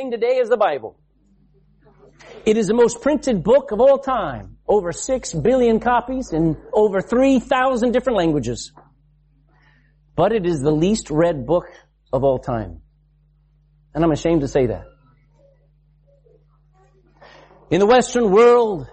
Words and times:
thing 0.00 0.10
today 0.10 0.38
is 0.38 0.48
the 0.48 0.56
Bible. 0.56 0.98
It 2.46 2.56
is 2.56 2.66
the 2.68 2.74
most 2.74 3.02
printed 3.02 3.44
book 3.44 3.70
of 3.70 3.80
all 3.80 3.98
time. 3.98 4.56
Over 4.66 4.92
six 4.92 5.34
billion 5.34 5.78
copies 5.78 6.32
in 6.32 6.56
over 6.72 7.02
3,000 7.02 7.92
different 7.92 8.16
languages. 8.16 8.72
But 10.16 10.32
it 10.32 10.46
is 10.46 10.60
the 10.60 10.70
least 10.70 11.10
read 11.10 11.46
book 11.46 11.66
of 12.12 12.24
all 12.24 12.38
time. 12.38 12.80
And 13.94 14.02
I'm 14.02 14.12
ashamed 14.12 14.40
to 14.40 14.48
say 14.48 14.66
that. 14.66 14.84
In 17.70 17.78
the 17.78 17.86
Western 17.86 18.30
world, 18.30 18.86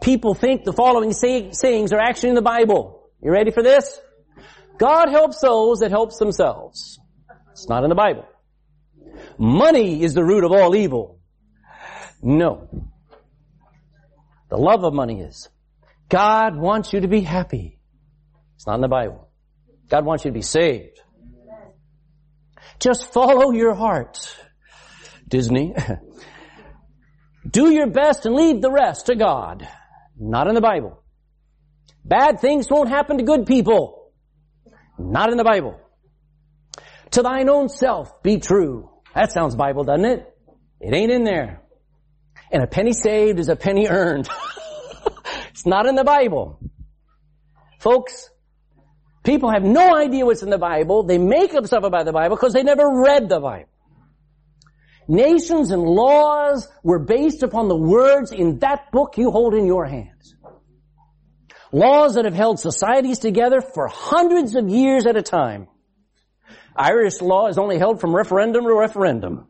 people 0.00 0.34
think 0.34 0.64
the 0.64 0.72
following 0.72 1.12
say- 1.12 1.50
sayings 1.52 1.92
are 1.92 2.00
actually 2.00 2.30
in 2.30 2.34
the 2.36 2.42
Bible. 2.56 3.10
You 3.20 3.32
ready 3.32 3.50
for 3.50 3.62
this? 3.64 4.00
God 4.78 5.08
helps 5.08 5.40
those 5.40 5.80
that 5.80 5.90
helps 5.90 6.18
themselves. 6.18 7.00
It's 7.50 7.68
not 7.68 7.82
in 7.82 7.88
the 7.88 7.96
Bible. 7.96 8.26
Money 9.42 10.04
is 10.04 10.14
the 10.14 10.22
root 10.22 10.44
of 10.44 10.52
all 10.52 10.76
evil. 10.76 11.18
No. 12.22 12.68
The 14.50 14.56
love 14.56 14.84
of 14.84 14.94
money 14.94 15.20
is. 15.20 15.48
God 16.08 16.56
wants 16.56 16.92
you 16.92 17.00
to 17.00 17.08
be 17.08 17.22
happy. 17.22 17.80
It's 18.54 18.68
not 18.68 18.76
in 18.76 18.82
the 18.82 18.86
Bible. 18.86 19.28
God 19.88 20.04
wants 20.04 20.24
you 20.24 20.30
to 20.30 20.32
be 20.32 20.42
saved. 20.42 21.00
Just 22.78 23.12
follow 23.12 23.50
your 23.50 23.74
heart. 23.74 24.32
Disney. 25.26 25.74
Do 27.50 27.68
your 27.72 27.88
best 27.88 28.24
and 28.26 28.36
leave 28.36 28.62
the 28.62 28.70
rest 28.70 29.06
to 29.06 29.16
God. 29.16 29.66
Not 30.16 30.46
in 30.46 30.54
the 30.54 30.60
Bible. 30.60 31.02
Bad 32.04 32.38
things 32.38 32.70
won't 32.70 32.90
happen 32.90 33.18
to 33.18 33.24
good 33.24 33.46
people. 33.46 34.12
Not 35.00 35.32
in 35.32 35.36
the 35.36 35.42
Bible. 35.42 35.80
To 37.10 37.22
thine 37.22 37.48
own 37.48 37.68
self 37.68 38.22
be 38.22 38.38
true. 38.38 38.91
That 39.14 39.32
sounds 39.32 39.54
Bible, 39.54 39.84
doesn't 39.84 40.04
it? 40.04 40.26
It 40.80 40.94
ain't 40.94 41.12
in 41.12 41.24
there. 41.24 41.62
And 42.50 42.62
a 42.62 42.66
penny 42.66 42.92
saved 42.92 43.38
is 43.38 43.48
a 43.48 43.56
penny 43.56 43.88
earned. 43.88 44.28
it's 45.48 45.66
not 45.66 45.86
in 45.86 45.94
the 45.94 46.04
Bible. 46.04 46.58
Folks, 47.78 48.30
people 49.24 49.50
have 49.50 49.62
no 49.62 49.96
idea 49.96 50.24
what's 50.24 50.42
in 50.42 50.50
the 50.50 50.58
Bible. 50.58 51.04
They 51.04 51.18
make 51.18 51.54
up 51.54 51.66
stuff 51.66 51.84
about 51.84 52.04
the 52.04 52.12
Bible 52.12 52.36
because 52.36 52.52
they 52.52 52.62
never 52.62 53.02
read 53.02 53.28
the 53.28 53.40
Bible. 53.40 53.68
Nations 55.08 55.70
and 55.70 55.82
laws 55.82 56.68
were 56.82 57.00
based 57.00 57.42
upon 57.42 57.68
the 57.68 57.76
words 57.76 58.32
in 58.32 58.60
that 58.60 58.92
book 58.92 59.18
you 59.18 59.30
hold 59.30 59.54
in 59.54 59.66
your 59.66 59.84
hands. 59.84 60.34
Laws 61.72 62.14
that 62.14 62.24
have 62.24 62.34
held 62.34 62.60
societies 62.60 63.18
together 63.18 63.60
for 63.60 63.88
hundreds 63.88 64.54
of 64.54 64.68
years 64.68 65.06
at 65.06 65.16
a 65.16 65.22
time. 65.22 65.68
Irish 66.76 67.20
law 67.20 67.48
is 67.48 67.58
only 67.58 67.78
held 67.78 68.00
from 68.00 68.14
referendum 68.14 68.64
to 68.64 68.74
referendum. 68.74 69.46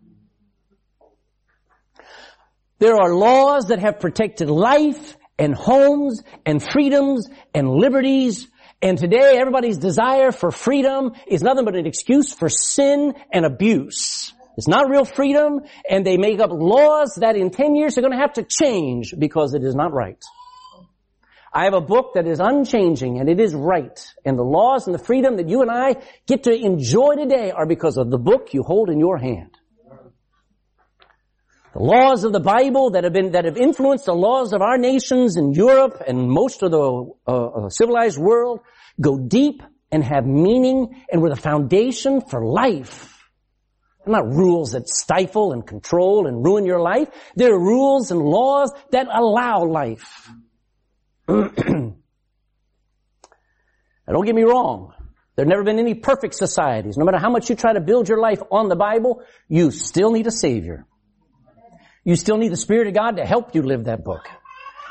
There 2.79 2.97
are 2.97 3.15
laws 3.15 3.67
that 3.67 3.79
have 3.79 4.01
protected 4.01 4.51
life 4.51 5.17
and 5.39 5.55
homes 5.55 6.23
and 6.45 6.63
freedoms 6.63 7.29
and 7.55 7.71
liberties. 7.71 8.49
And 8.81 8.99
today 8.99 9.39
everybody's 9.39 9.79
desire 9.79 10.33
for 10.33 10.51
freedom 10.51 11.13
is 11.27 11.43
nothing 11.43 11.65
but 11.65 11.77
an 11.77 11.87
excuse 11.87 12.33
for 12.33 12.49
sin 12.49 13.15
and 13.33 13.45
abuse. 13.45 14.33
It's 14.57 14.69
not 14.69 14.91
real 14.91 15.05
freedom 15.05 15.61
and 15.89 16.05
they 16.05 16.17
make 16.17 16.41
up 16.41 16.51
laws 16.53 17.19
that 17.21 17.37
in 17.37 17.51
10 17.51 17.77
years 17.77 17.97
are 17.97 18.03
going 18.03 18.13
to 18.13 18.19
have 18.19 18.35
to 18.35 18.43
change 18.43 19.15
because 19.17 19.55
it 19.55 19.63
is 19.63 19.75
not 19.75 19.93
right. 19.93 20.23
I 21.55 21.65
have 21.65 21.75
a 21.75 21.83
book 21.83 22.15
that 22.15 22.27
is 22.27 22.41
unchanging 22.41 23.21
and 23.21 23.29
it 23.29 23.39
is 23.39 23.55
right. 23.55 23.99
And 24.25 24.39
the 24.39 24.43
laws 24.43 24.87
and 24.87 24.95
the 24.95 25.03
freedom 25.03 25.37
that 25.37 25.49
you 25.49 25.61
and 25.61 25.71
I 25.71 25.97
get 26.27 26.45
to 26.45 26.53
enjoy 26.55 27.17
today 27.17 27.51
are 27.51 27.67
because 27.67 27.99
of 27.99 28.11
the 28.11 28.19
book 28.19 28.55
you 28.55 28.63
hold 28.63 28.89
in 28.89 28.99
your 28.99 29.19
hand. 29.19 29.51
The 31.75 31.83
laws 31.83 32.25
of 32.25 32.33
the 32.33 32.41
Bible 32.41 32.91
that 32.91 33.05
have 33.05 33.13
been, 33.13 33.33
that 33.33 33.45
have 33.45 33.57
influenced 33.57 34.07
the 34.07 34.15
laws 34.15 34.53
of 34.53 34.63
our 34.63 34.79
nations 34.79 35.37
in 35.37 35.53
Europe 35.53 36.03
and 36.07 36.29
most 36.29 36.63
of 36.63 36.71
the 36.71 37.13
uh, 37.27 37.47
uh 37.47 37.69
civilized 37.71 38.19
world 38.19 38.61
go 39.01 39.19
deep 39.19 39.63
and 39.91 40.03
have 40.05 40.27
meaning 40.27 41.03
and 41.11 41.21
were 41.21 41.31
the 41.31 41.37
foundation 41.37 42.21
for 42.23 42.45
life. 42.45 43.19
They're 44.05 44.13
not 44.13 44.27
rules 44.27 44.73
that 44.73 44.89
stifle 44.89 45.53
and 45.53 45.67
control 45.67 46.27
and 46.27 46.45
ruin 46.45 46.67
your 46.67 46.81
life. 46.81 47.09
They're 47.37 47.59
rules 47.59 48.11
and 48.11 48.21
laws 48.21 48.73
that 48.91 49.07
allow 49.13 49.65
life. 49.65 50.31
now 51.29 51.95
don't 54.09 54.27
get 54.27 54.35
me 54.35 54.43
wrong. 54.43 54.93
There 55.35 55.45
have 55.45 55.49
never 55.49 55.65
been 55.65 55.79
any 55.79 55.95
perfect 55.95 56.35
societies. 56.35 56.99
No 56.99 57.05
matter 57.05 57.19
how 57.19 57.31
much 57.31 57.49
you 57.49 57.57
try 57.57 57.73
to 57.73 57.81
build 57.81 58.09
your 58.09 58.21
life 58.21 58.43
on 58.51 58.69
the 58.69 58.77
Bible, 58.77 59.23
you 59.49 59.71
still 59.71 60.11
need 60.13 60.27
a 60.27 60.31
Savior. 60.31 60.87
You 62.05 62.17
still 62.17 62.37
need 62.37 62.53
the 62.53 62.57
Spirit 62.57 62.89
of 62.89 62.95
God 62.95 63.17
to 63.17 63.25
help 63.25 63.55
you 63.55 63.63
live 63.63 63.85
that 63.85 64.05
book. 64.05 64.29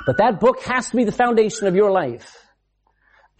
But 0.05 0.17
that 0.17 0.39
book 0.39 0.61
has 0.63 0.89
to 0.89 0.97
be 0.97 1.03
the 1.03 1.11
foundation 1.11 1.67
of 1.67 1.75
your 1.75 1.91
life. 1.91 2.35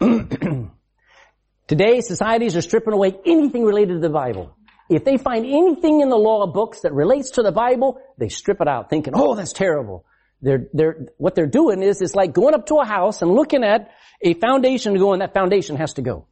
Today, 1.66 2.00
societies 2.02 2.54
are 2.56 2.62
stripping 2.62 2.92
away 2.92 3.14
anything 3.26 3.64
related 3.64 3.94
to 3.94 4.00
the 4.00 4.10
Bible. 4.10 4.56
If 4.88 5.04
they 5.04 5.16
find 5.16 5.46
anything 5.46 6.00
in 6.02 6.08
the 6.08 6.16
law 6.16 6.46
books 6.46 6.82
that 6.82 6.92
relates 6.92 7.32
to 7.32 7.42
the 7.42 7.52
Bible, 7.52 7.98
they 8.18 8.28
strip 8.28 8.60
it 8.60 8.68
out 8.68 8.90
thinking, 8.90 9.14
oh, 9.16 9.34
that's 9.34 9.52
terrible. 9.52 10.04
They're, 10.42 10.66
they're, 10.72 11.06
what 11.18 11.36
they're 11.36 11.46
doing 11.46 11.82
is, 11.82 12.02
it's 12.02 12.16
like 12.16 12.32
going 12.32 12.54
up 12.54 12.66
to 12.66 12.74
a 12.76 12.84
house 12.84 13.22
and 13.22 13.30
looking 13.30 13.62
at 13.62 13.90
a 14.20 14.34
foundation 14.34 14.92
to 14.94 14.98
go 14.98 15.12
and 15.12 15.22
that 15.22 15.32
foundation 15.32 15.76
has 15.76 15.94
to 15.94 16.02
go. 16.02 16.26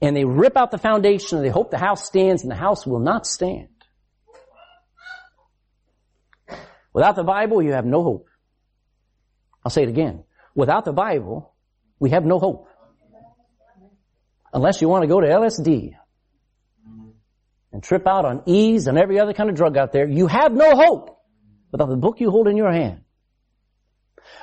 And 0.00 0.16
they 0.16 0.24
rip 0.24 0.56
out 0.56 0.70
the 0.70 0.78
foundation 0.78 1.38
and 1.38 1.44
they 1.44 1.50
hope 1.50 1.70
the 1.72 1.78
house 1.78 2.06
stands 2.06 2.42
and 2.42 2.50
the 2.50 2.56
house 2.56 2.86
will 2.86 3.00
not 3.00 3.26
stand. 3.26 3.68
Without 6.92 7.16
the 7.16 7.24
Bible, 7.24 7.60
you 7.60 7.72
have 7.72 7.84
no 7.84 8.02
hope. 8.02 8.28
I'll 9.64 9.70
say 9.70 9.82
it 9.82 9.88
again. 9.88 10.22
Without 10.54 10.84
the 10.84 10.92
Bible, 10.92 11.54
we 11.98 12.10
have 12.10 12.24
no 12.24 12.38
hope. 12.38 12.68
Unless 14.52 14.80
you 14.80 14.88
want 14.88 15.02
to 15.02 15.08
go 15.08 15.20
to 15.20 15.26
LSD 15.26 15.94
and 17.72 17.82
trip 17.82 18.06
out 18.06 18.24
on 18.24 18.42
ease 18.46 18.86
and 18.86 18.96
every 18.96 19.18
other 19.18 19.32
kind 19.32 19.50
of 19.50 19.56
drug 19.56 19.76
out 19.76 19.92
there, 19.92 20.08
you 20.08 20.28
have 20.28 20.52
no 20.52 20.76
hope 20.76 21.15
without 21.72 21.88
the 21.88 21.96
book 21.96 22.20
you 22.20 22.30
hold 22.30 22.48
in 22.48 22.56
your 22.56 22.72
hand. 22.72 23.00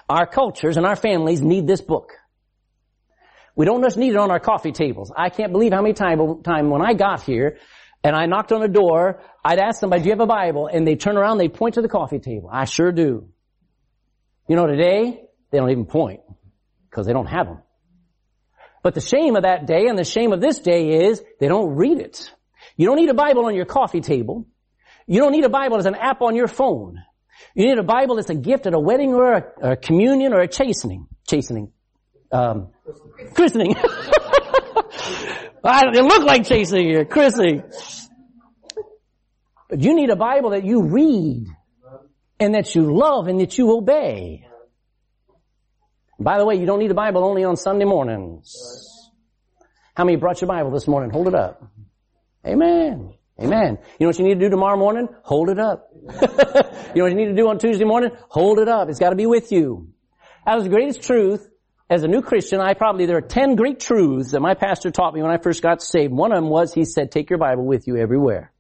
Our 0.10 0.26
cultures 0.26 0.78
and 0.78 0.86
our 0.86 0.96
families 0.96 1.42
need 1.42 1.68
this 1.68 1.82
book. 1.82 2.12
We 3.56 3.66
don't 3.66 3.84
just 3.84 3.98
need 3.98 4.14
it 4.14 4.18
on 4.18 4.32
our 4.32 4.40
coffee 4.40 4.72
tables. 4.72 5.12
I 5.16 5.30
can't 5.30 5.52
believe 5.52 5.74
how 5.74 5.82
many 5.82 5.94
time, 5.94 6.42
time 6.44 6.70
when 6.70 6.82
I 6.82 6.94
got 6.94 7.22
here 7.22 7.58
and 8.04 8.16
I 8.16 8.26
knocked 8.26 8.52
on 8.52 8.64
a 8.64 8.68
door, 8.68 9.22
I'd 9.46 9.60
ask 9.60 9.80
somebody, 9.80 10.02
do 10.02 10.08
you 10.08 10.12
have 10.14 10.20
a 10.20 10.26
Bible? 10.26 10.68
And 10.68 10.88
they 10.88 10.96
turn 10.96 11.18
around, 11.18 11.38
they 11.38 11.50
point 11.50 11.76
to 11.76 11.82
the 11.82 11.90
coffee 11.90 12.20
table. 12.20 12.50
I 12.52 12.66
sure 12.66 12.92
do. 12.92 13.30
You 14.48 14.56
know, 14.56 14.68
today, 14.68 15.22
they 15.52 15.58
don't 15.58 15.70
even 15.70 15.86
point 15.86 16.22
because 16.90 17.06
they 17.06 17.14
don't 17.14 17.28
have 17.28 17.48
them. 17.48 17.60
But 18.82 18.96
the 18.96 19.02
shame 19.02 19.36
of 19.36 19.44
that 19.44 19.66
day 19.66 19.88
and 19.88 19.98
the 19.98 20.04
shame 20.04 20.34
of 20.34 20.42
this 20.42 20.60
day 20.60 21.06
is 21.08 21.24
they 21.40 21.48
don't 21.48 21.76
read 21.76 22.00
it. 22.00 22.34
You 22.76 22.88
don't 22.88 22.98
need 22.98 23.10
a 23.10 23.14
Bible 23.14 23.46
on 23.46 23.56
your 23.56 23.66
coffee 23.66 24.02
table. 24.02 24.48
You 25.08 25.20
don't 25.20 25.32
need 25.32 25.46
a 25.46 25.50
Bible 25.50 25.78
as 25.78 25.86
an 25.86 25.96
app 25.96 26.22
on 26.22 26.36
your 26.36 26.48
phone. 26.48 27.02
You 27.56 27.68
need 27.68 27.78
a 27.78 27.84
Bible 27.84 28.16
that's 28.16 28.30
a 28.30 28.36
gift 28.36 28.66
at 28.66 28.74
a 28.74 28.80
wedding 28.80 29.14
or 29.14 29.34
a, 29.34 29.72
a 29.72 29.76
communion 29.76 30.34
or 30.34 30.42
a 30.42 30.48
chastening. 30.48 31.08
Chastening. 31.28 31.72
Um, 32.32 32.70
christening. 33.34 33.76
It 35.66 36.04
look 36.04 36.26
like 36.26 36.46
chastening 36.46 36.88
here. 36.88 37.06
Christening. 37.06 37.64
But 39.70 39.82
you 39.82 39.96
need 39.96 40.10
a 40.10 40.16
Bible 40.16 40.50
that 40.52 40.66
you 40.66 40.84
read 40.84 41.48
and 42.40 42.54
that 42.54 42.76
you 42.76 42.94
love 42.94 43.28
and 43.28 43.40
that 43.40 43.58
you 43.58 43.72
obey. 43.72 44.46
By 46.20 46.38
the 46.38 46.46
way, 46.46 46.56
you 46.56 46.66
don't 46.66 46.80
need 46.80 46.92
a 46.92 46.96
Bible 46.96 47.24
only 47.24 47.44
on 47.44 47.56
Sunday 47.56 47.86
mornings. 47.86 48.54
How 49.96 50.04
many 50.04 50.18
brought 50.18 50.42
your 50.42 50.48
Bible 50.48 50.72
this 50.72 50.88
morning? 50.88 51.12
Hold 51.12 51.28
it 51.28 51.36
up. 51.36 51.64
Amen. 52.46 53.14
Amen. 53.42 53.80
You 54.00 54.06
know 54.06 54.08
what 54.08 54.20
you 54.20 54.26
need 54.26 54.36
to 54.36 54.40
do 54.40 54.50
tomorrow 54.50 54.78
morning? 54.78 55.08
Hold 55.24 55.50
it 55.50 55.60
up. 55.60 55.90
you 56.04 56.08
know 56.08 57.04
what 57.04 57.12
you 57.12 57.16
need 57.16 57.26
to 57.26 57.36
do 57.36 57.48
on 57.50 57.58
Tuesday 57.58 57.84
morning? 57.84 58.12
Hold 58.30 58.60
it 58.60 58.68
up. 58.68 58.90
It's 58.90 59.00
got 59.00 59.10
to 59.10 59.16
be 59.16 59.26
with 59.26 59.52
you. 59.52 59.90
That 60.46 60.56
was 60.56 60.66
the 60.66 60.70
greatest 60.70 61.02
truth. 61.02 61.50
As 61.90 62.04
a 62.04 62.08
new 62.08 62.22
Christian, 62.22 62.60
I 62.60 62.74
probably, 62.74 63.06
there 63.06 63.18
are 63.18 63.22
10 63.22 63.56
great 63.56 63.80
truths 63.80 64.32
that 64.32 64.40
my 64.40 64.54
pastor 64.54 64.90
taught 64.92 65.14
me 65.14 65.22
when 65.22 65.32
I 65.32 65.38
first 65.38 65.62
got 65.62 65.82
saved. 65.82 66.14
One 66.14 66.32
of 66.32 66.38
them 66.38 66.50
was, 66.50 66.74
he 66.74 66.86
said, 66.86 67.12
take 67.12 67.30
your 67.30 67.40
Bible 67.40 67.66
with 67.66 67.88
you 67.88 67.98
everywhere. 67.98 68.52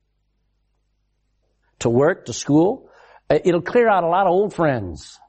To 1.80 1.89
work, 1.89 2.25
to 2.25 2.33
school. 2.33 2.89
Uh, 3.30 3.39
it'll 3.44 3.62
clear 3.62 3.89
out 3.89 4.03
a 4.03 4.07
lot 4.07 4.27
of 4.27 4.33
old 4.33 4.53
friends. 4.53 5.19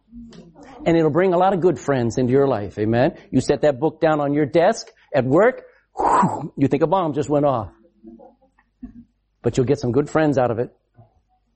And 0.86 0.96
it'll 0.96 1.10
bring 1.10 1.34
a 1.34 1.38
lot 1.38 1.54
of 1.54 1.60
good 1.60 1.78
friends 1.78 2.18
into 2.18 2.32
your 2.32 2.46
life. 2.46 2.78
Amen. 2.78 3.16
You 3.30 3.40
set 3.40 3.62
that 3.62 3.78
book 3.78 4.00
down 4.00 4.20
on 4.20 4.32
your 4.32 4.46
desk 4.46 4.88
at 5.14 5.24
work, 5.24 5.62
whew, 5.96 6.52
you 6.56 6.68
think 6.68 6.82
a 6.82 6.86
bomb 6.86 7.14
just 7.14 7.28
went 7.28 7.44
off 7.44 7.70
but 9.44 9.56
you'll 9.56 9.66
get 9.66 9.78
some 9.78 9.92
good 9.92 10.10
friends 10.10 10.38
out 10.38 10.50
of 10.50 10.58
it. 10.58 10.74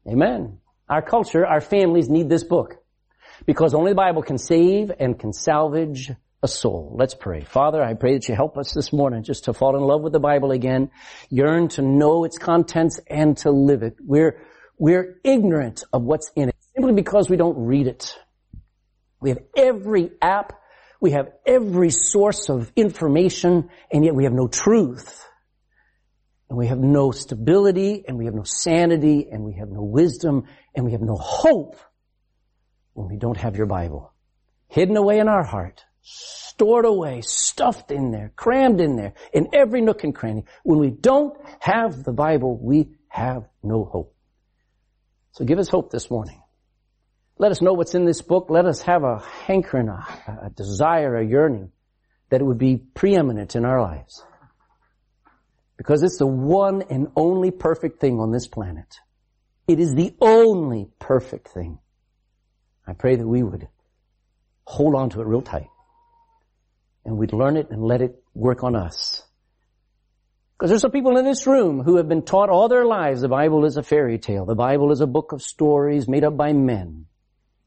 Amen. 0.06 0.58
Our 0.88 1.02
culture, 1.02 1.44
our 1.44 1.60
families 1.60 2.08
need 2.08 2.28
this 2.28 2.44
book 2.44 2.76
because 3.46 3.74
only 3.74 3.92
the 3.92 3.96
Bible 3.96 4.22
can 4.22 4.38
save 4.38 4.92
and 5.00 5.18
can 5.18 5.32
salvage 5.32 6.12
a 6.42 6.48
soul. 6.48 6.94
Let's 6.96 7.14
pray. 7.14 7.42
Father, 7.42 7.82
I 7.82 7.94
pray 7.94 8.14
that 8.14 8.28
you 8.28 8.34
help 8.34 8.56
us 8.58 8.72
this 8.72 8.92
morning 8.92 9.24
just 9.24 9.44
to 9.44 9.54
fall 9.54 9.74
in 9.74 9.82
love 9.82 10.02
with 10.02 10.12
the 10.12 10.20
Bible 10.20 10.52
again, 10.52 10.90
yearn 11.30 11.68
to 11.68 11.82
know 11.82 12.24
its 12.24 12.38
contents 12.38 13.00
and 13.08 13.36
to 13.38 13.50
live 13.50 13.82
it. 13.82 13.96
We're, 14.00 14.40
we're 14.78 15.18
ignorant 15.24 15.82
of 15.92 16.02
what's 16.02 16.30
in 16.36 16.50
it 16.50 16.56
simply 16.74 16.92
because 16.92 17.28
we 17.28 17.36
don't 17.36 17.66
read 17.66 17.86
it. 17.86 18.16
We 19.20 19.30
have 19.30 19.40
every 19.56 20.12
app, 20.22 20.52
we 21.00 21.12
have 21.12 21.32
every 21.44 21.90
source 21.90 22.50
of 22.50 22.70
information, 22.76 23.70
and 23.90 24.04
yet 24.04 24.14
we 24.14 24.24
have 24.24 24.32
no 24.32 24.46
truth. 24.46 25.27
And 26.48 26.58
we 26.58 26.68
have 26.68 26.78
no 26.78 27.10
stability, 27.10 28.04
and 28.08 28.16
we 28.16 28.24
have 28.24 28.34
no 28.34 28.44
sanity, 28.44 29.28
and 29.30 29.44
we 29.44 29.54
have 29.54 29.68
no 29.68 29.82
wisdom, 29.82 30.44
and 30.74 30.84
we 30.84 30.92
have 30.92 31.02
no 31.02 31.16
hope 31.16 31.76
when 32.94 33.08
we 33.08 33.16
don't 33.16 33.36
have 33.36 33.56
your 33.56 33.66
Bible. 33.66 34.12
Hidden 34.68 34.96
away 34.96 35.18
in 35.18 35.28
our 35.28 35.44
heart, 35.44 35.84
stored 36.00 36.86
away, 36.86 37.20
stuffed 37.20 37.90
in 37.90 38.10
there, 38.10 38.32
crammed 38.34 38.80
in 38.80 38.96
there, 38.96 39.12
in 39.32 39.48
every 39.52 39.82
nook 39.82 40.04
and 40.04 40.14
cranny. 40.14 40.44
When 40.62 40.78
we 40.78 40.90
don't 40.90 41.36
have 41.60 42.02
the 42.02 42.12
Bible, 42.12 42.58
we 42.58 42.96
have 43.08 43.44
no 43.62 43.84
hope. 43.84 44.14
So 45.32 45.44
give 45.44 45.58
us 45.58 45.68
hope 45.68 45.90
this 45.90 46.10
morning. 46.10 46.42
Let 47.38 47.52
us 47.52 47.62
know 47.62 47.74
what's 47.74 47.94
in 47.94 48.04
this 48.04 48.22
book. 48.22 48.46
Let 48.50 48.66
us 48.66 48.82
have 48.82 49.04
a 49.04 49.18
hankering, 49.18 49.88
a, 49.88 50.46
a 50.46 50.50
desire, 50.50 51.16
a 51.16 51.24
yearning 51.24 51.70
that 52.30 52.40
it 52.40 52.44
would 52.44 52.58
be 52.58 52.76
preeminent 52.76 53.54
in 53.54 53.64
our 53.64 53.80
lives. 53.80 54.24
Because 55.78 56.02
it's 56.02 56.18
the 56.18 56.26
one 56.26 56.82
and 56.90 57.06
only 57.16 57.50
perfect 57.50 58.00
thing 58.00 58.20
on 58.20 58.32
this 58.32 58.46
planet. 58.46 58.98
It 59.66 59.78
is 59.78 59.94
the 59.94 60.14
only 60.20 60.88
perfect 60.98 61.48
thing. 61.48 61.78
I 62.86 62.92
pray 62.92 63.16
that 63.16 63.26
we 63.26 63.42
would 63.42 63.68
hold 64.64 64.94
on 64.94 65.08
to 65.10 65.20
it 65.20 65.26
real 65.26 65.40
tight. 65.40 65.68
And 67.04 67.16
we'd 67.16 67.32
learn 67.32 67.56
it 67.56 67.70
and 67.70 67.82
let 67.82 68.02
it 68.02 68.22
work 68.34 68.64
on 68.64 68.74
us. 68.74 69.22
Because 70.58 70.70
there's 70.70 70.82
some 70.82 70.90
people 70.90 71.16
in 71.16 71.24
this 71.24 71.46
room 71.46 71.82
who 71.82 71.96
have 71.96 72.08
been 72.08 72.24
taught 72.24 72.48
all 72.48 72.68
their 72.68 72.84
lives 72.84 73.20
the 73.20 73.28
Bible 73.28 73.64
is 73.64 73.76
a 73.76 73.82
fairy 73.82 74.18
tale. 74.18 74.44
The 74.44 74.56
Bible 74.56 74.90
is 74.90 75.00
a 75.00 75.06
book 75.06 75.30
of 75.30 75.42
stories 75.42 76.08
made 76.08 76.24
up 76.24 76.36
by 76.36 76.52
men. 76.52 77.06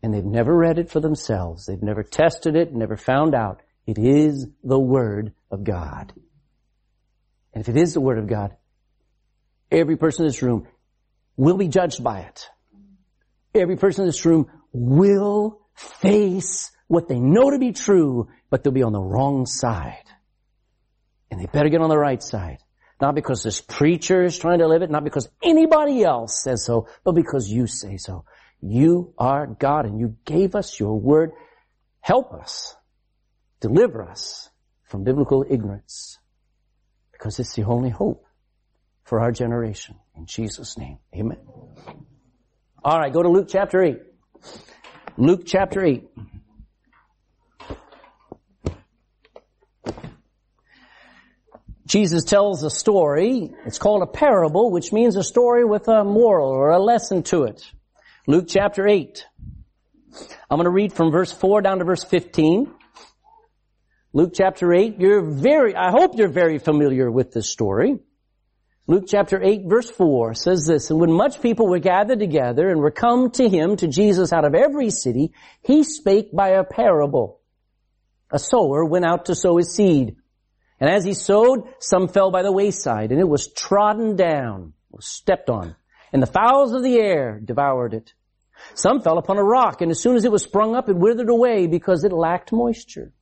And 0.03 0.13
they've 0.13 0.25
never 0.25 0.55
read 0.55 0.79
it 0.79 0.91
for 0.91 0.99
themselves. 0.99 1.65
They've 1.65 1.81
never 1.81 2.03
tested 2.03 2.57
it, 2.57 2.73
never 2.73 2.97
found 2.97 3.33
out. 3.33 3.61
It 3.87 3.97
is 3.97 4.47
the 4.63 4.79
Word 4.79 5.33
of 5.49 5.63
God. 5.63 6.11
And 7.53 7.61
if 7.61 7.69
it 7.69 7.77
is 7.77 7.93
the 7.93 8.01
Word 8.01 8.17
of 8.17 8.27
God, 8.27 8.55
every 9.69 9.97
person 9.97 10.23
in 10.23 10.29
this 10.29 10.41
room 10.41 10.67
will 11.35 11.57
be 11.57 11.67
judged 11.67 12.03
by 12.03 12.21
it. 12.21 12.49
Every 13.53 13.75
person 13.75 14.03
in 14.03 14.07
this 14.07 14.25
room 14.25 14.47
will 14.71 15.59
face 15.75 16.71
what 16.87 17.07
they 17.07 17.19
know 17.19 17.51
to 17.51 17.59
be 17.59 17.71
true, 17.71 18.29
but 18.49 18.63
they'll 18.63 18.73
be 18.73 18.83
on 18.83 18.93
the 18.93 19.01
wrong 19.01 19.45
side. 19.45 20.03
And 21.29 21.39
they 21.39 21.45
better 21.45 21.69
get 21.69 21.81
on 21.81 21.89
the 21.89 21.97
right 21.97 22.21
side. 22.21 22.59
Not 22.99 23.15
because 23.15 23.43
this 23.43 23.61
preacher 23.61 24.23
is 24.23 24.37
trying 24.37 24.59
to 24.59 24.67
live 24.67 24.83
it, 24.83 24.91
not 24.91 25.03
because 25.03 25.27
anybody 25.41 26.03
else 26.03 26.43
says 26.43 26.63
so, 26.65 26.87
but 27.03 27.13
because 27.13 27.49
you 27.49 27.65
say 27.67 27.97
so. 27.97 28.25
You 28.61 29.13
are 29.17 29.47
God 29.47 29.85
and 29.85 29.99
you 29.99 30.17
gave 30.23 30.53
us 30.53 30.79
your 30.79 30.99
word. 30.99 31.31
Help 31.99 32.33
us. 32.33 32.75
Deliver 33.59 34.03
us 34.03 34.49
from 34.83 35.03
biblical 35.03 35.45
ignorance 35.49 36.19
because 37.21 37.37
it's 37.37 37.53
the 37.53 37.63
only 37.65 37.91
hope 37.91 38.25
for 39.03 39.19
our 39.19 39.31
generation. 39.31 39.95
In 40.17 40.25
Jesus' 40.25 40.75
name, 40.75 40.97
amen. 41.15 41.37
All 42.83 42.97
right, 42.97 43.13
go 43.13 43.21
to 43.21 43.29
Luke 43.29 43.45
chapter 43.47 43.83
8. 43.83 44.01
Luke 45.17 45.43
chapter 45.45 45.85
8. 45.85 46.09
Jesus 51.85 52.23
tells 52.23 52.63
a 52.63 52.71
story. 52.71 53.51
It's 53.67 53.77
called 53.77 54.01
a 54.01 54.07
parable, 54.07 54.71
which 54.71 54.91
means 54.91 55.15
a 55.15 55.23
story 55.23 55.63
with 55.63 55.87
a 55.89 56.03
moral 56.03 56.49
or 56.49 56.71
a 56.71 56.79
lesson 56.79 57.21
to 57.23 57.43
it. 57.43 57.61
Luke 58.25 58.45
chapter 58.47 58.87
8. 58.87 59.27
I'm 60.49 60.57
going 60.57 60.63
to 60.63 60.71
read 60.71 60.91
from 60.91 61.11
verse 61.11 61.31
4 61.31 61.61
down 61.61 61.77
to 61.79 61.85
verse 61.85 62.03
15. 62.03 62.73
Luke 64.13 64.31
chapter 64.33 64.73
8, 64.73 64.99
you're 64.99 65.21
very, 65.23 65.75
I 65.75 65.91
hope 65.91 66.17
you're 66.17 66.27
very 66.27 66.57
familiar 66.57 67.09
with 67.09 67.31
this 67.31 67.49
story. 67.49 67.97
Luke 68.87 69.05
chapter 69.07 69.41
8 69.41 69.61
verse 69.67 69.89
4 69.89 70.33
says 70.33 70.65
this, 70.65 70.89
And 70.89 70.99
when 70.99 71.11
much 71.11 71.41
people 71.41 71.67
were 71.67 71.79
gathered 71.79 72.19
together 72.19 72.69
and 72.69 72.81
were 72.81 72.91
come 72.91 73.31
to 73.31 73.47
him, 73.47 73.77
to 73.77 73.87
Jesus 73.87 74.33
out 74.33 74.45
of 74.45 74.53
every 74.53 74.89
city, 74.89 75.33
he 75.61 75.83
spake 75.83 76.31
by 76.33 76.49
a 76.49 76.63
parable. 76.63 77.39
A 78.31 78.39
sower 78.39 78.83
went 78.83 79.05
out 79.05 79.25
to 79.25 79.35
sow 79.35 79.57
his 79.57 79.73
seed. 79.73 80.17
And 80.79 80.89
as 80.89 81.05
he 81.05 81.13
sowed, 81.13 81.69
some 81.79 82.07
fell 82.07 82.31
by 82.31 82.43
the 82.43 82.51
wayside, 82.51 83.11
and 83.11 83.19
it 83.19 83.29
was 83.29 83.53
trodden 83.53 84.15
down, 84.15 84.73
was 84.89 85.05
stepped 85.05 85.49
on 85.49 85.75
and 86.11 86.21
the 86.21 86.27
fowls 86.27 86.73
of 86.73 86.83
the 86.83 86.97
air 86.97 87.39
devoured 87.43 87.93
it. 87.93 88.13
Some 88.73 89.01
fell 89.01 89.17
upon 89.17 89.37
a 89.37 89.43
rock, 89.43 89.81
and 89.81 89.89
as 89.89 90.01
soon 90.01 90.15
as 90.15 90.25
it 90.25 90.31
was 90.31 90.43
sprung 90.43 90.75
up, 90.75 90.89
it 90.89 90.95
withered 90.95 91.29
away 91.29 91.67
because 91.67 92.03
it 92.03 92.11
lacked 92.11 92.51
moisture. 92.51 93.13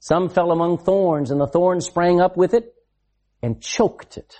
Some 0.00 0.28
fell 0.28 0.52
among 0.52 0.78
thorns, 0.78 1.30
and 1.30 1.40
the 1.40 1.46
thorns 1.46 1.86
sprang 1.86 2.20
up 2.20 2.36
with 2.36 2.54
it 2.54 2.74
and 3.42 3.60
choked 3.60 4.16
it. 4.16 4.36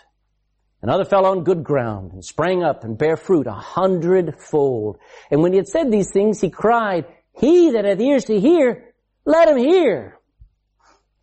Another 0.82 1.04
fell 1.04 1.26
on 1.26 1.44
good 1.44 1.64
ground 1.64 2.12
and 2.12 2.24
sprang 2.24 2.62
up 2.62 2.84
and 2.84 2.98
bare 2.98 3.16
fruit 3.16 3.46
a 3.46 3.52
hundredfold. 3.52 4.98
And 5.30 5.42
when 5.42 5.52
he 5.52 5.56
had 5.56 5.68
said 5.68 5.90
these 5.90 6.12
things, 6.12 6.40
he 6.40 6.50
cried, 6.50 7.06
He 7.32 7.70
that 7.72 7.84
hath 7.84 8.00
ears 8.00 8.26
to 8.26 8.38
hear, 8.38 8.94
let 9.24 9.48
him 9.48 9.56
hear. 9.56 10.18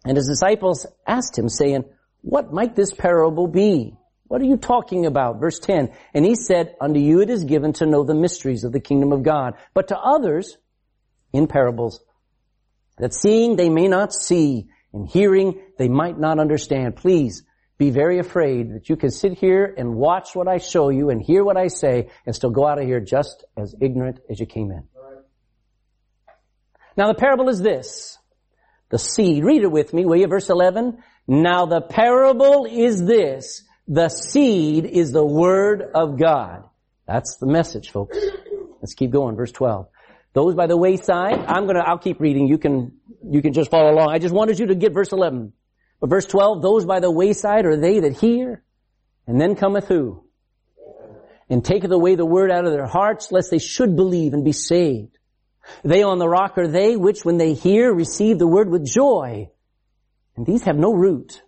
And 0.06 0.18
his 0.18 0.28
disciples 0.28 0.86
asked 1.08 1.38
him, 1.38 1.48
saying, 1.48 1.86
What 2.22 2.52
might 2.52 2.76
this 2.76 2.92
parable 2.92 3.48
be? 3.48 3.96
What 4.28 4.42
are 4.42 4.46
you 4.46 4.58
talking 4.58 5.06
about? 5.06 5.40
Verse 5.40 5.60
10. 5.60 5.94
And 6.14 6.26
he 6.26 6.36
said, 6.36 6.76
unto 6.82 7.00
you 7.00 7.22
it 7.22 7.30
is 7.30 7.44
given 7.44 7.74
to 7.74 7.86
know 7.86 8.04
the 8.04 8.16
mysteries 8.16 8.64
of 8.64 8.72
the 8.72 8.80
kingdom 8.80 9.12
of 9.12 9.22
God, 9.22 9.54
but 9.74 9.90
to 9.90 9.98
others 9.98 10.58
in 11.32 11.48
parables, 11.48 12.04
that 12.98 13.14
seeing 13.14 13.56
they 13.56 13.70
may 13.70 13.88
not 13.88 14.14
see, 14.14 14.68
and 14.94 15.08
hearing 15.08 15.62
they 15.78 15.90
might 15.90 16.20
not 16.20 16.40
understand. 16.40 16.96
Please 16.96 17.44
be 17.78 17.90
very 17.90 18.20
afraid 18.20 18.76
that 18.76 18.90
you 18.90 18.96
can 18.96 19.10
sit 19.10 19.34
here 19.34 19.74
and 19.78 19.96
watch 19.96 20.36
what 20.36 20.48
I 20.48 20.58
show 20.58 20.90
you 20.90 21.10
and 21.10 21.22
hear 21.22 21.44
what 21.44 21.58
I 21.58 21.68
say 21.68 22.10
and 22.26 22.36
still 22.36 22.52
go 22.52 22.68
out 22.68 22.80
of 22.80 22.86
here 22.86 23.00
just 23.00 23.44
as 23.58 23.76
ignorant 23.82 24.20
as 24.30 24.40
you 24.40 24.46
came 24.46 24.72
in. 24.72 24.84
Now 26.96 27.08
the 27.08 27.16
parable 27.16 27.50
is 27.50 27.60
this. 27.60 28.18
The 28.90 29.00
seed. 29.00 29.44
Read 29.44 29.64
it 29.64 29.72
with 29.72 29.92
me, 29.94 30.06
will 30.06 30.18
you? 30.18 30.28
Verse 30.28 30.50
11. 30.50 31.00
Now 31.28 31.66
the 31.66 31.82
parable 31.82 32.68
is 32.70 33.04
this. 33.04 33.64
The 33.88 34.10
seed 34.10 34.86
is 34.86 35.12
the 35.12 35.26
Word 35.26 35.82
of 35.96 36.20
God. 36.20 36.64
That's 37.08 37.38
the 37.38 37.48
message, 37.48 37.90
folks. 37.90 38.18
Let's 38.82 38.94
keep 38.94 39.12
going. 39.12 39.36
Verse 39.36 39.52
12. 39.52 39.88
Those 40.34 40.56
by 40.56 40.68
the 40.68 40.78
wayside, 40.78 41.46
I'm 41.48 41.68
gonna, 41.68 41.84
I'll 41.86 42.00
keep 42.00 42.20
reading. 42.20 42.48
You 42.48 42.58
can, 42.58 42.94
you 43.24 43.42
can 43.42 43.54
just 43.54 43.70
follow 43.70 43.92
along. 43.92 44.10
I 44.10 44.20
just 44.20 44.34
wanted 44.34 44.60
you 44.60 44.68
to 44.68 44.76
get 44.76 44.94
verse 44.94 45.12
11. 45.12 45.54
But 46.00 46.10
verse 46.10 46.26
12, 46.26 46.62
those 46.62 46.86
by 46.86 47.00
the 47.00 47.12
wayside 47.12 47.66
are 47.66 47.78
they 47.78 48.00
that 48.02 48.18
hear, 48.18 48.64
and 49.28 49.40
then 49.40 49.56
cometh 49.56 49.88
who? 49.88 50.24
And 51.50 51.64
taketh 51.64 51.92
away 51.92 52.16
the 52.16 52.26
word 52.26 52.52
out 52.52 52.66
of 52.66 52.72
their 52.72 52.88
hearts, 52.88 53.32
lest 53.32 53.52
they 53.52 53.60
should 53.60 53.96
believe 53.96 54.34
and 54.34 54.44
be 54.44 54.52
saved. 54.54 55.18
They 55.84 56.04
on 56.04 56.20
the 56.20 56.28
rock 56.28 56.58
are 56.58 56.68
they 56.68 56.98
which 56.98 57.24
when 57.24 57.38
they 57.38 57.54
hear 57.54 57.94
receive 57.94 58.40
the 58.40 58.48
word 58.48 58.70
with 58.70 58.86
joy. 58.86 59.50
And 60.36 60.46
these 60.46 60.64
have 60.64 60.76
no 60.76 60.94
root 60.94 61.42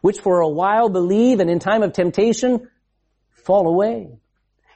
which 0.00 0.20
for 0.20 0.40
a 0.40 0.48
while 0.48 0.88
believe 0.88 1.40
and 1.40 1.50
in 1.50 1.58
time 1.58 1.82
of 1.82 1.92
temptation 1.92 2.68
fall 3.32 3.68
away. 3.68 4.18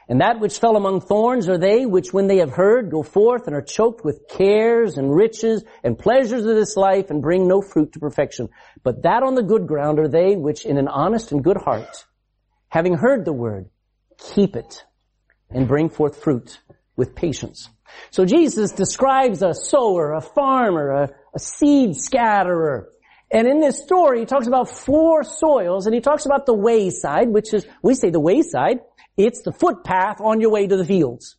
And 0.07 0.21
that 0.21 0.39
which 0.39 0.59
fell 0.59 0.75
among 0.75 1.01
thorns 1.01 1.49
are 1.49 1.57
they 1.57 1.85
which 1.85 2.13
when 2.13 2.27
they 2.27 2.37
have 2.37 2.51
heard 2.51 2.91
go 2.91 3.01
forth 3.01 3.47
and 3.47 3.55
are 3.55 3.61
choked 3.61 4.05
with 4.05 4.27
cares 4.29 4.97
and 4.97 5.13
riches 5.13 5.63
and 5.83 5.97
pleasures 5.97 6.45
of 6.45 6.55
this 6.55 6.75
life 6.75 7.09
and 7.09 7.21
bring 7.21 7.47
no 7.47 7.61
fruit 7.61 7.93
to 7.93 7.99
perfection. 7.99 8.49
But 8.83 9.03
that 9.03 9.23
on 9.23 9.33
the 9.33 9.41
good 9.41 9.65
ground 9.67 9.99
are 9.99 10.07
they 10.07 10.35
which 10.35 10.65
in 10.65 10.77
an 10.77 10.87
honest 10.87 11.31
and 11.31 11.43
good 11.43 11.57
heart, 11.57 12.05
having 12.67 12.95
heard 12.95 13.25
the 13.25 13.33
word, 13.33 13.69
keep 14.17 14.55
it 14.55 14.85
and 15.49 15.67
bring 15.67 15.89
forth 15.89 16.21
fruit 16.21 16.59
with 16.95 17.15
patience. 17.15 17.69
So 18.11 18.25
Jesus 18.25 18.71
describes 18.71 19.41
a 19.41 19.53
sower, 19.53 20.13
a 20.13 20.21
farmer, 20.21 20.89
a, 20.89 21.09
a 21.33 21.39
seed 21.39 21.95
scatterer, 21.95 22.89
and 23.31 23.47
in 23.47 23.59
this 23.59 23.81
story, 23.81 24.19
he 24.19 24.25
talks 24.25 24.47
about 24.47 24.69
four 24.69 25.23
soils, 25.23 25.87
and 25.87 25.95
he 25.95 26.01
talks 26.01 26.25
about 26.25 26.45
the 26.45 26.53
wayside, 26.53 27.29
which 27.29 27.53
is, 27.53 27.65
we 27.81 27.95
say 27.95 28.09
the 28.09 28.19
wayside, 28.19 28.79
it's 29.17 29.41
the 29.41 29.51
footpath 29.51 30.19
on 30.21 30.41
your 30.41 30.51
way 30.51 30.67
to 30.67 30.77
the 30.77 30.85
fields. 30.85 31.37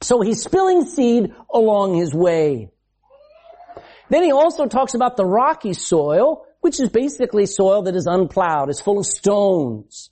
So 0.00 0.20
he's 0.20 0.42
spilling 0.42 0.84
seed 0.84 1.32
along 1.52 1.94
his 1.94 2.14
way. 2.14 2.70
Then 4.08 4.24
he 4.24 4.32
also 4.32 4.66
talks 4.66 4.94
about 4.94 5.16
the 5.16 5.24
rocky 5.24 5.72
soil, 5.72 6.44
which 6.60 6.80
is 6.80 6.90
basically 6.90 7.46
soil 7.46 7.82
that 7.82 7.96
is 7.96 8.06
unplowed, 8.06 8.68
it's 8.68 8.80
full 8.80 8.98
of 8.98 9.06
stones. 9.06 10.10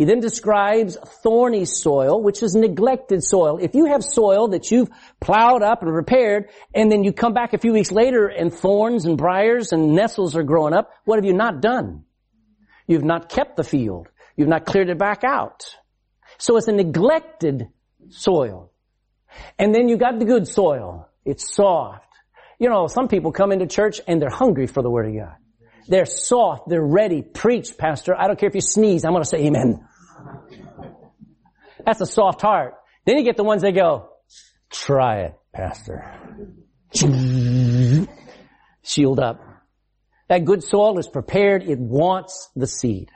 He 0.00 0.06
then 0.06 0.20
describes 0.20 0.96
thorny 1.22 1.66
soil, 1.66 2.22
which 2.22 2.42
is 2.42 2.54
neglected 2.54 3.22
soil. 3.22 3.58
If 3.60 3.74
you 3.74 3.84
have 3.84 4.02
soil 4.02 4.48
that 4.48 4.70
you've 4.70 4.88
plowed 5.20 5.62
up 5.62 5.82
and 5.82 5.92
repaired, 5.92 6.48
and 6.74 6.90
then 6.90 7.04
you 7.04 7.12
come 7.12 7.34
back 7.34 7.52
a 7.52 7.58
few 7.58 7.74
weeks 7.74 7.92
later 7.92 8.26
and 8.26 8.50
thorns 8.50 9.04
and 9.04 9.18
briars 9.18 9.72
and 9.72 9.94
nettles 9.94 10.36
are 10.36 10.42
growing 10.42 10.72
up, 10.72 10.90
what 11.04 11.16
have 11.16 11.26
you 11.26 11.34
not 11.34 11.60
done? 11.60 12.04
You've 12.86 13.04
not 13.04 13.28
kept 13.28 13.56
the 13.56 13.62
field. 13.62 14.08
You've 14.40 14.48
not 14.48 14.64
cleared 14.64 14.88
it 14.88 14.96
back 14.96 15.22
out. 15.22 15.66
So 16.38 16.56
it's 16.56 16.66
a 16.66 16.72
neglected 16.72 17.68
soil. 18.08 18.72
And 19.58 19.74
then 19.74 19.86
you 19.86 19.98
got 19.98 20.18
the 20.18 20.24
good 20.24 20.48
soil. 20.48 21.10
It's 21.26 21.54
soft. 21.54 22.06
You 22.58 22.70
know, 22.70 22.86
some 22.86 23.06
people 23.06 23.32
come 23.32 23.52
into 23.52 23.66
church 23.66 24.00
and 24.08 24.18
they're 24.18 24.30
hungry 24.30 24.66
for 24.66 24.82
the 24.82 24.88
Word 24.88 25.10
of 25.10 25.14
God. 25.14 25.36
They're 25.88 26.06
soft. 26.06 26.70
They're 26.70 26.82
ready. 26.82 27.20
Preach, 27.20 27.76
Pastor. 27.76 28.16
I 28.18 28.28
don't 28.28 28.38
care 28.38 28.48
if 28.48 28.54
you 28.54 28.62
sneeze. 28.62 29.04
I'm 29.04 29.12
going 29.12 29.24
to 29.24 29.28
say 29.28 29.44
amen. 29.44 29.86
That's 31.84 32.00
a 32.00 32.06
soft 32.06 32.40
heart. 32.40 32.76
Then 33.04 33.18
you 33.18 33.24
get 33.24 33.36
the 33.36 33.44
ones 33.44 33.60
that 33.60 33.72
go, 33.72 34.08
try 34.70 35.24
it, 35.24 35.34
Pastor. 35.52 36.18
Shield 38.82 39.20
up. 39.20 39.44
That 40.28 40.46
good 40.46 40.64
soil 40.64 40.98
is 40.98 41.08
prepared. 41.08 41.62
It 41.62 41.78
wants 41.78 42.48
the 42.56 42.66
seed. 42.66 43.10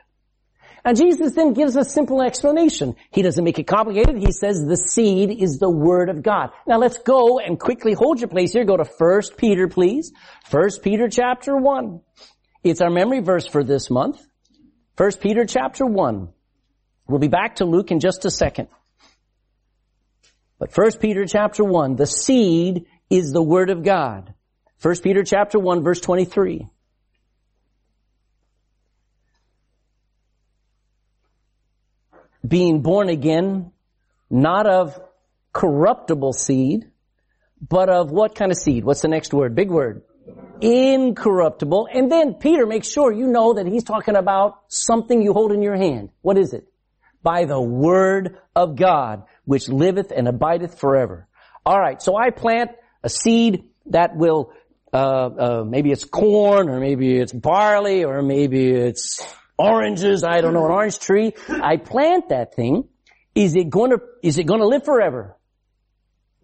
And 0.85 0.99
Jesus 0.99 1.33
then 1.33 1.55
gives 1.55 1.77
a 1.77 1.85
simple 1.85 2.21
explanation. 2.21 2.95
He 3.11 3.23
doesn't 3.23 3.43
make 3.43 3.59
it 3.59 3.67
complicated. 3.67 4.19
He 4.19 4.33
says 4.33 4.63
the 4.67 4.77
seed 4.77 5.31
is 5.31 5.59
the 5.59 5.71
Word 5.71 6.11
of 6.11 6.23
God. 6.23 6.51
Now 6.67 6.79
let's 6.79 6.99
go 6.99 7.39
and 7.39 7.59
quickly 7.59 7.95
hold 7.95 8.21
your 8.21 8.29
place 8.29 8.53
here. 8.53 8.65
Go 8.65 8.77
to 8.77 8.85
1 8.85 9.23
Peter, 9.39 9.67
please. 9.67 10.13
1 10.51 10.69
Peter 10.83 11.09
chapter 11.09 11.57
1. 11.57 12.01
It's 12.63 12.83
our 12.83 12.91
memory 12.91 13.21
verse 13.21 13.47
for 13.47 13.65
this 13.65 13.91
month. 13.91 14.21
1 14.99 15.13
Peter 15.21 15.47
chapter 15.47 15.87
1. 15.87 16.29
We'll 17.09 17.19
be 17.19 17.29
back 17.29 17.57
to 17.57 17.65
Luke 17.65 17.91
in 17.91 18.01
just 18.01 18.27
a 18.27 18.31
second. 18.31 18.69
But 20.59 20.77
1 20.77 20.99
Peter 21.01 21.25
chapter 21.25 21.65
1, 21.65 21.97
the 21.97 22.07
seed 22.07 22.85
is 23.09 23.33
the 23.33 23.43
Word 23.43 23.71
of 23.71 23.83
God. 23.83 24.35
1 24.83 24.97
Peter 25.03 25.25
chapter 25.25 25.59
1 25.59 25.83
verse 25.83 26.01
23. 26.01 26.69
Being 32.47 32.83
born 32.83 33.09
again, 33.09 33.73
not 34.31 34.67
of 34.67 35.01
corruptible 35.53 36.33
seed, 36.33 36.91
but 37.67 37.89
of 37.89 38.11
what 38.11 38.35
kind 38.35 38.51
of 38.51 38.59
seed? 38.59 38.85
What's 38.85 39.03
the 39.03 39.09
next 39.09 39.33
word? 39.33 39.55
Big 39.55 39.71
word. 39.71 40.03
Incorruptible. 40.61 41.89
And 41.93 42.11
then 42.11 42.35
Peter 42.35 42.67
makes 42.67 42.89
sure 42.89 43.13
you 43.13 43.27
know 43.27 43.55
that 43.55 43.67
he's 43.67 43.85
talking 43.85 44.17
about 44.17 44.61
something 44.69 45.23
you 45.23 45.33
hold 45.33 45.53
in 45.53 45.63
your 45.63 45.77
hand. 45.77 46.11
What 46.23 46.39
is 46.39 46.53
it? 46.53 46.67
By 47.23 47.45
the 47.47 47.61
word 47.61 48.39
of 48.55 48.77
God, 48.77 49.25
which 49.45 49.69
liveth 49.69 50.13
and 50.15 50.29
abideth 50.29 50.79
forever. 50.79 51.27
Alright, 51.67 52.03
so 52.03 52.17
I 52.17 52.31
plant 52.31 52.73
a 53.03 53.09
seed 53.09 53.71
that 53.87 54.17
will, 54.17 54.53
uh, 54.93 54.97
uh, 54.97 55.65
maybe 55.67 55.91
it's 55.91 56.05
corn, 56.05 56.69
or 56.69 56.81
maybe 56.81 57.19
it's 57.19 57.33
barley, 57.33 58.05
or 58.05 58.23
maybe 58.23 58.71
it's 58.71 59.25
oranges, 59.59 60.25
I 60.25 60.41
don't 60.41 60.55
know, 60.55 60.65
an 60.65 60.73
orange 60.73 60.99
tree. 60.99 61.35
I 61.49 61.77
plant 61.77 62.31
that 62.31 62.55
thing. 62.55 62.89
Is 63.35 63.57
it 63.57 63.71
going 63.71 63.91
to, 63.91 63.99
is 64.23 64.39
it 64.39 64.45
going 64.45 64.61
to 64.61 64.67
live 64.67 64.85
forever? 64.85 65.37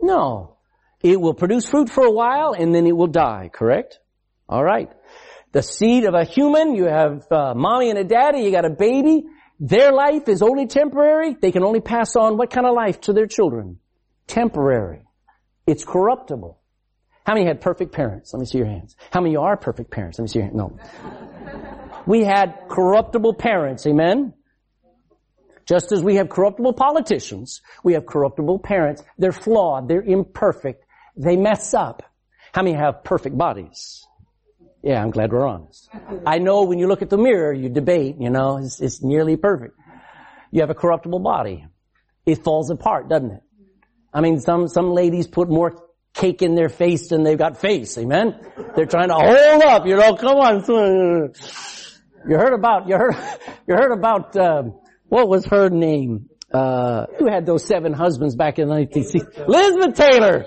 No. 0.01 0.57
It 1.03 1.21
will 1.21 1.35
produce 1.35 1.67
fruit 1.67 1.89
for 1.89 2.05
a 2.05 2.11
while 2.11 2.53
and 2.53 2.75
then 2.75 2.87
it 2.87 2.97
will 2.97 3.07
die, 3.07 3.51
correct? 3.53 3.99
Alright. 4.49 4.91
The 5.53 5.63
seed 5.63 6.05
of 6.05 6.15
a 6.15 6.25
human, 6.25 6.75
you 6.75 6.85
have 6.85 7.27
uh, 7.31 7.55
mommy 7.55 7.91
and 7.91 7.99
a 7.99 8.05
daddy, 8.05 8.41
you 8.41 8.51
got 8.51 8.65
a 8.65 8.71
baby. 8.71 9.25
Their 9.59 9.93
life 9.93 10.29
is 10.29 10.43
only 10.43 10.67
temporary. 10.67 11.37
They 11.41 11.53
can 11.53 11.65
only 11.65 11.81
pass 11.81 12.17
on 12.17 12.37
what 12.37 12.51
kind 12.51 12.67
of 12.67 12.75
life 12.75 13.01
to 13.03 13.13
their 13.13 13.27
children? 13.27 13.79
Temporary. 14.27 15.03
It's 15.67 15.85
corruptible. 15.85 16.59
How 17.25 17.35
many 17.35 17.47
had 17.47 17.61
perfect 17.61 17.93
parents? 17.93 18.33
Let 18.33 18.41
me 18.41 18.47
see 18.47 18.59
your 18.59 18.67
hands. 18.67 18.97
How 19.11 19.21
many 19.21 19.37
are 19.37 19.57
perfect 19.57 19.91
parents? 19.91 20.19
Let 20.19 20.23
me 20.23 20.29
see 20.29 20.39
your 20.39 20.47
hands. 20.47 20.57
No. 20.57 21.77
We 22.07 22.25
had 22.25 22.55
corruptible 22.69 23.35
parents, 23.35 23.87
amen? 23.87 24.35
Just 25.67 25.93
as 25.93 26.03
we 26.03 26.17
have 26.17 26.29
corruptible 26.29 26.73
politicians, 26.73 27.63
we 27.85 27.93
have 27.93 28.07
corruptible 28.07 28.59
parents. 28.59 29.05
They're 29.19 29.33
flawed, 29.33 29.89
they're 29.89 30.03
imperfect, 30.03 30.85
they 31.17 31.37
mess 31.37 31.75
up. 31.75 32.03
How 32.53 32.63
many 32.63 32.77
have 32.77 33.05
perfect 33.05 33.39
bodies? 33.39 34.05
Yeah, 34.83 35.03
I'm 35.03 35.11
glad 35.11 35.33
we're 35.33 35.47
honest. 35.47 35.89
I 36.27 36.39
know 36.39 36.65
when 36.65 36.79
you 36.79 36.89
look 36.89 37.03
at 37.03 37.11
the 37.11 37.19
mirror, 37.19 37.53
you 37.53 37.69
debate, 37.69 38.17
you 38.19 38.31
know, 38.31 38.57
it's, 38.57 38.81
it's 38.81 39.03
nearly 39.03 39.37
perfect. 39.37 39.79
You 40.51 40.63
have 40.63 40.71
a 40.71 40.75
corruptible 40.75 41.21
body. 41.21 41.67
It 42.27 42.43
falls 42.43 42.71
apart, 42.71 43.09
doesn't 43.09 43.31
it? 43.31 43.43
I 44.13 44.23
mean, 44.23 44.41
some, 44.41 44.69
some 44.69 44.91
ladies 44.91 45.27
put 45.27 45.49
more 45.49 45.77
cake 46.15 46.43
in 46.43 46.55
their 46.55 46.69
face 46.69 47.09
than 47.09 47.23
they've 47.23 47.39
got 47.39 47.61
face, 47.61 47.97
amen? 47.99 48.41
They're 48.75 48.87
trying 48.87 49.09
to 49.09 49.15
hold 49.15 49.63
up, 49.63 49.87
you 49.87 49.97
know, 49.97 50.17
come 50.17 50.37
on. 50.39 51.33
You 52.29 52.37
heard 52.37 52.53
about, 52.53 52.89
you 52.89 52.97
heard, 52.97 53.17
you 53.67 53.75
heard 53.75 53.93
about, 53.93 54.37
uh, 54.37 54.63
what 55.09 55.29
was 55.29 55.47
her 55.47 55.69
name? 55.69 56.29
Uh, 56.53 57.07
who 57.19 57.31
had 57.31 57.47
those 57.47 57.65
seven 57.65 57.93
husbands 57.93 58.35
back 58.35 58.59
in 58.59 58.69
the 58.69 58.75
1960s? 58.75 59.47
Elizabeth 59.47 59.95
Taylor! 59.95 60.47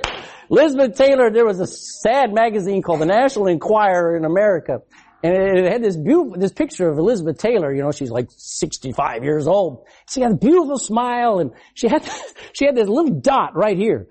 Elizabeth 0.50 0.98
Taylor, 0.98 1.32
there 1.32 1.46
was 1.46 1.60
a 1.60 1.68
sad 1.68 2.34
magazine 2.34 2.82
called 2.82 3.00
the 3.00 3.06
National 3.06 3.48
Enquirer 3.48 4.18
in 4.18 4.26
America. 4.26 4.80
And 5.24 5.34
it 5.34 5.72
had 5.72 5.82
this 5.82 5.96
beautiful, 5.96 6.38
this 6.38 6.52
picture 6.52 6.90
of 6.90 6.98
Elizabeth 6.98 7.38
Taylor, 7.38 7.74
you 7.74 7.82
know, 7.82 7.92
she's 7.92 8.12
like 8.12 8.28
65 8.30 9.24
years 9.24 9.48
old. 9.48 9.86
She 10.10 10.20
had 10.20 10.34
a 10.34 10.36
beautiful 10.36 10.78
smile 10.78 11.40
and 11.40 11.52
she 11.74 11.88
had, 11.88 12.04
she 12.54 12.66
had 12.66 12.76
this 12.76 12.90
little 12.90 13.22
dot 13.22 13.56
right 13.56 13.78
here. 13.78 14.08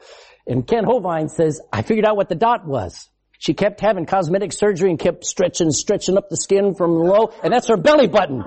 And 0.47 0.67
Kent 0.67 0.87
Hovind 0.87 1.31
says, 1.31 1.61
I 1.71 1.83
figured 1.83 2.07
out 2.07 2.17
what 2.17 2.31
the 2.31 2.35
dot 2.35 2.67
was. 2.67 3.09
She 3.43 3.55
kept 3.55 3.81
having 3.81 4.07
cosmetic 4.07 4.53
surgery 4.53 4.91
and 4.91 5.01
kept 5.01 5.25
stretching, 5.25 5.73
stretching 5.73 6.17
up 6.17 6.29
the 6.29 6.37
skin 6.37 6.77
from 6.77 6.93
low, 6.95 7.33
and 7.43 7.53
that's 7.53 7.67
her 7.67 7.77
belly 7.77 8.07
button. 8.07 8.45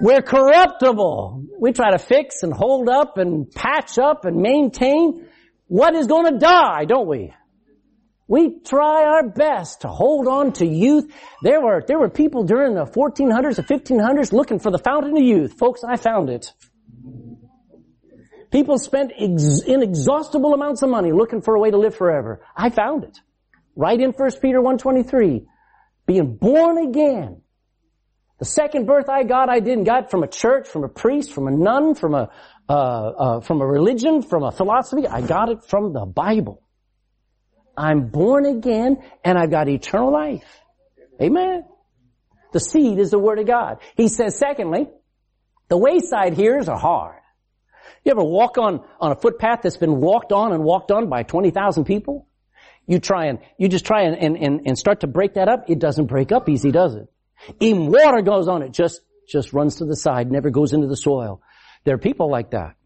We're 0.00 0.22
corruptible. 0.22 1.44
We 1.60 1.70
try 1.70 1.92
to 1.92 2.00
fix 2.00 2.42
and 2.42 2.52
hold 2.52 2.88
up 2.88 3.16
and 3.16 3.48
patch 3.48 3.96
up 3.96 4.24
and 4.24 4.38
maintain 4.38 5.28
what 5.68 5.94
is 5.94 6.08
going 6.08 6.32
to 6.32 6.38
die, 6.40 6.84
don't 6.86 7.06
we? 7.06 7.32
We 8.26 8.58
try 8.58 9.04
our 9.04 9.28
best 9.28 9.82
to 9.82 9.88
hold 9.88 10.26
on 10.26 10.54
to 10.54 10.66
youth. 10.66 11.14
There 11.44 11.60
were, 11.60 11.84
there 11.86 12.00
were 12.00 12.10
people 12.10 12.42
during 12.42 12.74
the 12.74 12.86
1400s, 12.86 13.54
the 13.54 13.62
1500s 13.62 14.32
looking 14.32 14.58
for 14.58 14.72
the 14.72 14.80
fountain 14.80 15.16
of 15.16 15.22
youth. 15.22 15.52
Folks, 15.56 15.84
I 15.84 15.94
found 15.94 16.28
it. 16.28 16.52
People 18.56 18.78
spent 18.78 19.12
ex- 19.18 19.60
inexhaustible 19.66 20.54
amounts 20.54 20.80
of 20.80 20.88
money 20.88 21.12
looking 21.12 21.42
for 21.42 21.54
a 21.54 21.60
way 21.60 21.70
to 21.70 21.76
live 21.76 21.94
forever. 21.94 22.40
I 22.56 22.70
found 22.70 23.04
it. 23.04 23.20
Right 23.74 24.00
in 24.00 24.12
1 24.12 24.30
Peter 24.40 24.62
1.23. 24.62 25.44
Being 26.06 26.36
born 26.36 26.78
again. 26.78 27.42
The 28.38 28.46
second 28.46 28.86
birth 28.86 29.10
I 29.10 29.24
got, 29.24 29.50
I 29.50 29.60
didn't 29.60 29.84
got 29.84 30.10
from 30.10 30.22
a 30.22 30.26
church, 30.26 30.68
from 30.68 30.84
a 30.84 30.88
priest, 30.88 31.34
from 31.34 31.48
a 31.48 31.50
nun, 31.50 31.96
from 31.96 32.14
a, 32.14 32.30
uh, 32.66 32.72
uh, 32.72 33.40
from 33.42 33.60
a 33.60 33.66
religion, 33.66 34.22
from 34.22 34.42
a 34.42 34.50
philosophy. 34.50 35.06
I 35.06 35.20
got 35.20 35.50
it 35.50 35.58
from 35.68 35.92
the 35.92 36.06
Bible. 36.06 36.62
I'm 37.76 38.08
born 38.08 38.46
again 38.46 39.02
and 39.22 39.36
I've 39.36 39.50
got 39.50 39.68
eternal 39.68 40.10
life. 40.10 40.48
Amen. 41.20 41.62
The 42.54 42.60
seed 42.60 43.00
is 43.00 43.10
the 43.10 43.18
Word 43.18 43.38
of 43.38 43.46
God. 43.46 43.80
He 43.98 44.08
says 44.08 44.38
secondly, 44.38 44.88
the 45.68 45.76
wayside 45.76 46.32
hearers 46.32 46.70
are 46.70 46.78
hard. 46.78 47.20
You 48.06 48.12
ever 48.12 48.22
walk 48.22 48.56
on, 48.56 48.84
on 49.00 49.10
a 49.10 49.16
footpath 49.16 49.62
that's 49.62 49.78
been 49.78 50.00
walked 50.00 50.30
on 50.30 50.52
and 50.52 50.62
walked 50.62 50.92
on 50.92 51.08
by 51.08 51.24
20,000 51.24 51.84
people? 51.84 52.28
You 52.86 53.00
try 53.00 53.26
and, 53.26 53.40
you 53.58 53.68
just 53.68 53.84
try 53.84 54.02
and, 54.02 54.36
and, 54.36 54.60
and 54.64 54.78
start 54.78 55.00
to 55.00 55.08
break 55.08 55.34
that 55.34 55.48
up. 55.48 55.68
It 55.68 55.80
doesn't 55.80 56.06
break 56.06 56.30
up 56.30 56.48
easy, 56.48 56.70
does 56.70 56.94
it? 56.94 57.08
Even 57.58 57.90
water 57.90 58.22
goes 58.22 58.46
on 58.46 58.62
it, 58.62 58.70
just, 58.70 59.00
just 59.28 59.52
runs 59.52 59.76
to 59.76 59.86
the 59.86 59.96
side, 59.96 60.30
never 60.30 60.50
goes 60.50 60.72
into 60.72 60.86
the 60.86 60.96
soil. 60.96 61.42
There 61.82 61.96
are 61.96 61.98
people 61.98 62.30
like 62.30 62.52
that. 62.52 62.76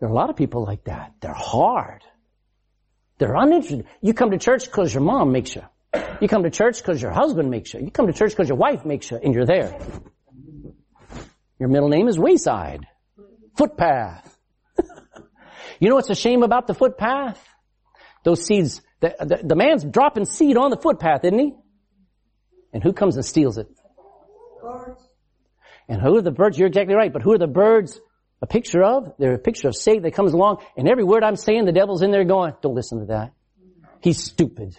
There 0.00 0.08
are 0.08 0.12
a 0.12 0.14
lot 0.16 0.30
of 0.30 0.36
people 0.36 0.64
like 0.64 0.82
that. 0.86 1.12
They're 1.20 1.32
hard. 1.32 2.02
They're 3.18 3.36
uninterested. 3.36 3.86
You 4.02 4.14
come 4.14 4.32
to 4.32 4.38
church 4.38 4.64
because 4.64 4.92
your 4.92 5.04
mom 5.04 5.30
makes 5.30 5.54
you. 5.54 5.62
You 6.20 6.26
come 6.26 6.42
to 6.42 6.50
church 6.50 6.78
because 6.78 7.00
your 7.00 7.12
husband 7.12 7.52
makes 7.52 7.72
you. 7.72 7.82
You 7.82 7.92
come 7.92 8.08
to 8.08 8.12
church 8.12 8.32
because 8.32 8.48
your 8.48 8.58
wife 8.58 8.84
makes 8.84 9.12
you, 9.12 9.20
and 9.22 9.32
you're 9.32 9.46
there. 9.46 9.78
Your 11.60 11.68
middle 11.68 11.88
name 11.88 12.08
is 12.08 12.18
Wayside 12.18 12.84
footpath. 13.56 14.36
you 15.80 15.88
know 15.88 15.96
what's 15.96 16.10
a 16.10 16.14
shame 16.14 16.42
about 16.42 16.66
the 16.66 16.74
footpath? 16.74 17.42
Those 18.24 18.44
seeds, 18.44 18.82
the, 19.00 19.14
the, 19.20 19.40
the, 19.44 19.56
man's 19.56 19.84
dropping 19.84 20.24
seed 20.24 20.56
on 20.56 20.70
the 20.70 20.76
footpath, 20.76 21.24
isn't 21.24 21.38
he? 21.38 21.54
And 22.72 22.82
who 22.82 22.92
comes 22.92 23.16
and 23.16 23.24
steals 23.24 23.58
it? 23.58 23.68
Birds. 24.60 25.00
And 25.88 26.02
who 26.02 26.16
are 26.16 26.22
the 26.22 26.32
birds? 26.32 26.58
You're 26.58 26.68
exactly 26.68 26.94
right, 26.94 27.12
but 27.12 27.22
who 27.22 27.32
are 27.32 27.38
the 27.38 27.46
birds 27.46 28.00
a 28.42 28.46
picture 28.46 28.82
of? 28.82 29.12
They're 29.18 29.34
a 29.34 29.38
picture 29.38 29.68
of 29.68 29.76
Satan 29.76 30.02
that 30.02 30.14
comes 30.14 30.32
along, 30.32 30.64
and 30.76 30.88
every 30.88 31.04
word 31.04 31.22
I'm 31.22 31.36
saying, 31.36 31.64
the 31.64 31.72
devil's 31.72 32.02
in 32.02 32.10
there 32.10 32.24
going, 32.24 32.54
don't 32.62 32.74
listen 32.74 33.00
to 33.00 33.06
that. 33.06 33.32
He's 34.00 34.22
stupid. 34.22 34.78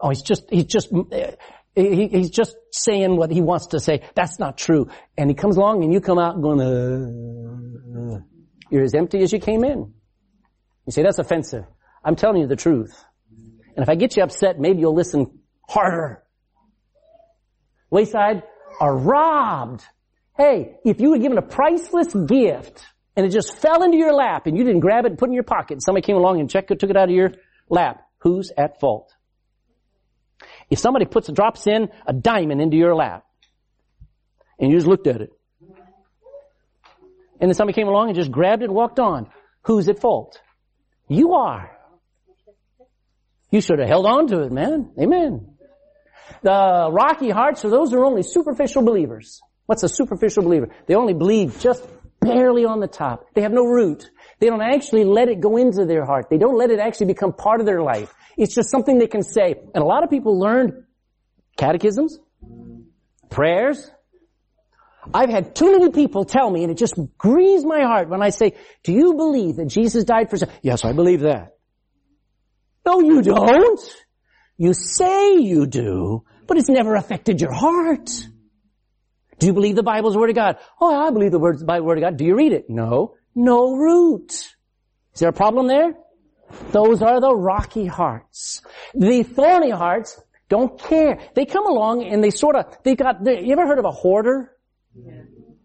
Oh, 0.00 0.08
he's 0.08 0.22
just, 0.22 0.50
he's 0.50 0.66
just, 0.66 0.92
he, 1.74 2.08
he's 2.08 2.30
just 2.30 2.54
saying 2.70 3.16
what 3.16 3.30
he 3.30 3.40
wants 3.40 3.68
to 3.68 3.80
say. 3.80 4.02
That's 4.14 4.38
not 4.38 4.58
true. 4.58 4.88
And 5.16 5.30
he 5.30 5.34
comes 5.34 5.56
along 5.56 5.84
and 5.84 5.92
you 5.92 6.00
come 6.00 6.18
out 6.18 6.40
going, 6.42 6.60
uh, 6.60 8.16
uh, 8.16 8.20
you're 8.70 8.84
as 8.84 8.94
empty 8.94 9.22
as 9.22 9.32
you 9.32 9.40
came 9.40 9.64
in. 9.64 9.92
You 10.86 10.92
say, 10.92 11.02
that's 11.02 11.18
offensive. 11.18 11.64
I'm 12.04 12.16
telling 12.16 12.40
you 12.40 12.46
the 12.46 12.56
truth. 12.56 13.04
And 13.74 13.82
if 13.82 13.88
I 13.88 13.94
get 13.94 14.16
you 14.16 14.22
upset, 14.22 14.58
maybe 14.58 14.80
you'll 14.80 14.94
listen 14.94 15.38
harder. 15.68 16.22
Wayside 17.90 18.42
are 18.80 18.96
robbed. 18.96 19.82
Hey, 20.36 20.76
if 20.84 21.00
you 21.00 21.10
were 21.10 21.18
given 21.18 21.38
a 21.38 21.42
priceless 21.42 22.14
gift 22.14 22.84
and 23.16 23.24
it 23.24 23.30
just 23.30 23.58
fell 23.58 23.82
into 23.82 23.96
your 23.96 24.12
lap 24.12 24.46
and 24.46 24.56
you 24.56 24.64
didn't 24.64 24.80
grab 24.80 25.04
it 25.04 25.10
and 25.10 25.18
put 25.18 25.28
it 25.28 25.30
in 25.30 25.34
your 25.34 25.44
pocket 25.44 25.74
and 25.74 25.82
somebody 25.82 26.04
came 26.04 26.16
along 26.16 26.40
and 26.40 26.50
checked 26.50 26.70
it, 26.70 26.80
took 26.80 26.90
it 26.90 26.96
out 26.96 27.08
of 27.08 27.14
your 27.14 27.32
lap, 27.68 28.02
who's 28.18 28.50
at 28.56 28.80
fault? 28.80 29.12
If 30.72 30.78
somebody 30.78 31.04
puts, 31.04 31.28
a 31.28 31.32
drops 31.32 31.66
in 31.66 31.90
a 32.06 32.14
diamond 32.14 32.62
into 32.62 32.78
your 32.78 32.94
lap 32.94 33.26
and 34.58 34.70
you 34.70 34.78
just 34.78 34.86
looked 34.86 35.06
at 35.06 35.20
it 35.20 35.30
and 37.38 37.50
then 37.50 37.52
somebody 37.52 37.74
came 37.74 37.88
along 37.88 38.08
and 38.08 38.16
just 38.16 38.32
grabbed 38.32 38.62
it 38.62 38.70
and 38.70 38.74
walked 38.74 38.98
on, 38.98 39.28
who's 39.64 39.90
at 39.90 40.00
fault? 40.00 40.40
You 41.08 41.34
are. 41.34 41.76
You 43.50 43.60
should 43.60 43.80
have 43.80 43.88
held 43.88 44.06
on 44.06 44.28
to 44.28 44.44
it, 44.44 44.50
man. 44.50 44.92
Amen. 44.98 45.56
The 46.40 46.88
rocky 46.90 47.28
hearts 47.28 47.66
are 47.66 47.70
those 47.70 47.92
are 47.92 48.02
only 48.02 48.22
superficial 48.22 48.82
believers. 48.82 49.42
What's 49.66 49.82
a 49.82 49.90
superficial 49.90 50.42
believer? 50.42 50.70
They 50.86 50.94
only 50.94 51.12
believe 51.12 51.60
just 51.60 51.86
barely 52.18 52.64
on 52.64 52.80
the 52.80 52.86
top. 52.86 53.26
They 53.34 53.42
have 53.42 53.52
no 53.52 53.66
root. 53.66 54.10
They 54.38 54.46
don't 54.46 54.62
actually 54.62 55.04
let 55.04 55.28
it 55.28 55.40
go 55.40 55.58
into 55.58 55.84
their 55.84 56.06
heart. 56.06 56.30
They 56.30 56.38
don't 56.38 56.56
let 56.56 56.70
it 56.70 56.78
actually 56.78 57.08
become 57.08 57.34
part 57.34 57.60
of 57.60 57.66
their 57.66 57.82
life. 57.82 58.14
It's 58.36 58.54
just 58.54 58.70
something 58.70 58.98
they 58.98 59.06
can 59.06 59.22
say. 59.22 59.54
And 59.74 59.82
a 59.82 59.86
lot 59.86 60.04
of 60.04 60.10
people 60.10 60.38
learned 60.38 60.84
catechisms, 61.56 62.18
prayers. 63.30 63.90
I've 65.12 65.30
had 65.30 65.54
too 65.54 65.72
many 65.72 65.90
people 65.90 66.24
tell 66.24 66.48
me, 66.48 66.62
and 66.62 66.70
it 66.70 66.78
just 66.78 66.94
grieves 67.18 67.64
my 67.64 67.82
heart 67.82 68.08
when 68.08 68.22
I 68.22 68.30
say, 68.30 68.54
do 68.84 68.92
you 68.92 69.14
believe 69.14 69.56
that 69.56 69.66
Jesus 69.66 70.04
died 70.04 70.30
for 70.30 70.36
sin? 70.36 70.48
Yes, 70.62 70.84
I 70.84 70.92
believe 70.92 71.20
that. 71.20 71.56
No, 72.86 73.00
you 73.00 73.22
don't. 73.22 73.80
You 74.56 74.74
say 74.74 75.38
you 75.38 75.66
do, 75.66 76.24
but 76.46 76.56
it's 76.56 76.68
never 76.68 76.94
affected 76.94 77.40
your 77.40 77.52
heart. 77.52 78.10
Do 79.38 79.46
you 79.46 79.52
believe 79.52 79.74
the 79.74 79.82
Bible's 79.82 80.16
Word 80.16 80.30
of 80.30 80.36
God? 80.36 80.58
Oh, 80.80 80.94
I 80.94 81.10
believe 81.10 81.32
the 81.32 81.38
Word, 81.38 81.60
Word 81.62 81.98
of 81.98 82.02
God. 82.02 82.16
Do 82.16 82.24
you 82.24 82.36
read 82.36 82.52
it? 82.52 82.66
No. 82.68 83.16
No 83.34 83.74
root. 83.74 84.30
Is 84.32 85.20
there 85.20 85.30
a 85.30 85.32
problem 85.32 85.66
there? 85.66 85.94
Those 86.70 87.02
are 87.02 87.20
the 87.20 87.34
rocky 87.34 87.86
hearts. 87.86 88.62
The 88.94 89.22
thorny 89.22 89.70
hearts 89.70 90.20
don't 90.48 90.78
care. 90.78 91.18
They 91.34 91.44
come 91.46 91.66
along 91.66 92.04
and 92.04 92.22
they 92.22 92.30
sort 92.30 92.56
of—they've 92.56 92.96
got, 92.96 93.24
they, 93.24 93.42
you 93.42 93.52
ever 93.52 93.66
heard 93.66 93.78
of 93.78 93.84
a 93.84 93.90
hoarder? 93.90 94.52
Yeah. 94.94 95.22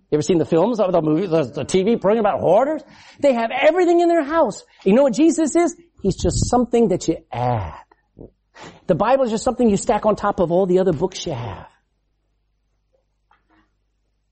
You 0.09 0.15
ever 0.15 0.21
seen 0.21 0.37
the 0.37 0.45
films 0.45 0.79
of 0.79 0.93
the 0.93 1.01
movies, 1.01 1.29
the, 1.29 1.43
the 1.43 1.65
TV 1.65 1.99
program 1.99 2.25
about 2.25 2.39
hoarders? 2.39 2.81
They 3.19 3.33
have 3.33 3.51
everything 3.51 3.99
in 3.99 4.07
their 4.07 4.23
house. 4.23 4.63
You 4.85 4.93
know 4.93 5.03
what 5.03 5.13
Jesus 5.13 5.53
is? 5.53 5.75
He's 6.01 6.15
just 6.15 6.49
something 6.49 6.89
that 6.89 7.09
you 7.09 7.17
add. 7.29 7.83
The 8.87 8.95
Bible 8.95 9.25
is 9.25 9.31
just 9.31 9.43
something 9.43 9.69
you 9.69 9.75
stack 9.75 10.05
on 10.05 10.15
top 10.15 10.39
of 10.39 10.51
all 10.51 10.65
the 10.65 10.79
other 10.79 10.93
books 10.93 11.25
you 11.25 11.33
have. 11.33 11.67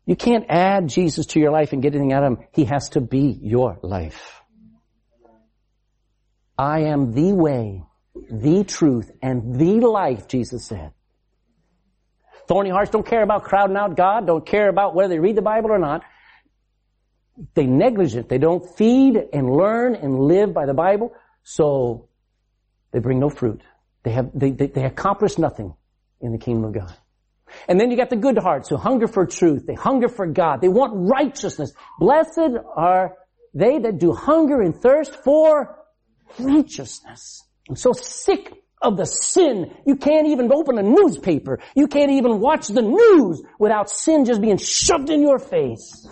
You 0.05 0.15
can't 0.15 0.45
add 0.47 0.87
Jesus 0.87 1.25
to 1.27 1.39
your 1.41 1.51
life 1.51 1.73
and 1.73 1.81
get 1.81 1.93
anything 1.93 2.13
out 2.13 2.23
of 2.23 2.33
him. 2.37 2.47
He 2.53 2.65
has 2.65 2.89
to 2.89 3.01
be 3.01 3.37
your 3.41 3.77
life. 3.81 4.41
I 6.57 6.81
am 6.81 7.13
the 7.13 7.33
way, 7.33 7.83
the 8.29 8.63
truth, 8.63 9.11
and 9.21 9.59
the 9.59 9.79
life, 9.87 10.27
Jesus 10.27 10.65
said. 10.65 10.91
Thorny 12.47 12.69
hearts 12.69 12.91
don't 12.91 13.05
care 13.05 13.23
about 13.23 13.43
crowding 13.43 13.75
out 13.75 13.97
God, 13.97 14.27
don't 14.27 14.45
care 14.45 14.69
about 14.69 14.95
whether 14.95 15.09
they 15.09 15.19
read 15.19 15.35
the 15.35 15.41
Bible 15.41 15.71
or 15.71 15.79
not. 15.79 16.03
They 17.53 17.65
negligent. 17.65 18.29
They 18.29 18.37
don't 18.37 18.63
feed 18.77 19.17
and 19.33 19.49
learn 19.49 19.95
and 19.95 20.19
live 20.19 20.53
by 20.53 20.65
the 20.65 20.73
Bible, 20.73 21.13
so 21.43 22.07
they 22.91 22.99
bring 22.99 23.19
no 23.19 23.29
fruit. 23.29 23.61
They 24.03 24.11
have, 24.11 24.29
they, 24.33 24.51
they, 24.51 24.67
they 24.67 24.85
accomplish 24.85 25.37
nothing 25.37 25.75
in 26.21 26.31
the 26.31 26.37
kingdom 26.37 26.65
of 26.65 26.73
God. 26.73 26.95
And 27.67 27.79
then 27.79 27.91
you 27.91 27.97
got 27.97 28.09
the 28.09 28.15
good 28.15 28.37
hearts 28.37 28.69
who 28.69 28.77
hunger 28.77 29.07
for 29.07 29.25
truth. 29.25 29.65
They 29.65 29.73
hunger 29.73 30.07
for 30.07 30.27
God. 30.27 30.61
They 30.61 30.67
want 30.67 30.93
righteousness. 30.95 31.73
Blessed 31.99 32.51
are 32.75 33.15
they 33.53 33.79
that 33.79 33.97
do 33.97 34.13
hunger 34.13 34.61
and 34.61 34.75
thirst 34.75 35.15
for 35.23 35.77
righteousness. 36.39 37.43
I'm 37.69 37.75
so 37.75 37.93
sick 37.93 38.53
of 38.81 38.97
the 38.97 39.05
sin. 39.05 39.75
You 39.85 39.95
can't 39.95 40.27
even 40.27 40.51
open 40.51 40.77
a 40.77 40.83
newspaper. 40.83 41.59
You 41.75 41.87
can't 41.87 42.11
even 42.11 42.39
watch 42.39 42.67
the 42.67 42.81
news 42.81 43.41
without 43.59 43.89
sin 43.89 44.25
just 44.25 44.41
being 44.41 44.57
shoved 44.57 45.09
in 45.09 45.21
your 45.21 45.39
face. 45.39 46.07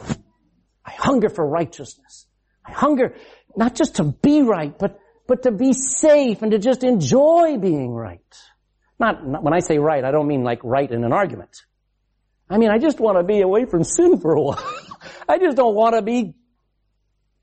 I 0.86 0.92
hunger 0.92 1.30
for 1.30 1.48
righteousness. 1.48 2.26
I 2.66 2.72
hunger 2.72 3.16
not 3.56 3.76
just 3.76 3.96
to 3.96 4.04
be 4.04 4.42
right, 4.42 4.78
but 4.78 5.00
but 5.28 5.44
to 5.44 5.52
be 5.52 5.74
safe 5.74 6.42
and 6.42 6.52
to 6.52 6.60
just 6.60 6.84
enjoy 6.84 7.58
being 7.58 7.92
right. 7.92 8.20
Not, 9.00 9.26
not, 9.26 9.44
when 9.44 9.54
I 9.54 9.60
say 9.60 9.78
right, 9.78 10.04
I 10.04 10.12
don't 10.12 10.28
mean 10.28 10.44
like 10.44 10.60
right 10.64 10.90
in 10.90 11.04
an 11.04 11.14
argument. 11.14 11.56
I 12.50 12.58
mean, 12.58 12.70
I 12.70 12.78
just 12.78 13.00
want 13.00 13.18
to 13.18 13.24
be 13.24 13.42
away 13.42 13.66
from 13.66 13.84
sin 13.84 14.20
for 14.20 14.34
a 14.34 14.42
while. 14.42 14.64
I 15.30 15.40
just 15.40 15.56
don't 15.56 15.76
want 15.76 15.96
to 15.96 16.02
be, 16.02 16.36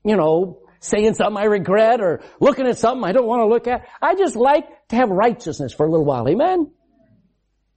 you 0.05 0.15
know, 0.15 0.60
saying 0.81 1.13
something 1.13 1.41
I 1.41 1.45
regret 1.45 2.01
or 2.01 2.21
looking 2.39 2.67
at 2.67 2.77
something 2.77 3.03
I 3.03 3.13
don't 3.13 3.27
want 3.27 3.41
to 3.41 3.47
look 3.47 3.67
at. 3.67 3.87
I 4.01 4.15
just 4.15 4.35
like 4.35 4.65
to 4.89 4.95
have 4.97 5.09
righteousness 5.09 5.73
for 5.73 5.85
a 5.85 5.89
little 5.89 6.05
while. 6.05 6.27
Amen? 6.27 6.71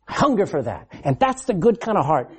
I 0.08 0.12
hunger 0.14 0.46
for 0.46 0.62
that. 0.62 0.88
And 1.04 1.18
that's 1.20 1.44
the 1.44 1.54
good 1.54 1.80
kind 1.80 1.96
of 1.96 2.04
heart. 2.04 2.30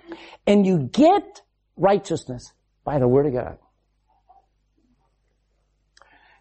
And 0.45 0.65
you 0.65 0.89
get 0.91 1.41
righteousness 1.77 2.51
by 2.83 2.99
the 2.99 3.07
Word 3.07 3.27
of 3.27 3.33
God. 3.33 3.57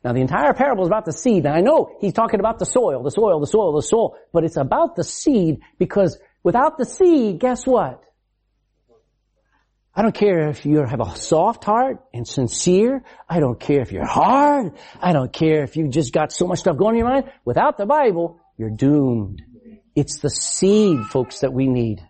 Now 0.02 0.12
the 0.12 0.20
entire 0.20 0.52
parable 0.52 0.84
is 0.84 0.88
about 0.88 1.06
the 1.06 1.12
seed. 1.12 1.44
Now 1.44 1.54
I 1.54 1.60
know 1.60 1.96
he's 2.00 2.12
talking 2.12 2.40
about 2.40 2.58
the 2.58 2.66
soil, 2.66 3.02
the 3.02 3.10
soil, 3.10 3.40
the 3.40 3.46
soil, 3.46 3.74
the 3.74 3.82
soil, 3.82 4.16
but 4.32 4.44
it's 4.44 4.58
about 4.58 4.96
the 4.96 5.04
seed 5.04 5.60
because 5.78 6.18
without 6.42 6.76
the 6.76 6.84
seed, 6.84 7.40
guess 7.40 7.66
what? 7.66 8.04
I 9.96 10.02
don't 10.02 10.14
care 10.14 10.48
if 10.48 10.66
you 10.66 10.84
have 10.84 11.00
a 11.00 11.14
soft 11.16 11.62
heart 11.62 12.02
and 12.12 12.26
sincere. 12.26 13.04
I 13.28 13.38
don't 13.38 13.60
care 13.60 13.80
if 13.80 13.92
you're 13.92 14.04
hard. 14.04 14.72
I 15.00 15.12
don't 15.12 15.32
care 15.32 15.62
if 15.62 15.76
you 15.76 15.88
just 15.88 16.12
got 16.12 16.32
so 16.32 16.48
much 16.48 16.60
stuff 16.60 16.76
going 16.76 16.96
in 16.96 16.98
your 16.98 17.08
mind. 17.08 17.30
Without 17.44 17.78
the 17.78 17.86
Bible, 17.86 18.40
you're 18.58 18.70
doomed. 18.70 19.42
It's 19.94 20.18
the 20.18 20.30
seed, 20.30 20.98
folks, 21.06 21.40
that 21.40 21.52
we 21.52 21.68
need. 21.68 22.02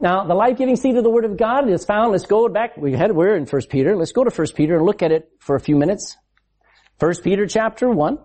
Now, 0.00 0.26
the 0.26 0.34
life-giving 0.34 0.74
seed 0.74 0.96
of 0.96 1.04
the 1.04 1.10
Word 1.10 1.24
of 1.24 1.36
God 1.36 1.70
is 1.70 1.84
found, 1.84 2.10
let's 2.10 2.26
go 2.26 2.48
back, 2.48 2.76
we 2.76 2.92
had, 2.92 3.12
we're 3.12 3.36
in 3.36 3.46
1 3.46 3.62
Peter, 3.70 3.96
let's 3.96 4.10
go 4.10 4.24
to 4.24 4.30
1 4.30 4.48
Peter 4.56 4.76
and 4.76 4.84
look 4.84 5.02
at 5.02 5.12
it 5.12 5.30
for 5.38 5.54
a 5.54 5.60
few 5.60 5.76
minutes. 5.76 6.16
1 6.98 7.14
Peter 7.22 7.46
chapter 7.46 7.88
1. 7.88 8.18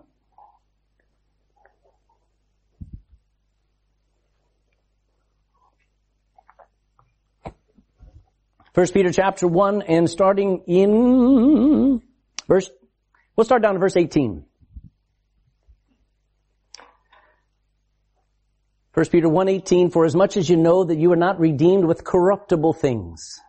First 8.72 8.94
Peter 8.94 9.12
chapter 9.12 9.48
1 9.48 9.82
and 9.82 10.08
starting 10.08 10.62
in 10.66 12.00
verse, 12.46 12.70
we'll 13.34 13.44
start 13.44 13.62
down 13.62 13.74
to 13.74 13.80
verse 13.80 13.96
18. 13.96 14.44
1 18.94 19.06
Peter 19.06 19.28
1.18, 19.28 19.92
for 19.92 20.04
as 20.04 20.14
much 20.14 20.36
as 20.36 20.48
you 20.48 20.56
know 20.56 20.84
that 20.84 20.98
you 20.98 21.10
are 21.12 21.16
not 21.16 21.40
redeemed 21.40 21.84
with 21.84 22.04
corruptible 22.04 22.72
things, 22.72 23.40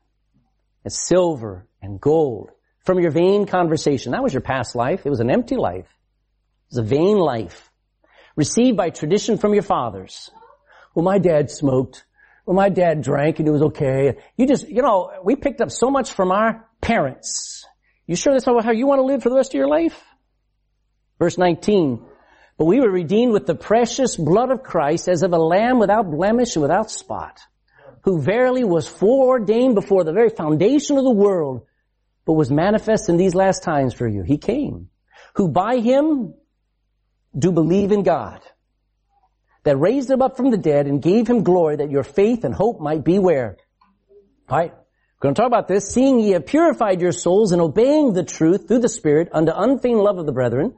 as 0.85 0.99
silver 0.99 1.67
and 1.81 1.99
gold, 1.99 2.51
from 2.85 2.99
your 2.99 3.11
vain 3.11 3.45
conversation. 3.45 4.13
That 4.13 4.23
was 4.23 4.33
your 4.33 4.41
past 4.41 4.75
life. 4.75 5.05
It 5.05 5.09
was 5.09 5.19
an 5.19 5.29
empty 5.29 5.55
life. 5.55 5.85
It 5.85 6.75
was 6.75 6.77
a 6.77 6.83
vain 6.83 7.17
life. 7.17 7.71
Received 8.35 8.77
by 8.77 8.91
tradition 8.91 9.37
from 9.37 9.53
your 9.53 9.63
fathers. 9.63 10.31
Well, 10.95 11.03
my 11.03 11.17
dad 11.17 11.51
smoked. 11.51 12.05
Well, 12.45 12.55
my 12.55 12.69
dad 12.69 13.01
drank 13.01 13.39
and 13.39 13.47
it 13.47 13.51
was 13.51 13.61
okay. 13.61 14.17
You 14.35 14.47
just, 14.47 14.67
you 14.67 14.81
know, 14.81 15.11
we 15.23 15.35
picked 15.35 15.61
up 15.61 15.71
so 15.71 15.89
much 15.91 16.11
from 16.11 16.31
our 16.31 16.67
parents. 16.81 17.65
You 18.07 18.15
sure 18.15 18.33
that's 18.33 18.45
how 18.45 18.71
you 18.71 18.87
want 18.87 18.99
to 18.99 19.05
live 19.05 19.23
for 19.23 19.29
the 19.29 19.35
rest 19.35 19.53
of 19.53 19.57
your 19.57 19.67
life? 19.67 20.01
Verse 21.19 21.37
19, 21.37 22.03
but 22.57 22.65
we 22.65 22.79
were 22.79 22.89
redeemed 22.89 23.31
with 23.31 23.45
the 23.45 23.55
precious 23.55 24.15
blood 24.15 24.51
of 24.51 24.63
Christ 24.63 25.07
as 25.07 25.23
of 25.23 25.33
a 25.33 25.37
lamb 25.37 25.79
without 25.79 26.09
blemish 26.09 26.55
and 26.55 26.61
without 26.61 26.89
spot, 26.89 27.39
who 28.01 28.21
verily 28.21 28.63
was 28.63 28.87
foreordained 28.87 29.75
before 29.75 30.03
the 30.03 30.13
very 30.13 30.29
foundation 30.29 30.97
of 30.97 31.03
the 31.03 31.11
world, 31.11 31.65
but 32.25 32.33
was 32.33 32.51
manifest 32.51 33.07
in 33.07 33.17
these 33.17 33.35
last 33.35 33.63
times 33.63 33.93
for 33.93 34.07
you. 34.07 34.23
He 34.23 34.37
came, 34.37 34.89
who 35.35 35.47
by 35.47 35.77
him 35.77 36.33
do 37.37 37.51
believe 37.51 37.91
in 37.91 38.03
God, 38.03 38.41
that 39.63 39.77
raised 39.77 40.09
him 40.09 40.21
up 40.21 40.37
from 40.37 40.51
the 40.51 40.57
dead 40.57 40.87
and 40.87 41.01
gave 41.01 41.27
him 41.27 41.43
glory 41.43 41.77
that 41.77 41.91
your 41.91 42.03
faith 42.03 42.43
and 42.43 42.53
hope 42.53 42.79
might 42.79 43.03
be 43.03 43.19
where? 43.19 43.57
Alright, 44.49 44.73
we're 44.73 45.19
going 45.21 45.35
to 45.35 45.41
talk 45.41 45.47
about 45.47 45.67
this. 45.67 45.89
Seeing 45.89 46.19
ye 46.19 46.31
have 46.31 46.45
purified 46.45 47.01
your 47.01 47.11
souls 47.11 47.51
and 47.51 47.61
obeying 47.61 48.13
the 48.13 48.23
truth 48.23 48.67
through 48.67 48.79
the 48.79 48.89
Spirit 48.89 49.29
unto 49.31 49.51
unfeigned 49.55 49.99
love 49.99 50.17
of 50.17 50.25
the 50.25 50.31
brethren, 50.31 50.75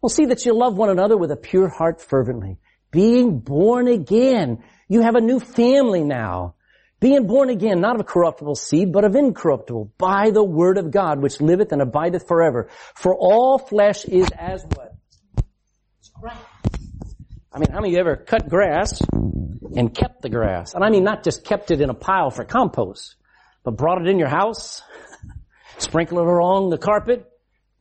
well, 0.00 0.10
see 0.10 0.26
that 0.26 0.46
you 0.46 0.54
love 0.54 0.76
one 0.76 0.90
another 0.90 1.16
with 1.16 1.30
a 1.30 1.36
pure 1.36 1.68
heart 1.68 2.00
fervently. 2.00 2.58
Being 2.90 3.40
born 3.40 3.86
again. 3.88 4.62
You 4.88 5.02
have 5.02 5.14
a 5.14 5.20
new 5.20 5.38
family 5.38 6.02
now. 6.02 6.54
Being 7.00 7.26
born 7.26 7.48
again, 7.48 7.80
not 7.80 7.98
of 7.98 8.06
corruptible 8.06 8.56
seed, 8.56 8.92
but 8.92 9.04
of 9.04 9.14
incorruptible, 9.14 9.92
by 9.96 10.30
the 10.30 10.44
word 10.44 10.76
of 10.76 10.90
God, 10.90 11.20
which 11.20 11.40
liveth 11.40 11.72
and 11.72 11.80
abideth 11.80 12.28
forever. 12.28 12.68
For 12.94 13.14
all 13.14 13.58
flesh 13.58 14.04
is 14.04 14.28
as 14.36 14.64
what? 14.74 14.94
Grass. 16.20 16.36
I 17.52 17.58
mean, 17.58 17.70
how 17.70 17.80
many 17.80 17.88
of 17.88 17.92
you 17.94 18.00
ever 18.00 18.16
cut 18.16 18.48
grass 18.48 19.00
and 19.12 19.92
kept 19.94 20.22
the 20.22 20.28
grass? 20.28 20.74
And 20.74 20.84
I 20.84 20.90
mean 20.90 21.02
not 21.02 21.24
just 21.24 21.44
kept 21.44 21.70
it 21.70 21.80
in 21.80 21.90
a 21.90 21.94
pile 21.94 22.30
for 22.30 22.44
compost, 22.44 23.16
but 23.64 23.72
brought 23.72 24.00
it 24.00 24.08
in 24.08 24.18
your 24.18 24.28
house, 24.28 24.82
sprinkle 25.78 26.18
it 26.18 26.26
along 26.26 26.70
the 26.70 26.78
carpet. 26.78 27.26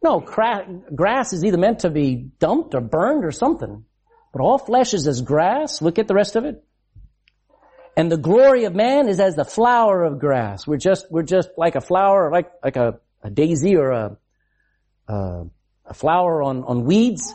No, 0.04 0.22
cra- 0.22 0.68
grass 0.96 1.34
is 1.34 1.44
either 1.44 1.58
meant 1.58 1.80
to 1.80 1.90
be 1.90 2.16
dumped 2.40 2.74
or 2.74 2.82
burned 2.82 3.26
or 3.26 3.32
something. 3.32 3.86
But 4.32 4.42
all 4.42 4.58
flesh 4.58 4.94
is 4.94 5.08
as 5.08 5.22
grass. 5.22 5.82
Look 5.82 6.00
at 6.00 6.08
the 6.08 6.16
rest 6.16 6.36
of 6.36 6.46
it. 6.46 6.64
And 7.96 8.12
the 8.12 8.18
glory 8.18 8.64
of 8.64 8.74
man 8.74 9.08
is 9.08 9.20
as 9.20 9.36
the 9.36 9.44
flower 9.44 10.04
of 10.04 10.20
grass. 10.20 10.66
We're 10.66 10.78
just, 10.78 11.12
we're 11.12 11.24
just 11.24 11.50
like 11.58 11.76
a 11.76 11.82
flower, 11.82 12.32
like, 12.32 12.50
like 12.64 12.78
a, 12.78 13.00
a 13.22 13.30
daisy 13.30 13.76
or 13.76 13.92
a, 13.92 14.18
a, 15.08 15.46
a 15.86 15.94
flower 15.94 16.42
on, 16.42 16.64
on 16.64 16.86
weeds. 16.86 17.34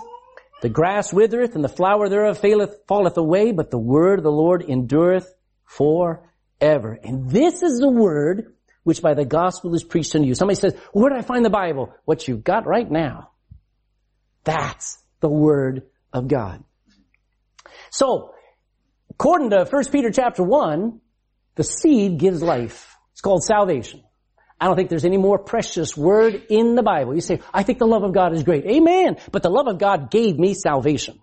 The 0.65 0.71
grass 0.71 1.13
withereth 1.13 1.57
and 1.57 1.63
the 1.63 1.69
flower 1.69 2.09
thereof 2.09 2.39
faileth, 2.39 2.87
falleth 2.89 3.19
away, 3.19 3.53
but 3.53 3.71
the 3.71 3.77
word 3.77 4.21
of 4.21 4.23
the 4.23 4.33
Lord 4.33 4.63
endureth 4.67 5.31
forever. 5.67 6.99
And 7.05 7.29
this 7.29 7.63
is 7.63 7.81
the 7.81 7.91
word 7.91 8.55
which 8.83 9.03
by 9.03 9.13
the 9.13 9.27
gospel 9.27 9.75
is 9.75 9.85
preached 9.85 10.17
unto 10.17 10.27
you. 10.27 10.35
Somebody 10.35 10.59
says, 10.59 10.75
where 10.95 11.11
do 11.11 11.17
I 11.17 11.21
find 11.21 11.45
the 11.45 11.51
Bible? 11.51 11.93
What 12.07 12.27
you've 12.27 12.45
got 12.45 12.67
right 12.67 12.91
now. 12.91 13.33
That's 14.45 14.99
the 15.21 15.29
word 15.29 15.83
of 16.15 16.29
God. 16.29 16.65
So, 17.91 18.33
according 19.11 19.51
to 19.51 19.67
1 19.71 19.85
Peter 19.93 20.11
chapter 20.11 20.43
1, 20.43 20.99
the 21.57 21.65
seed 21.65 22.17
gives 22.17 22.43
life. 22.43 22.97
It's 23.13 23.21
called 23.21 23.45
salvation. 23.45 24.03
I 24.61 24.67
don't 24.67 24.77
think 24.77 24.89
there's 24.89 25.05
any 25.05 25.17
more 25.19 25.39
precious 25.39 25.97
word 25.97 26.47
in 26.49 26.75
the 26.75 26.83
Bible. 26.83 27.15
You 27.15 27.21
say, 27.21 27.41
I 27.53 27.65
think 27.65 27.79
the 27.79 27.87
love 27.87 28.03
of 28.03 28.13
God 28.13 28.33
is 28.35 28.45
great. 28.45 28.65
Amen. 28.67 29.17
But 29.33 29.43
the 29.43 29.51
love 29.51 29.67
of 29.67 29.79
God 29.79 30.11
gave 30.11 30.39
me 30.39 30.55
salvation. 30.55 31.19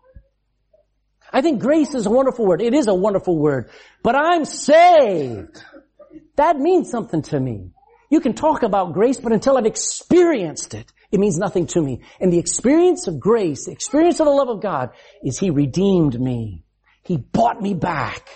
I 1.33 1.41
think 1.41 1.61
grace 1.61 1.95
is 1.95 2.05
a 2.05 2.09
wonderful 2.09 2.45
word. 2.45 2.61
It 2.61 2.73
is 2.73 2.87
a 2.87 2.93
wonderful 2.93 3.37
word. 3.37 3.69
But 4.03 4.15
I'm 4.15 4.43
saved. 4.43 5.63
That 6.35 6.57
means 6.57 6.89
something 6.89 7.21
to 7.23 7.39
me. 7.39 7.71
You 8.09 8.19
can 8.19 8.33
talk 8.33 8.63
about 8.63 8.93
grace, 8.93 9.17
but 9.17 9.31
until 9.31 9.57
I've 9.57 9.65
experienced 9.65 10.73
it, 10.73 10.91
it 11.11 11.19
means 11.19 11.37
nothing 11.37 11.67
to 11.67 11.81
me. 11.81 12.01
And 12.19 12.31
the 12.31 12.39
experience 12.39 13.07
of 13.07 13.19
grace, 13.19 13.65
the 13.65 13.71
experience 13.71 14.19
of 14.19 14.25
the 14.25 14.31
love 14.31 14.49
of 14.49 14.61
God, 14.61 14.89
is 15.23 15.39
He 15.39 15.49
redeemed 15.49 16.19
me. 16.19 16.65
He 17.03 17.15
bought 17.15 17.61
me 17.61 17.73
back. 17.73 18.27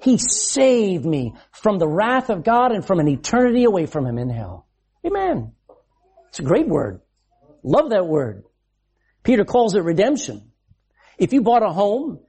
He 0.00 0.18
saved 0.18 1.04
me 1.04 1.34
from 1.52 1.78
the 1.78 1.88
wrath 1.88 2.30
of 2.30 2.44
God 2.44 2.72
and 2.72 2.84
from 2.84 3.00
an 3.00 3.08
eternity 3.08 3.64
away 3.64 3.86
from 3.86 4.06
Him 4.06 4.18
in 4.18 4.30
hell. 4.30 4.66
Amen. 5.04 5.52
It's 6.28 6.38
a 6.38 6.42
great 6.42 6.68
word. 6.68 7.00
Love 7.62 7.90
that 7.90 8.06
word. 8.06 8.44
Peter 9.22 9.44
calls 9.44 9.74
it 9.74 9.82
redemption. 9.82 10.52
If 11.18 11.32
you 11.32 11.42
bought 11.42 11.62
a 11.62 11.70
home, 11.70 12.20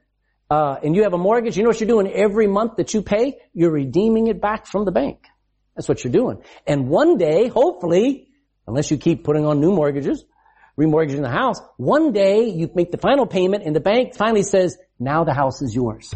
uh, 0.50 0.76
and 0.82 0.96
you 0.96 1.04
have 1.04 1.14
a 1.14 1.18
mortgage, 1.18 1.56
you 1.56 1.62
know 1.62 1.68
what 1.68 1.80
you're 1.80 1.88
doing 1.88 2.08
every 2.08 2.48
month 2.48 2.76
that 2.76 2.92
you 2.92 3.02
pay? 3.02 3.38
You're 3.54 3.70
redeeming 3.70 4.26
it 4.26 4.40
back 4.40 4.66
from 4.66 4.84
the 4.84 4.90
bank. 4.90 5.26
That's 5.76 5.88
what 5.88 6.02
you're 6.02 6.12
doing. 6.12 6.42
And 6.66 6.88
one 6.88 7.16
day, 7.16 7.46
hopefully, 7.46 8.28
unless 8.66 8.90
you 8.90 8.98
keep 8.98 9.22
putting 9.22 9.46
on 9.46 9.60
new 9.60 9.70
mortgages, 9.70 10.24
remortgaging 10.76 11.22
the 11.22 11.30
house, 11.30 11.60
one 11.76 12.12
day 12.12 12.48
you 12.48 12.68
make 12.74 12.90
the 12.90 12.98
final 12.98 13.26
payment 13.26 13.62
and 13.64 13.76
the 13.76 13.80
bank 13.80 14.16
finally 14.16 14.42
says, 14.42 14.76
now 14.98 15.22
the 15.22 15.32
house 15.32 15.62
is 15.62 15.72
yours. 15.72 16.12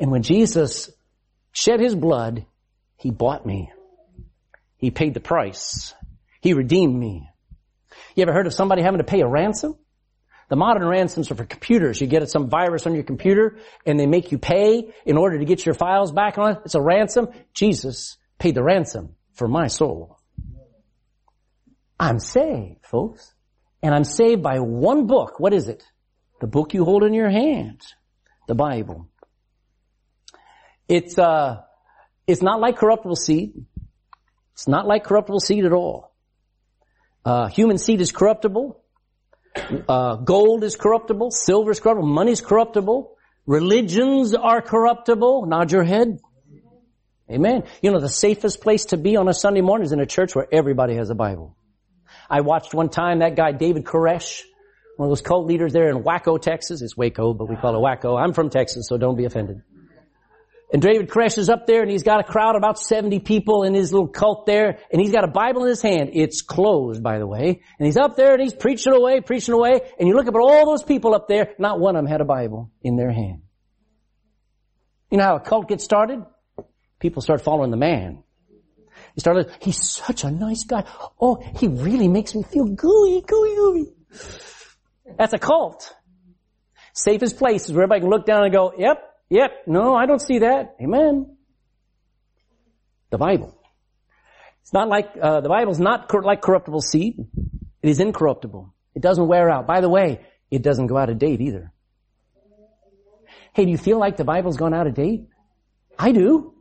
And 0.00 0.10
when 0.10 0.22
Jesus 0.22 0.90
shed 1.52 1.80
his 1.80 1.94
blood, 1.94 2.46
he 2.96 3.10
bought 3.10 3.44
me. 3.44 3.72
He 4.76 4.90
paid 4.90 5.14
the 5.14 5.20
price. 5.20 5.94
He 6.40 6.54
redeemed 6.54 6.94
me. 6.94 7.28
You 8.14 8.22
ever 8.22 8.32
heard 8.32 8.46
of 8.46 8.54
somebody 8.54 8.82
having 8.82 8.98
to 8.98 9.04
pay 9.04 9.20
a 9.20 9.26
ransom? 9.26 9.76
The 10.48 10.56
modern 10.56 10.86
ransoms 10.86 11.30
are 11.30 11.34
for 11.34 11.44
computers. 11.44 12.00
You 12.00 12.06
get 12.06 12.28
some 12.30 12.48
virus 12.48 12.86
on 12.86 12.94
your 12.94 13.02
computer 13.02 13.58
and 13.84 14.00
they 14.00 14.06
make 14.06 14.32
you 14.32 14.38
pay 14.38 14.92
in 15.04 15.16
order 15.16 15.38
to 15.38 15.44
get 15.44 15.66
your 15.66 15.74
files 15.74 16.10
back 16.10 16.38
on. 16.38 16.58
It's 16.64 16.74
a 16.74 16.80
ransom. 16.80 17.28
Jesus 17.52 18.16
paid 18.38 18.54
the 18.54 18.62
ransom 18.62 19.14
for 19.34 19.46
my 19.46 19.66
soul. 19.66 20.18
I'm 22.00 22.18
saved, 22.18 22.86
folks. 22.86 23.34
And 23.82 23.94
I'm 23.94 24.04
saved 24.04 24.42
by 24.42 24.60
one 24.60 25.06
book. 25.06 25.38
What 25.38 25.52
is 25.52 25.68
it? 25.68 25.84
The 26.40 26.46
book 26.46 26.72
you 26.72 26.84
hold 26.84 27.02
in 27.02 27.12
your 27.12 27.30
hand. 27.30 27.80
The 28.46 28.54
Bible. 28.54 29.08
It's, 30.88 31.18
uh, 31.18 31.62
it's 32.26 32.42
not 32.42 32.60
like 32.60 32.76
corruptible 32.76 33.16
seed. 33.16 33.64
It's 34.54 34.68
not 34.68 34.86
like 34.86 35.04
corruptible 35.04 35.40
seed 35.40 35.64
at 35.64 35.72
all. 35.72 36.12
Uh, 37.24 37.46
human 37.46 37.78
seed 37.78 38.00
is 38.00 38.10
corruptible. 38.10 38.80
Uh, 39.88 40.16
gold 40.16 40.64
is 40.64 40.76
corruptible. 40.76 41.30
Silver 41.30 41.70
is 41.70 41.80
corruptible. 41.80 42.08
Money 42.08 42.32
is 42.32 42.40
corruptible. 42.40 43.16
Religions 43.46 44.34
are 44.34 44.60
corruptible. 44.62 45.46
Nod 45.46 45.72
your 45.72 45.84
head. 45.84 46.20
Amen. 47.30 47.64
You 47.82 47.90
know, 47.90 48.00
the 48.00 48.08
safest 48.08 48.62
place 48.62 48.86
to 48.86 48.96
be 48.96 49.16
on 49.16 49.28
a 49.28 49.34
Sunday 49.34 49.60
morning 49.60 49.84
is 49.84 49.92
in 49.92 50.00
a 50.00 50.06
church 50.06 50.34
where 50.34 50.46
everybody 50.50 50.94
has 50.94 51.10
a 51.10 51.14
Bible. 51.14 51.56
I 52.30 52.40
watched 52.40 52.72
one 52.72 52.88
time 52.88 53.18
that 53.18 53.36
guy, 53.36 53.52
David 53.52 53.84
Koresh, 53.84 54.42
one 54.96 55.06
of 55.06 55.10
those 55.10 55.22
cult 55.22 55.46
leaders 55.46 55.72
there 55.72 55.90
in 55.90 56.02
Waco, 56.02 56.38
Texas. 56.38 56.82
It's 56.82 56.96
Waco, 56.96 57.34
but 57.34 57.48
we 57.48 57.56
call 57.56 57.74
it 57.74 57.80
Waco. 57.80 58.16
I'm 58.16 58.32
from 58.32 58.50
Texas, 58.50 58.88
so 58.88 58.96
don't 58.96 59.16
be 59.16 59.24
offended. 59.24 59.62
And 60.70 60.82
David 60.82 61.08
Koresh 61.08 61.38
is 61.38 61.48
up 61.48 61.66
there 61.66 61.80
and 61.80 61.90
he's 61.90 62.02
got 62.02 62.20
a 62.20 62.24
crowd 62.24 62.54
about 62.54 62.78
70 62.78 63.20
people 63.20 63.62
in 63.62 63.72
his 63.72 63.90
little 63.90 64.08
cult 64.08 64.44
there 64.44 64.78
and 64.92 65.00
he's 65.00 65.10
got 65.10 65.24
a 65.24 65.28
Bible 65.28 65.62
in 65.62 65.68
his 65.70 65.80
hand. 65.80 66.10
It's 66.12 66.42
closed, 66.42 67.02
by 67.02 67.18
the 67.18 67.26
way. 67.26 67.62
And 67.78 67.86
he's 67.86 67.96
up 67.96 68.16
there 68.16 68.34
and 68.34 68.42
he's 68.42 68.52
preaching 68.52 68.92
away, 68.92 69.22
preaching 69.22 69.54
away. 69.54 69.80
And 69.98 70.06
you 70.06 70.14
look 70.14 70.26
up 70.26 70.34
at 70.34 70.40
all 70.40 70.66
those 70.66 70.82
people 70.82 71.14
up 71.14 71.26
there, 71.26 71.54
not 71.58 71.80
one 71.80 71.96
of 71.96 72.02
them 72.02 72.10
had 72.10 72.20
a 72.20 72.26
Bible 72.26 72.70
in 72.82 72.96
their 72.96 73.10
hand. 73.10 73.42
You 75.10 75.16
know 75.16 75.24
how 75.24 75.36
a 75.36 75.40
cult 75.40 75.68
gets 75.68 75.84
started? 75.84 76.22
People 77.00 77.22
start 77.22 77.40
following 77.40 77.70
the 77.70 77.78
man. 77.78 78.22
He 79.14 79.20
started, 79.20 79.50
he's 79.60 79.80
such 79.82 80.24
a 80.24 80.30
nice 80.30 80.64
guy. 80.64 80.84
Oh, 81.18 81.42
he 81.56 81.66
really 81.66 82.08
makes 82.08 82.34
me 82.34 82.42
feel 82.42 82.66
gooey, 82.66 83.22
gooey, 83.26 83.56
gooey. 83.56 83.86
That's 85.16 85.32
a 85.32 85.38
cult. 85.38 85.94
Safest 86.92 87.38
place 87.38 87.64
is 87.64 87.72
where 87.72 87.84
everybody 87.84 88.02
can 88.02 88.10
look 88.10 88.26
down 88.26 88.44
and 88.44 88.52
go, 88.52 88.74
yep, 88.76 89.07
Yep. 89.30 89.50
No, 89.66 89.94
I 89.94 90.06
don't 90.06 90.20
see 90.20 90.40
that. 90.40 90.76
Amen. 90.80 91.36
The 93.10 93.18
Bible. 93.18 93.54
It's 94.62 94.72
not 94.72 94.88
like, 94.88 95.10
uh, 95.20 95.40
the 95.40 95.48
Bible's 95.48 95.80
not 95.80 96.08
cor- 96.08 96.22
like 96.22 96.42
corruptible 96.42 96.82
seed. 96.82 97.26
It 97.82 97.88
is 97.88 98.00
incorruptible. 98.00 98.74
It 98.94 99.02
doesn't 99.02 99.26
wear 99.26 99.48
out. 99.48 99.66
By 99.66 99.80
the 99.80 99.88
way, 99.88 100.20
it 100.50 100.62
doesn't 100.62 100.88
go 100.88 100.96
out 100.96 101.08
of 101.10 101.18
date 101.18 101.40
either. 101.40 101.72
Hey, 103.52 103.64
do 103.64 103.70
you 103.70 103.78
feel 103.78 103.98
like 103.98 104.16
the 104.16 104.24
Bible's 104.24 104.56
gone 104.56 104.74
out 104.74 104.86
of 104.86 104.94
date? 104.94 105.26
I 105.98 106.12
do. 106.12 106.54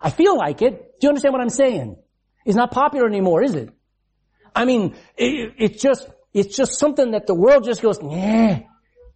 I 0.00 0.10
feel 0.10 0.36
like 0.36 0.62
it. 0.62 0.98
Do 1.00 1.06
you 1.06 1.08
understand 1.10 1.32
what 1.32 1.42
I'm 1.42 1.50
saying? 1.50 1.96
It's 2.44 2.56
not 2.56 2.70
popular 2.70 3.06
anymore, 3.06 3.42
is 3.42 3.54
it? 3.54 3.70
I 4.54 4.64
mean, 4.64 4.94
it, 5.16 5.54
it's 5.58 5.82
just, 5.82 6.08
it's 6.32 6.56
just 6.56 6.78
something 6.78 7.12
that 7.12 7.26
the 7.26 7.34
world 7.34 7.64
just 7.64 7.82
goes, 7.82 7.98
yeah, 8.02 8.60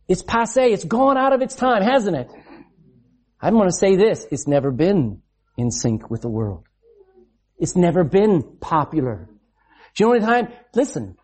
it's 0.06 0.22
passe. 0.22 0.72
It's 0.72 0.84
gone 0.84 1.16
out 1.16 1.32
of 1.32 1.40
its 1.40 1.54
time, 1.54 1.82
hasn't 1.82 2.16
it? 2.16 2.28
I'm 3.44 3.52
going 3.52 3.68
to 3.68 3.76
say 3.76 3.96
this. 3.96 4.26
It's 4.30 4.48
never 4.48 4.70
been 4.70 5.20
in 5.58 5.70
sync 5.70 6.08
with 6.08 6.22
the 6.22 6.30
world. 6.30 6.64
It's 7.58 7.76
never 7.76 8.02
been 8.02 8.42
popular. 8.58 9.28
Do 9.94 10.04
you 10.04 10.06
know 10.06 10.14
any 10.14 10.24
time? 10.24 10.48
Listen. 10.74 11.18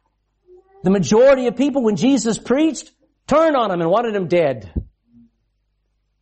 The 0.82 0.90
majority 0.90 1.46
of 1.46 1.56
people 1.56 1.82
when 1.82 1.96
Jesus 1.96 2.36
preached 2.36 2.92
turned 3.26 3.56
on 3.56 3.70
him 3.70 3.80
and 3.80 3.90
wanted 3.90 4.14
him 4.14 4.28
dead. 4.28 4.70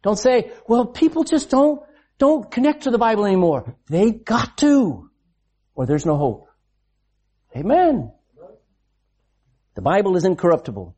Don't 0.04 0.16
say, 0.16 0.52
well, 0.68 0.86
people 0.86 1.24
just 1.24 1.50
don't, 1.50 1.82
don't 2.18 2.48
connect 2.48 2.84
to 2.84 2.92
the 2.92 2.98
Bible 2.98 3.26
anymore. 3.26 3.76
They 3.88 4.12
got 4.12 4.56
to, 4.58 5.10
or 5.74 5.86
there's 5.86 6.06
no 6.06 6.16
hope. 6.16 6.46
Amen. 7.56 8.12
The 9.74 9.82
Bible 9.82 10.16
is 10.16 10.24
incorruptible. 10.24 10.94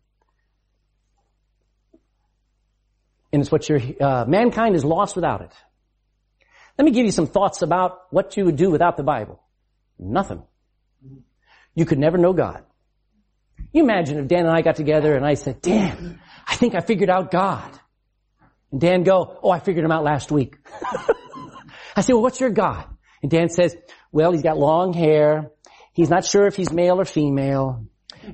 And 3.32 3.42
it's 3.42 3.50
what 3.50 3.68
your, 3.68 3.80
uh, 4.00 4.24
mankind 4.26 4.74
is 4.74 4.84
lost 4.84 5.14
without 5.14 5.42
it. 5.42 5.52
Let 6.78 6.84
me 6.84 6.90
give 6.92 7.06
you 7.06 7.12
some 7.12 7.26
thoughts 7.26 7.62
about 7.62 8.00
what 8.10 8.36
you 8.36 8.44
would 8.44 8.56
do 8.56 8.70
without 8.70 8.96
the 8.96 9.02
Bible. 9.02 9.42
Nothing. 9.98 10.42
You 11.74 11.84
could 11.84 11.98
never 11.98 12.18
know 12.18 12.32
God. 12.32 12.64
You 13.72 13.84
imagine 13.84 14.18
if 14.18 14.26
Dan 14.26 14.46
and 14.46 14.56
I 14.56 14.62
got 14.62 14.76
together 14.76 15.14
and 15.14 15.24
I 15.24 15.34
said, 15.34 15.60
Dan, 15.60 16.20
I 16.46 16.56
think 16.56 16.74
I 16.74 16.80
figured 16.80 17.10
out 17.10 17.30
God. 17.30 17.70
And 18.72 18.80
Dan 18.80 19.02
go, 19.02 19.38
oh, 19.42 19.50
I 19.50 19.60
figured 19.60 19.84
him 19.84 19.92
out 19.92 20.02
last 20.02 20.32
week. 20.32 20.56
I 21.96 22.00
say, 22.00 22.12
well, 22.12 22.22
what's 22.22 22.40
your 22.40 22.50
God? 22.50 22.86
And 23.22 23.30
Dan 23.30 23.48
says, 23.48 23.76
well, 24.10 24.32
he's 24.32 24.42
got 24.42 24.58
long 24.58 24.92
hair. 24.92 25.50
He's 25.92 26.08
not 26.08 26.24
sure 26.24 26.46
if 26.46 26.56
he's 26.56 26.72
male 26.72 27.00
or 27.00 27.04
female. 27.04 27.86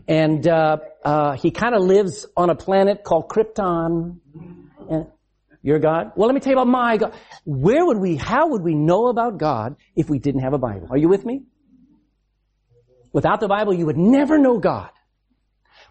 And, 0.09 0.46
uh, 0.46 0.78
uh, 1.04 1.37
he 1.37 1.50
kind 1.50 1.74
of 1.74 1.82
lives 1.82 2.26
on 2.37 2.50
a 2.50 2.54
planet 2.54 3.04
called 3.04 3.28
Krypton. 3.28 4.18
And 4.88 5.07
your 5.62 5.79
God? 5.79 6.12
Well, 6.14 6.29
let 6.29 6.35
me 6.35 6.40
tell 6.40 6.53
you 6.53 6.59
about 6.59 6.70
my 6.70 6.96
God. 6.96 7.14
Where 7.44 7.85
would 7.85 7.99
we, 7.99 8.16
how 8.16 8.49
would 8.49 8.62
we 8.62 8.75
know 8.75 9.09
about 9.09 9.38
God 9.38 9.77
if 9.96 10.09
we 10.09 10.18
didn't 10.18 10.42
have 10.42 10.53
a 10.53 10.59
Bible? 10.59 10.88
Are 10.90 10.99
you 10.99 11.09
with 11.09 11.25
me? 11.25 11.42
Without 13.12 13.40
the 13.40 13.49
Bible, 13.49 13.75
you 13.75 13.87
would 13.87 13.96
never 13.96 14.38
know 14.38 14.59
God. 14.59 14.90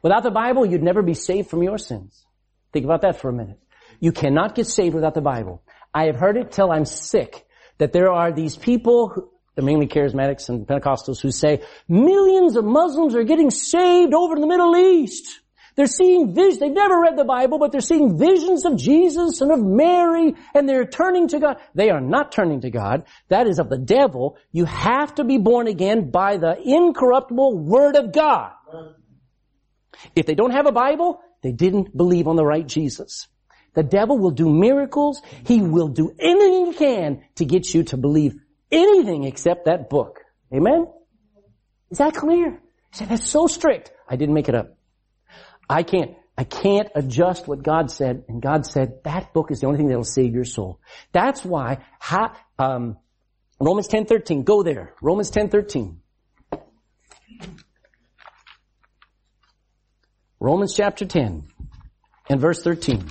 Without 0.02 0.24
the 0.24 0.32
Bible, 0.32 0.66
you'd 0.66 0.84
never 0.84 1.02
be 1.02 1.14
saved 1.14 1.50
from 1.50 1.64
your 1.64 1.78
sins. 1.78 2.24
Think 2.72 2.86
about 2.86 3.02
that 3.02 3.20
for 3.20 3.30
a 3.30 3.34
minute. 3.34 3.60
You 4.00 4.12
cannot 4.12 4.56
get 4.56 4.68
saved 4.68 4.94
without 4.94 5.14
the 5.14 5.22
Bible. 5.22 5.64
I 5.94 6.06
have 6.06 6.16
heard 6.18 6.38
it 6.38 6.52
till 6.52 6.72
I'm 6.72 6.86
sick 6.86 7.46
that 7.78 7.92
there 7.92 8.12
are 8.12 8.32
these 8.32 8.56
people, 8.56 9.10
who, 9.10 9.30
mainly 9.58 9.88
charismatics 9.88 10.50
and 10.50 10.68
Pentecostals 10.68 11.22
who 11.22 11.32
say 11.32 11.64
millions 11.88 12.56
of 12.56 12.66
Muslims 12.66 13.16
are 13.16 13.24
getting 13.24 13.50
saved 13.50 14.14
over 14.14 14.36
in 14.36 14.42
the 14.42 14.48
Middle 14.48 14.76
East. 14.76 15.42
They're 15.76 15.88
seeing 15.88 16.34
visions. 16.34 16.60
They've 16.60 16.72
never 16.72 17.00
read 17.02 17.18
the 17.18 17.26
Bible, 17.26 17.60
but 17.60 17.72
they're 17.72 17.82
seeing 17.82 18.18
visions 18.18 18.66
of 18.66 18.78
Jesus 18.78 19.42
and 19.42 19.52
of 19.52 19.62
Mary, 19.62 20.36
and 20.54 20.68
they're 20.70 20.86
turning 20.86 21.28
to 21.30 21.40
God. 21.40 21.58
They 21.74 21.90
are 21.90 22.00
not 22.00 22.32
turning 22.32 22.62
to 22.62 22.70
God. 22.70 23.04
That 23.28 23.48
is 23.48 23.60
of 23.60 23.70
the 23.70 23.78
devil. 23.78 24.38
You 24.52 24.66
have 24.66 25.16
to 25.16 25.26
be 25.26 25.38
born 25.38 25.68
again 25.68 26.12
by 26.12 26.38
the 26.38 26.56
incorruptible 26.64 27.58
Word 27.58 27.98
of 27.98 28.14
God. 28.14 28.52
If 30.16 30.26
they 30.26 30.36
don't 30.36 30.52
have 30.52 30.66
a 30.66 30.72
Bible, 30.72 31.20
they 31.42 31.52
didn't 31.52 31.96
believe 31.96 32.28
on 32.28 32.38
the 32.38 32.46
right 32.46 32.66
Jesus. 32.66 33.28
The 33.74 33.84
devil 33.84 34.18
will 34.18 34.32
do 34.32 34.50
miracles. 34.50 35.22
He 35.46 35.62
will 35.62 35.90
do 35.90 36.16
anything 36.18 36.68
he 36.68 36.74
can 36.74 37.24
to 37.36 37.46
get 37.46 37.74
you 37.74 37.84
to 37.84 37.98
believe 37.98 38.36
anything 38.72 39.26
except 39.26 39.66
that 39.66 39.90
book. 39.90 40.22
Amen? 40.54 40.88
Is 41.92 41.98
that 41.98 42.14
clear? 42.14 42.62
Say, 42.92 43.06
that's 43.06 43.28
so 43.28 43.48
strict. 43.48 43.92
I 44.08 44.16
didn't 44.16 44.34
make 44.36 44.48
it 44.48 44.56
up. 44.56 44.75
I 45.70 45.84
can't, 45.84 46.16
I 46.38 46.44
can't 46.44 46.90
adjust 46.96 47.48
what 47.48 47.64
God 47.64 47.90
said, 47.92 48.26
and 48.28 48.42
God 48.42 48.66
said 48.66 49.04
that 49.04 49.34
book 49.34 49.52
is 49.52 49.62
the 49.62 49.68
only 49.68 49.78
thing 49.78 49.88
that'll 49.88 50.04
save 50.04 50.34
your 50.34 50.46
soul. 50.46 50.80
That's 51.12 51.44
why, 51.44 51.80
ha, 52.00 52.38
um, 52.60 52.98
Romans 53.60 53.88
10:13, 53.88 54.44
go 54.44 54.64
there. 54.64 54.94
Romans 55.02 55.32
10:13. 55.32 56.02
Romans 60.40 60.76
chapter 60.76 61.06
10 61.06 61.48
and 62.30 62.40
verse 62.40 62.62
13. 62.62 63.10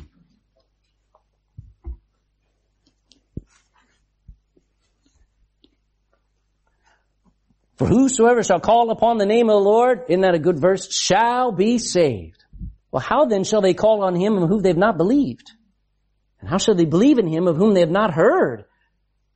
For 7.76 7.86
whosoever 7.86 8.44
shall 8.44 8.60
call 8.60 8.90
upon 8.90 9.18
the 9.18 9.26
name 9.26 9.50
of 9.50 9.54
the 9.54 9.68
Lord, 9.68 10.04
isn't 10.08 10.20
that 10.20 10.34
a 10.34 10.38
good 10.38 10.60
verse? 10.60 10.92
Shall 10.92 11.50
be 11.50 11.78
saved. 11.78 12.43
Well, 12.94 13.02
how 13.02 13.24
then 13.24 13.42
shall 13.42 13.60
they 13.60 13.74
call 13.74 14.04
on 14.04 14.14
him 14.14 14.38
of 14.38 14.48
whom 14.48 14.62
they've 14.62 14.76
not 14.76 14.96
believed? 14.96 15.50
And 16.38 16.48
how 16.48 16.58
shall 16.58 16.76
they 16.76 16.84
believe 16.84 17.18
in 17.18 17.26
him 17.26 17.48
of 17.48 17.56
whom 17.56 17.74
they 17.74 17.80
have 17.80 17.90
not 17.90 18.14
heard? 18.14 18.66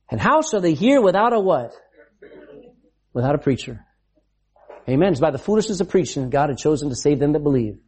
And 0.09 0.17
how 0.17 0.41
shall 0.41 0.61
they 0.61 0.75
hear 0.75 1.01
without 1.01 1.33
a 1.33 1.41
what? 1.41 1.73
Without 3.11 3.35
a 3.35 3.37
preacher. 3.37 3.85
Amen. 4.87 5.11
It's 5.11 5.19
by 5.19 5.31
the 5.31 5.37
foolishness 5.37 5.81
of 5.81 5.89
preaching 5.89 6.29
God 6.29 6.47
had 6.47 6.57
chosen 6.57 6.87
to 6.87 6.95
save 6.95 7.19
them 7.19 7.33
that 7.33 7.41
believe. 7.41 7.79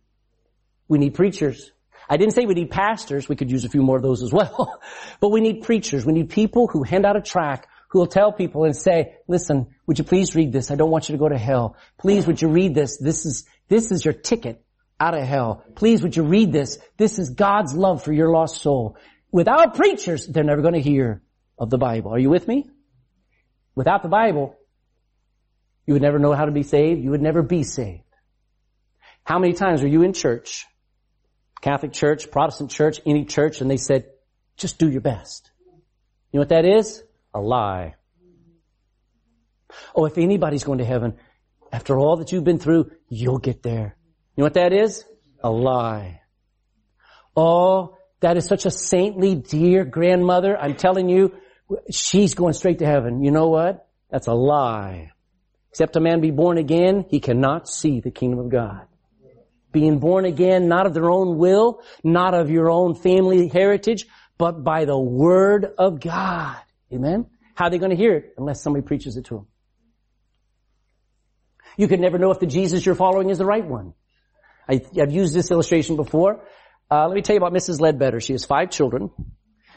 We 0.89 0.97
need 0.97 1.13
preachers. 1.13 1.71
I 2.09 2.17
didn't 2.17 2.33
say 2.33 2.45
we 2.45 2.53
need 2.53 2.69
pastors. 2.69 3.29
We 3.29 3.37
could 3.37 3.49
use 3.49 3.63
a 3.63 3.69
few 3.69 3.81
more 3.81 3.95
of 3.95 4.03
those 4.03 4.23
as 4.23 4.33
well. 4.33 4.77
but 5.21 5.29
we 5.29 5.39
need 5.39 5.61
preachers. 5.61 6.05
We 6.05 6.11
need 6.11 6.31
people 6.31 6.67
who 6.67 6.83
hand 6.83 7.05
out 7.05 7.15
a 7.15 7.21
track 7.21 7.69
who 7.91 7.99
will 7.99 8.07
tell 8.07 8.33
people 8.33 8.65
and 8.65 8.75
say, 8.75 9.15
listen, 9.25 9.67
would 9.87 9.99
you 9.99 10.03
please 10.03 10.35
read 10.35 10.51
this? 10.51 10.69
I 10.69 10.75
don't 10.75 10.91
want 10.91 11.07
you 11.07 11.13
to 11.13 11.19
go 11.19 11.29
to 11.29 11.37
hell. 11.37 11.77
Please 11.97 12.27
would 12.27 12.41
you 12.41 12.49
read 12.49 12.75
this? 12.75 12.97
This 12.97 13.25
is, 13.25 13.45
this 13.69 13.93
is 13.93 14.03
your 14.03 14.13
ticket 14.13 14.65
out 15.01 15.15
of 15.15 15.23
hell. 15.23 15.63
Please 15.75 16.03
would 16.03 16.15
you 16.15 16.21
read 16.21 16.51
this? 16.51 16.77
This 16.95 17.17
is 17.17 17.31
God's 17.31 17.73
love 17.73 18.03
for 18.03 18.13
your 18.13 18.29
lost 18.29 18.61
soul. 18.61 18.97
Without 19.31 19.73
preachers, 19.73 20.27
they're 20.27 20.43
never 20.43 20.61
going 20.61 20.75
to 20.75 20.81
hear 20.81 21.23
of 21.57 21.71
the 21.71 21.79
Bible. 21.79 22.13
Are 22.13 22.19
you 22.19 22.29
with 22.29 22.47
me? 22.47 22.69
Without 23.73 24.03
the 24.03 24.09
Bible, 24.09 24.55
you 25.87 25.93
would 25.93 26.03
never 26.03 26.19
know 26.19 26.33
how 26.33 26.45
to 26.45 26.51
be 26.51 26.61
saved. 26.61 27.01
You 27.01 27.09
would 27.09 27.21
never 27.21 27.41
be 27.41 27.63
saved. 27.63 28.03
How 29.23 29.39
many 29.39 29.53
times 29.53 29.81
were 29.81 29.87
you 29.87 30.03
in 30.03 30.13
church, 30.13 30.67
Catholic 31.61 31.93
church, 31.93 32.29
Protestant 32.29 32.69
church, 32.69 32.99
any 33.03 33.25
church, 33.25 33.61
and 33.61 33.71
they 33.71 33.77
said, 33.77 34.05
just 34.55 34.77
do 34.77 34.87
your 34.87 35.01
best. 35.01 35.49
You 36.31 36.37
know 36.37 36.41
what 36.41 36.49
that 36.49 36.65
is? 36.65 37.01
A 37.33 37.41
lie. 37.41 37.95
Oh, 39.95 40.05
if 40.05 40.19
anybody's 40.19 40.63
going 40.63 40.77
to 40.77 40.85
heaven, 40.85 41.17
after 41.71 41.97
all 41.97 42.17
that 42.17 42.31
you've 42.31 42.43
been 42.43 42.59
through, 42.59 42.91
you'll 43.07 43.39
get 43.39 43.63
there. 43.63 43.95
You 44.35 44.41
know 44.41 44.45
what 44.45 44.53
that 44.53 44.73
is? 44.73 45.03
A 45.43 45.49
lie. 45.49 46.21
Oh, 47.35 47.97
that 48.21 48.37
is 48.37 48.45
such 48.45 48.65
a 48.65 48.71
saintly, 48.71 49.35
dear 49.35 49.83
grandmother. 49.83 50.57
I'm 50.57 50.75
telling 50.75 51.09
you, 51.09 51.33
she's 51.89 52.33
going 52.33 52.53
straight 52.53 52.79
to 52.79 52.85
heaven. 52.85 53.23
You 53.23 53.31
know 53.31 53.49
what? 53.49 53.87
That's 54.09 54.27
a 54.27 54.33
lie. 54.33 55.11
Except 55.71 55.95
a 55.95 55.99
man 55.99 56.21
be 56.21 56.31
born 56.31 56.57
again, 56.57 57.05
he 57.09 57.19
cannot 57.19 57.67
see 57.67 58.01
the 58.01 58.11
kingdom 58.11 58.39
of 58.39 58.49
God. 58.49 58.87
Being 59.71 59.99
born 59.99 60.25
again, 60.25 60.67
not 60.67 60.85
of 60.85 60.93
their 60.93 61.09
own 61.09 61.37
will, 61.37 61.81
not 62.03 62.33
of 62.33 62.49
your 62.49 62.69
own 62.69 62.93
family 62.95 63.47
heritage, 63.47 64.05
but 64.37 64.63
by 64.63 64.85
the 64.85 64.99
word 64.99 65.65
of 65.77 66.01
God. 66.01 66.57
Amen? 66.91 67.27
How 67.55 67.65
are 67.65 67.69
they 67.69 67.77
going 67.77 67.91
to 67.91 67.95
hear 67.95 68.15
it 68.15 68.33
unless 68.37 68.61
somebody 68.61 68.85
preaches 68.85 69.15
it 69.15 69.25
to 69.25 69.35
them? 69.35 69.47
You 71.77 71.87
can 71.87 72.01
never 72.01 72.17
know 72.17 72.31
if 72.31 72.39
the 72.39 72.47
Jesus 72.47 72.85
you're 72.85 72.95
following 72.95 73.29
is 73.29 73.37
the 73.37 73.45
right 73.45 73.65
one. 73.65 73.93
I, 74.69 74.81
have 74.95 75.11
used 75.11 75.33
this 75.33 75.51
illustration 75.51 75.95
before. 75.95 76.43
Uh, 76.89 77.07
let 77.07 77.15
me 77.15 77.21
tell 77.21 77.35
you 77.35 77.41
about 77.41 77.53
Mrs. 77.53 77.79
Ledbetter. 77.79 78.19
She 78.19 78.33
has 78.33 78.45
five 78.45 78.69
children. 78.69 79.09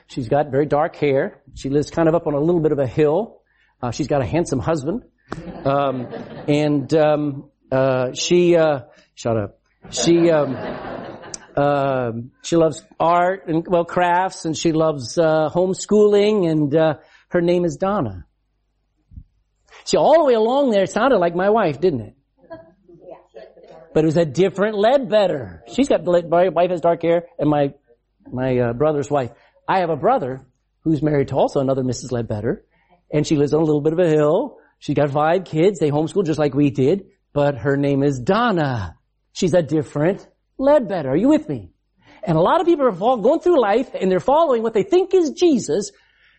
She's 0.08 0.28
got 0.28 0.50
very 0.50 0.66
dark 0.66 0.96
hair. 0.96 1.42
She 1.54 1.70
lives 1.70 1.90
kind 1.90 2.08
of 2.08 2.14
up 2.14 2.26
on 2.26 2.34
a 2.34 2.40
little 2.40 2.60
bit 2.60 2.72
of 2.72 2.78
a 2.78 2.86
hill. 2.86 3.40
Uh, 3.80 3.90
she's 3.90 4.08
got 4.08 4.22
a 4.22 4.26
handsome 4.26 4.58
husband. 4.58 5.02
Um, 5.64 6.06
and 6.48 6.92
um, 6.94 7.50
uh, 7.70 8.12
she, 8.12 8.56
uh, 8.56 8.80
shut 9.14 9.36
up. 9.36 9.60
She, 9.90 10.30
um, 10.30 10.56
uh, 11.56 12.12
she 12.42 12.56
loves 12.56 12.82
art 12.98 13.46
and 13.48 13.64
well 13.66 13.84
crafts, 13.84 14.44
and 14.44 14.56
she 14.56 14.72
loves 14.72 15.16
uh, 15.18 15.48
homeschooling. 15.50 16.50
And 16.50 16.74
uh, 16.74 16.94
her 17.28 17.40
name 17.40 17.64
is 17.64 17.76
Donna. 17.76 18.26
See, 19.84 19.96
all 19.96 20.18
the 20.18 20.24
way 20.24 20.34
along 20.34 20.70
there, 20.70 20.84
it 20.84 20.90
sounded 20.90 21.18
like 21.18 21.34
my 21.34 21.50
wife, 21.50 21.80
didn't 21.80 22.00
it? 22.00 22.14
But 23.94 24.02
it 24.02 24.06
was 24.06 24.16
a 24.16 24.24
different 24.24 24.76
Ledbetter. 24.76 25.62
She's 25.72 25.88
got 25.88 26.04
my 26.04 26.48
wife 26.48 26.70
has 26.70 26.80
dark 26.80 27.02
hair, 27.02 27.26
and 27.38 27.48
my 27.48 27.72
my 28.30 28.58
uh, 28.58 28.72
brother's 28.72 29.10
wife. 29.10 29.30
I 29.68 29.78
have 29.78 29.90
a 29.90 29.96
brother 29.96 30.44
who's 30.80 31.00
married 31.00 31.28
to 31.28 31.36
also 31.36 31.60
another 31.60 31.82
Mrs. 31.82 32.10
Ledbetter, 32.10 32.64
and 33.12 33.26
she 33.26 33.36
lives 33.36 33.54
on 33.54 33.62
a 33.62 33.64
little 33.64 33.80
bit 33.80 33.92
of 33.92 34.00
a 34.00 34.08
hill. 34.08 34.58
She's 34.80 34.96
got 34.96 35.10
five 35.10 35.44
kids. 35.44 35.78
They 35.78 35.90
homeschool 35.90 36.26
just 36.26 36.38
like 36.38 36.54
we 36.54 36.70
did, 36.70 37.04
but 37.32 37.56
her 37.58 37.76
name 37.76 38.02
is 38.02 38.18
Donna. 38.18 38.96
She's 39.32 39.54
a 39.54 39.62
different 39.62 40.26
Ledbetter. 40.58 41.10
Are 41.10 41.16
you 41.16 41.28
with 41.28 41.48
me? 41.48 41.70
And 42.24 42.36
a 42.36 42.40
lot 42.40 42.60
of 42.60 42.66
people 42.66 42.86
are 42.86 43.16
going 43.16 43.40
through 43.40 43.60
life 43.60 43.90
and 43.94 44.10
they're 44.10 44.20
following 44.20 44.62
what 44.62 44.74
they 44.74 44.82
think 44.82 45.14
is 45.14 45.30
Jesus, 45.30 45.92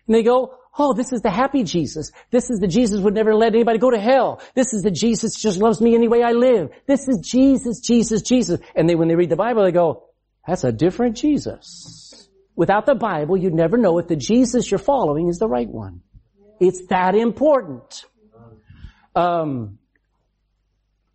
and 0.07 0.15
they 0.15 0.23
go, 0.23 0.55
oh, 0.77 0.93
this 0.93 1.13
is 1.13 1.21
the 1.21 1.29
happy 1.29 1.63
Jesus. 1.63 2.11
This 2.31 2.49
is 2.49 2.59
the 2.59 2.67
Jesus 2.67 2.99
would 3.01 3.13
never 3.13 3.33
let 3.33 3.53
anybody 3.53 3.79
go 3.79 3.91
to 3.91 3.99
hell. 3.99 4.41
This 4.53 4.73
is 4.73 4.83
the 4.83 4.91
Jesus 4.91 5.35
just 5.35 5.59
loves 5.59 5.81
me 5.81 5.95
any 5.95 6.07
way 6.07 6.23
I 6.23 6.31
live. 6.31 6.69
This 6.85 7.07
is 7.07 7.19
Jesus, 7.19 7.79
Jesus, 7.79 8.21
Jesus. 8.21 8.59
And 8.75 8.89
they, 8.89 8.95
when 8.95 9.07
they 9.07 9.15
read 9.15 9.29
the 9.29 9.35
Bible, 9.35 9.63
they 9.63 9.71
go, 9.71 10.03
that's 10.47 10.63
a 10.63 10.71
different 10.71 11.17
Jesus. 11.17 12.29
Without 12.55 12.85
the 12.85 12.95
Bible, 12.95 13.38
you'd 13.38 13.53
never 13.53 13.77
know 13.77 13.97
if 13.99 14.07
the 14.07 14.15
Jesus 14.15 14.69
you're 14.69 14.77
following 14.77 15.27
is 15.27 15.39
the 15.39 15.47
right 15.47 15.67
one. 15.67 16.01
It's 16.59 16.85
that 16.88 17.15
important. 17.15 18.05
Um, 19.15 19.79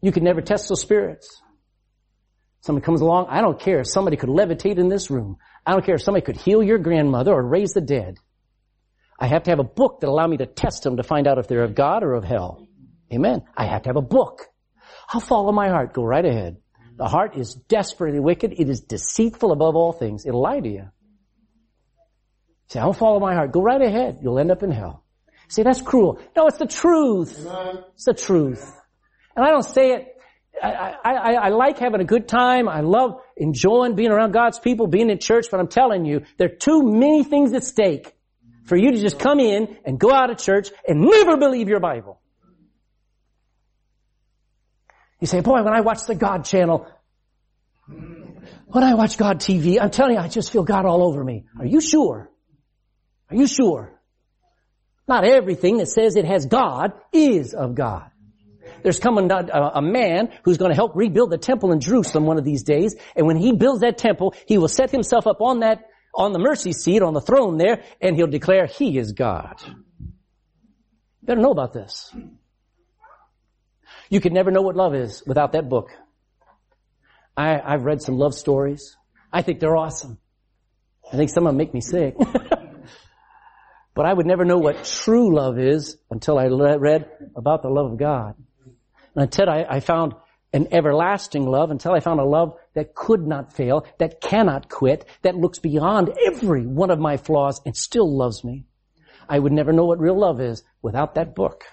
you 0.02 0.12
can 0.12 0.24
never 0.24 0.40
test 0.40 0.68
those 0.68 0.80
spirits. 0.80 1.42
Somebody 2.62 2.84
comes 2.84 3.00
along, 3.00 3.26
I 3.30 3.40
don't 3.40 3.58
care 3.58 3.80
if 3.80 3.88
somebody 3.88 4.16
could 4.16 4.28
levitate 4.28 4.78
in 4.78 4.88
this 4.88 5.10
room. 5.10 5.38
I 5.64 5.72
don't 5.72 5.84
care 5.84 5.94
if 5.94 6.02
somebody 6.02 6.24
could 6.24 6.36
heal 6.36 6.62
your 6.62 6.78
grandmother 6.78 7.32
or 7.32 7.42
raise 7.42 7.72
the 7.72 7.80
dead. 7.80 8.18
I 9.20 9.26
have 9.26 9.42
to 9.44 9.50
have 9.50 9.58
a 9.58 9.64
book 9.64 10.00
that 10.00 10.08
allow 10.08 10.26
me 10.26 10.38
to 10.38 10.46
test 10.46 10.82
them 10.82 10.96
to 10.96 11.02
find 11.02 11.26
out 11.26 11.38
if 11.38 11.46
they're 11.46 11.62
of 11.62 11.74
God 11.74 12.02
or 12.02 12.14
of 12.14 12.24
hell. 12.24 12.66
Amen. 13.12 13.42
I 13.54 13.66
have 13.66 13.82
to 13.82 13.90
have 13.90 13.96
a 13.96 14.02
book. 14.02 14.46
I'll 15.12 15.20
follow 15.20 15.52
my 15.52 15.68
heart. 15.68 15.92
Go 15.92 16.02
right 16.02 16.24
ahead. 16.24 16.56
The 16.96 17.06
heart 17.06 17.36
is 17.36 17.54
desperately 17.68 18.20
wicked. 18.20 18.54
It 18.58 18.68
is 18.68 18.80
deceitful 18.80 19.52
above 19.52 19.76
all 19.76 19.92
things. 19.92 20.24
It'll 20.26 20.42
lie 20.42 20.60
to 20.60 20.68
you. 20.68 20.88
Say, 22.68 22.80
I'll 22.80 22.92
follow 22.92 23.20
my 23.20 23.34
heart. 23.34 23.52
Go 23.52 23.60
right 23.60 23.80
ahead. 23.80 24.20
You'll 24.22 24.38
end 24.38 24.50
up 24.50 24.62
in 24.62 24.70
hell. 24.70 25.04
Say, 25.48 25.64
that's 25.64 25.82
cruel. 25.82 26.20
No, 26.36 26.46
it's 26.46 26.58
the 26.58 26.66
truth. 26.66 27.46
Amen. 27.46 27.84
It's 27.94 28.04
the 28.04 28.14
truth. 28.14 28.72
And 29.36 29.44
I 29.44 29.50
don't 29.50 29.64
say 29.64 29.92
it, 29.92 30.08
I, 30.62 30.94
I, 31.04 31.34
I, 31.34 31.48
like 31.48 31.78
having 31.78 32.00
a 32.00 32.04
good 32.04 32.28
time. 32.28 32.68
I 32.68 32.80
love 32.80 33.20
enjoying 33.36 33.96
being 33.96 34.10
around 34.10 34.32
God's 34.32 34.58
people, 34.58 34.86
being 34.86 35.10
in 35.10 35.18
church, 35.18 35.46
but 35.50 35.58
I'm 35.58 35.68
telling 35.68 36.04
you, 36.04 36.22
there 36.36 36.48
are 36.48 36.56
too 36.56 36.82
many 36.82 37.24
things 37.24 37.52
at 37.54 37.64
stake 37.64 38.12
for 38.70 38.76
you 38.76 38.92
to 38.92 39.00
just 39.00 39.18
come 39.18 39.40
in 39.40 39.76
and 39.84 39.98
go 39.98 40.12
out 40.12 40.30
of 40.30 40.38
church 40.38 40.68
and 40.86 41.00
never 41.00 41.36
believe 41.36 41.68
your 41.68 41.80
Bible. 41.80 42.20
You 45.18 45.26
say, 45.26 45.40
boy, 45.40 45.64
when 45.64 45.74
I 45.74 45.80
watch 45.80 46.04
the 46.06 46.14
God 46.14 46.44
channel, 46.44 46.86
when 47.88 48.84
I 48.84 48.94
watch 48.94 49.18
God 49.18 49.40
TV, 49.40 49.80
I'm 49.80 49.90
telling 49.90 50.14
you, 50.14 50.20
I 50.20 50.28
just 50.28 50.52
feel 50.52 50.62
God 50.62 50.86
all 50.86 51.02
over 51.02 51.24
me. 51.24 51.46
Are 51.58 51.66
you 51.66 51.80
sure? 51.80 52.30
Are 53.28 53.36
you 53.36 53.48
sure? 53.48 54.00
Not 55.08 55.24
everything 55.24 55.78
that 55.78 55.88
says 55.88 56.14
it 56.14 56.24
has 56.24 56.46
God 56.46 56.92
is 57.12 57.54
of 57.54 57.74
God. 57.74 58.08
there's 58.84 59.00
coming 59.00 59.28
a, 59.32 59.82
man 59.82 60.30
who's 60.44 60.58
going 60.58 60.70
to 60.70 60.76
help 60.76 60.94
rebuild 60.94 61.30
the 61.30 61.38
temple 61.38 61.72
in 61.72 61.80
Jerusalem 61.80 62.24
one 62.24 62.38
of 62.38 62.44
these 62.44 62.62
days. 62.62 62.94
And 63.16 63.26
when 63.26 63.36
he 63.36 63.52
builds 63.52 63.80
that 63.80 63.98
temple, 63.98 64.32
he 64.46 64.58
will 64.58 64.68
set 64.68 64.92
himself 64.92 65.26
up 65.26 65.40
on 65.40 65.58
that, 65.60 65.89
on 66.20 66.34
the 66.34 66.38
mercy 66.38 66.72
seat, 66.72 67.00
on 67.02 67.14
the 67.14 67.20
throne 67.20 67.56
there, 67.56 67.82
and 67.98 68.14
he'll 68.14 68.26
declare 68.26 68.66
he 68.66 68.98
is 68.98 69.12
God. 69.12 69.56
You 69.66 70.12
better 71.22 71.40
know 71.40 71.50
about 71.50 71.72
this. 71.72 72.14
You 74.10 74.20
could 74.20 74.34
never 74.34 74.50
know 74.50 74.60
what 74.60 74.76
love 74.76 74.94
is 74.94 75.22
without 75.26 75.52
that 75.52 75.70
book. 75.70 75.88
I, 77.34 77.58
I've 77.58 77.84
read 77.84 78.02
some 78.02 78.18
love 78.18 78.34
stories. 78.34 78.98
I 79.32 79.40
think 79.40 79.60
they're 79.60 79.76
awesome. 79.76 80.18
I 81.10 81.16
think 81.16 81.30
some 81.30 81.46
of 81.46 81.52
them 81.52 81.56
make 81.56 81.72
me 81.72 81.80
sick. 81.80 82.14
but 83.94 84.04
I 84.04 84.12
would 84.12 84.26
never 84.26 84.44
know 84.44 84.58
what 84.58 84.84
true 84.84 85.34
love 85.34 85.58
is 85.58 85.96
until 86.10 86.38
I 86.38 86.48
read 86.48 87.08
about 87.34 87.62
the 87.62 87.70
love 87.70 87.92
of 87.92 87.98
God. 87.98 88.34
And 89.14 89.22
until 89.22 89.48
I, 89.48 89.64
I 89.68 89.80
found 89.80 90.12
an 90.52 90.68
everlasting 90.70 91.46
love, 91.46 91.70
until 91.70 91.92
I 91.92 92.00
found 92.00 92.20
a 92.20 92.24
love 92.24 92.56
that 92.74 92.94
could 92.94 93.26
not 93.26 93.52
fail, 93.52 93.86
that 93.98 94.20
cannot 94.20 94.68
quit, 94.68 95.04
that 95.22 95.36
looks 95.36 95.58
beyond 95.58 96.10
every 96.26 96.66
one 96.66 96.90
of 96.90 96.98
my 96.98 97.16
flaws 97.16 97.60
and 97.64 97.76
still 97.76 98.16
loves 98.16 98.44
me. 98.44 98.64
I 99.28 99.38
would 99.38 99.52
never 99.52 99.72
know 99.72 99.84
what 99.84 100.00
real 100.00 100.18
love 100.18 100.40
is 100.40 100.62
without 100.82 101.14
that 101.14 101.34
book. 101.34 101.64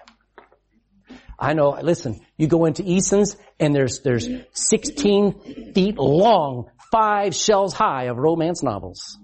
I 1.40 1.54
know, 1.54 1.80
listen, 1.82 2.20
you 2.36 2.48
go 2.48 2.66
into 2.66 2.84
Eason's 2.84 3.38
and 3.60 3.76
there's, 3.76 4.00
there's 4.00 4.28
16 4.54 5.74
feet 5.74 5.98
long, 5.98 6.72
five 6.92 7.36
shelves 7.36 7.74
high 7.74 8.06
of 8.06 8.18
romance 8.18 8.64
novels. 8.64 9.18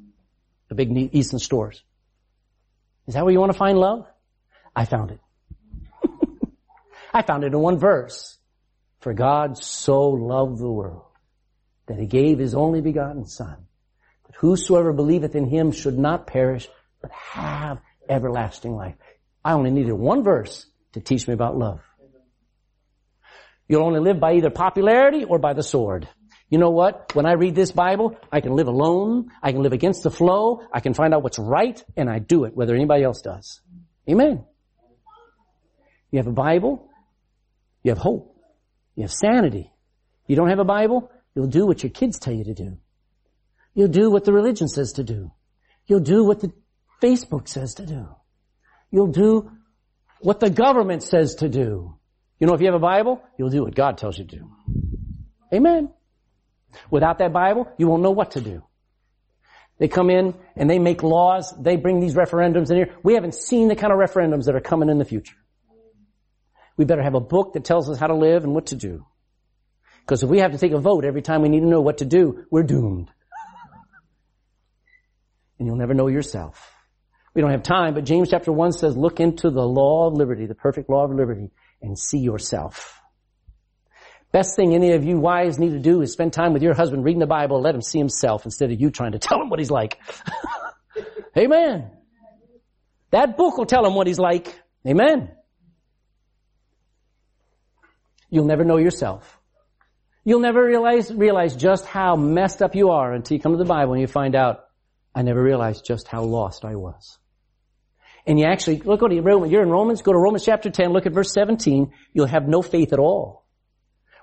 The 0.69 0.75
big 0.75 0.89
Eason 0.89 1.39
stores. 1.39 1.83
Is 3.07 3.15
that 3.15 3.23
where 3.23 3.33
you 3.33 3.39
want 3.39 3.51
to 3.51 3.57
find 3.57 3.77
love? 3.77 4.05
I 4.75 4.85
found 4.85 5.11
it. 5.11 5.19
I 7.13 7.21
found 7.23 7.43
it 7.43 7.47
in 7.47 7.59
one 7.59 7.77
verse. 7.77 8.37
For 8.99 9.13
God 9.13 9.57
so 9.57 10.09
loved 10.09 10.59
the 10.59 10.71
world 10.71 11.03
that 11.87 11.99
he 11.99 12.05
gave 12.05 12.39
his 12.39 12.55
only 12.55 12.81
begotten 12.81 13.25
son, 13.25 13.57
that 14.25 14.35
whosoever 14.37 14.93
believeth 14.93 15.35
in 15.35 15.45
him 15.45 15.71
should 15.71 15.97
not 15.97 16.27
perish, 16.27 16.67
but 17.01 17.11
have 17.11 17.79
everlasting 18.09 18.75
life. 18.75 18.95
I 19.43 19.53
only 19.53 19.71
needed 19.71 19.93
one 19.93 20.23
verse 20.23 20.65
to 20.93 21.01
teach 21.01 21.27
me 21.27 21.33
about 21.33 21.57
love. 21.57 21.81
You'll 23.67 23.83
only 23.83 23.99
live 23.99 24.19
by 24.19 24.33
either 24.33 24.49
popularity 24.49 25.23
or 25.23 25.39
by 25.39 25.53
the 25.53 25.63
sword. 25.63 26.07
You 26.49 26.59
know 26.59 26.69
what? 26.69 27.15
When 27.15 27.25
I 27.25 27.33
read 27.33 27.55
this 27.55 27.71
Bible, 27.71 28.17
I 28.31 28.41
can 28.41 28.55
live 28.55 28.67
alone. 28.67 29.31
I 29.41 29.51
can 29.51 29.63
live 29.63 29.73
against 29.73 30.03
the 30.03 30.11
flow. 30.11 30.61
I 30.71 30.81
can 30.81 30.93
find 30.93 31.13
out 31.13 31.23
what's 31.23 31.39
right 31.39 31.83
and 31.97 32.09
I 32.09 32.19
do 32.19 32.43
it, 32.43 32.55
whether 32.55 32.75
anybody 32.75 33.03
else 33.03 33.21
does. 33.21 33.61
Amen. 34.07 34.45
You 36.11 36.17
have 36.17 36.27
a 36.27 36.31
Bible. 36.31 36.89
You 37.81 37.89
have 37.91 37.97
hope. 37.97 38.37
You 38.95 39.03
have 39.03 39.11
sanity. 39.11 39.71
You 40.27 40.35
don't 40.35 40.49
have 40.49 40.59
a 40.59 40.65
Bible? 40.65 41.09
You'll 41.35 41.47
do 41.47 41.65
what 41.65 41.83
your 41.83 41.89
kids 41.89 42.19
tell 42.19 42.33
you 42.33 42.43
to 42.45 42.53
do. 42.53 42.77
You'll 43.73 43.87
do 43.87 44.11
what 44.11 44.23
the 44.23 44.33
religion 44.33 44.67
says 44.67 44.93
to 44.93 45.03
do. 45.03 45.31
You'll 45.87 45.99
do 45.99 46.23
what 46.23 46.39
the 46.39 46.51
Facebook 47.01 47.47
says 47.47 47.75
to 47.75 47.85
do. 47.85 48.07
You'll 48.91 49.07
do 49.07 49.51
what 50.21 50.39
the 50.39 50.49
government 50.49 51.03
says 51.03 51.35
to 51.35 51.49
do. 51.49 51.97
You 52.39 52.47
know, 52.47 52.53
if 52.53 52.61
you 52.61 52.67
have 52.67 52.75
a 52.75 52.79
Bible, 52.79 53.21
you'll 53.37 53.49
do 53.49 53.63
what 53.63 53.75
God 53.75 53.97
tells 53.97 54.17
you 54.17 54.25
to 54.25 54.37
do. 54.37 54.51
Amen. 55.53 55.89
Without 56.89 57.19
that 57.19 57.33
Bible, 57.33 57.67
you 57.77 57.87
won't 57.87 58.03
know 58.03 58.11
what 58.11 58.31
to 58.31 58.41
do. 58.41 58.63
They 59.79 59.87
come 59.87 60.09
in 60.09 60.35
and 60.55 60.69
they 60.69 60.79
make 60.79 61.03
laws. 61.03 61.53
They 61.59 61.75
bring 61.75 61.99
these 61.99 62.15
referendums 62.15 62.69
in 62.69 62.77
here. 62.77 62.95
We 63.03 63.15
haven't 63.15 63.35
seen 63.35 63.67
the 63.67 63.75
kind 63.75 63.91
of 63.91 63.99
referendums 63.99 64.45
that 64.45 64.55
are 64.55 64.61
coming 64.61 64.89
in 64.89 64.97
the 64.97 65.05
future. 65.05 65.35
We 66.77 66.85
better 66.85 67.03
have 67.03 67.15
a 67.15 67.19
book 67.19 67.53
that 67.53 67.63
tells 67.63 67.89
us 67.89 67.99
how 67.99 68.07
to 68.07 68.15
live 68.15 68.43
and 68.43 68.53
what 68.53 68.67
to 68.67 68.75
do. 68.75 69.05
Because 70.05 70.23
if 70.23 70.29
we 70.29 70.39
have 70.39 70.51
to 70.51 70.57
take 70.57 70.73
a 70.73 70.79
vote 70.79 71.05
every 71.05 71.21
time 71.21 71.41
we 71.41 71.49
need 71.49 71.61
to 71.61 71.67
know 71.67 71.81
what 71.81 71.99
to 71.99 72.05
do, 72.05 72.45
we're 72.51 72.63
doomed. 72.63 73.09
And 75.57 75.67
you'll 75.67 75.77
never 75.77 75.93
know 75.93 76.07
yourself. 76.07 76.69
We 77.33 77.41
don't 77.41 77.51
have 77.51 77.63
time, 77.63 77.93
but 77.93 78.03
James 78.03 78.29
chapter 78.29 78.51
1 78.51 78.73
says, 78.73 78.97
look 78.97 79.19
into 79.19 79.49
the 79.49 79.65
law 79.65 80.07
of 80.07 80.13
liberty, 80.13 80.45
the 80.45 80.55
perfect 80.55 80.89
law 80.89 81.05
of 81.05 81.11
liberty, 81.11 81.51
and 81.81 81.97
see 81.97 82.19
yourself. 82.19 82.99
Best 84.31 84.55
thing 84.55 84.73
any 84.73 84.91
of 84.91 85.03
you 85.03 85.19
wives 85.19 85.57
need 85.57 85.71
to 85.71 85.79
do 85.79 86.01
is 86.01 86.11
spend 86.11 86.33
time 86.33 86.53
with 86.53 86.63
your 86.63 86.73
husband 86.73 87.03
reading 87.03 87.19
the 87.19 87.27
Bible, 87.27 87.61
let 87.61 87.73
him 87.73 87.81
see 87.81 87.99
himself 87.99 88.45
instead 88.45 88.71
of 88.71 88.81
you 88.81 88.91
trying 88.91 89.13
to 89.13 89.19
tell 89.19 89.41
him 89.41 89.49
what 89.49 89.59
he's 89.59 89.71
like. 89.71 89.99
Amen. 91.37 91.91
That 93.11 93.37
book 93.37 93.57
will 93.57 93.65
tell 93.65 93.85
him 93.85 93.95
what 93.95 94.07
he's 94.07 94.19
like. 94.19 94.53
Amen. 94.87 95.31
You'll 98.29 98.45
never 98.45 98.65
know 98.65 98.77
yourself. 98.77 99.39
You'll 100.25 100.39
never 100.39 100.63
realize, 100.63 101.13
realize 101.13 101.55
just 101.55 101.85
how 101.85 102.15
messed 102.15 102.61
up 102.61 102.75
you 102.75 102.91
are 102.91 103.13
until 103.13 103.35
you 103.35 103.41
come 103.41 103.51
to 103.51 103.57
the 103.57 103.65
Bible 103.65 103.93
and 103.93 104.01
you 104.01 104.07
find 104.07 104.35
out, 104.35 104.65
I 105.13 105.21
never 105.21 105.41
realized 105.41 105.85
just 105.85 106.07
how 106.07 106.23
lost 106.23 106.65
I 106.65 106.75
was 106.75 107.17
and 108.25 108.39
you 108.39 108.45
actually, 108.45 108.77
look, 108.79 109.01
to 109.01 109.21
Romans, 109.21 109.51
you're 109.51 109.63
in 109.63 109.69
Romans, 109.69 110.01
go 110.01 110.13
to 110.13 110.17
Romans 110.17 110.45
chapter 110.45 110.69
10, 110.69 110.93
look 110.93 111.05
at 111.05 111.13
verse 111.13 111.33
17, 111.33 111.91
you'll 112.13 112.25
have 112.25 112.47
no 112.47 112.61
faith 112.61 112.93
at 112.93 112.99
all. 112.99 113.45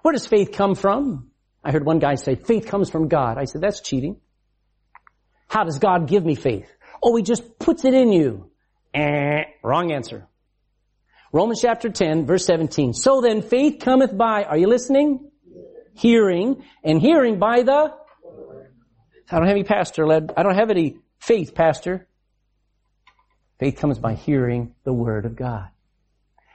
Where 0.02 0.12
does 0.12 0.26
faith 0.26 0.52
come 0.52 0.74
from? 0.74 1.30
I 1.62 1.72
heard 1.72 1.84
one 1.84 1.98
guy 1.98 2.14
say, 2.14 2.34
faith 2.34 2.66
comes 2.66 2.88
from 2.88 3.08
God. 3.08 3.36
I 3.36 3.44
said, 3.44 3.60
that's 3.60 3.80
cheating. 3.80 4.18
How 5.48 5.64
does 5.64 5.78
God 5.78 6.08
give 6.08 6.24
me 6.24 6.34
faith? 6.34 6.70
Oh, 7.02 7.14
he 7.16 7.22
just 7.22 7.58
puts 7.58 7.84
it 7.84 7.92
in 7.92 8.12
you. 8.12 8.50
Eh, 8.94 9.42
wrong 9.62 9.92
answer. 9.92 10.26
Romans 11.32 11.60
chapter 11.60 11.90
10, 11.90 12.24
verse 12.24 12.46
17. 12.46 12.94
So 12.94 13.20
then 13.20 13.42
faith 13.42 13.80
cometh 13.80 14.16
by, 14.16 14.44
are 14.44 14.56
you 14.56 14.68
listening? 14.68 15.30
Hearing, 16.00 16.64
and 16.82 16.98
hearing 16.98 17.38
by 17.38 17.62
the, 17.62 17.92
I 19.30 19.36
don't 19.36 19.46
have 19.46 19.56
any 19.56 19.64
pastor 19.64 20.06
led, 20.06 20.32
I 20.34 20.42
don't 20.42 20.54
have 20.54 20.70
any 20.70 20.96
faith 21.18 21.54
pastor. 21.54 22.08
Faith 23.58 23.76
comes 23.76 23.98
by 23.98 24.14
hearing 24.14 24.74
the 24.84 24.94
Word 24.94 25.26
of 25.26 25.36
God. 25.36 25.68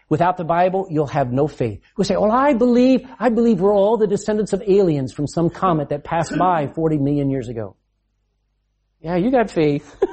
Without 0.10 0.38
the 0.38 0.44
Bible, 0.44 0.88
you'll 0.90 1.06
have 1.06 1.32
no 1.32 1.48
faith. 1.48 1.80
You 1.96 2.04
say, 2.04 2.16
well, 2.18 2.32
I 2.32 2.54
believe, 2.54 3.08
I 3.20 3.30
believe 3.30 3.60
we're 3.60 3.74
all 3.74 3.98
the 3.98 4.08
descendants 4.08 4.54
of 4.54 4.64
aliens 4.66 5.14
from 5.14 5.28
some 5.28 5.52
comet 5.52 5.90
that 5.90 6.04
passed 6.04 6.36
by 6.40 6.66
40 6.68 6.98
million 6.98 7.30
years 7.30 7.48
ago. 7.48 7.76
Yeah, 9.00 9.18
you 9.18 9.30
got 9.30 9.52
faith. 9.52 9.96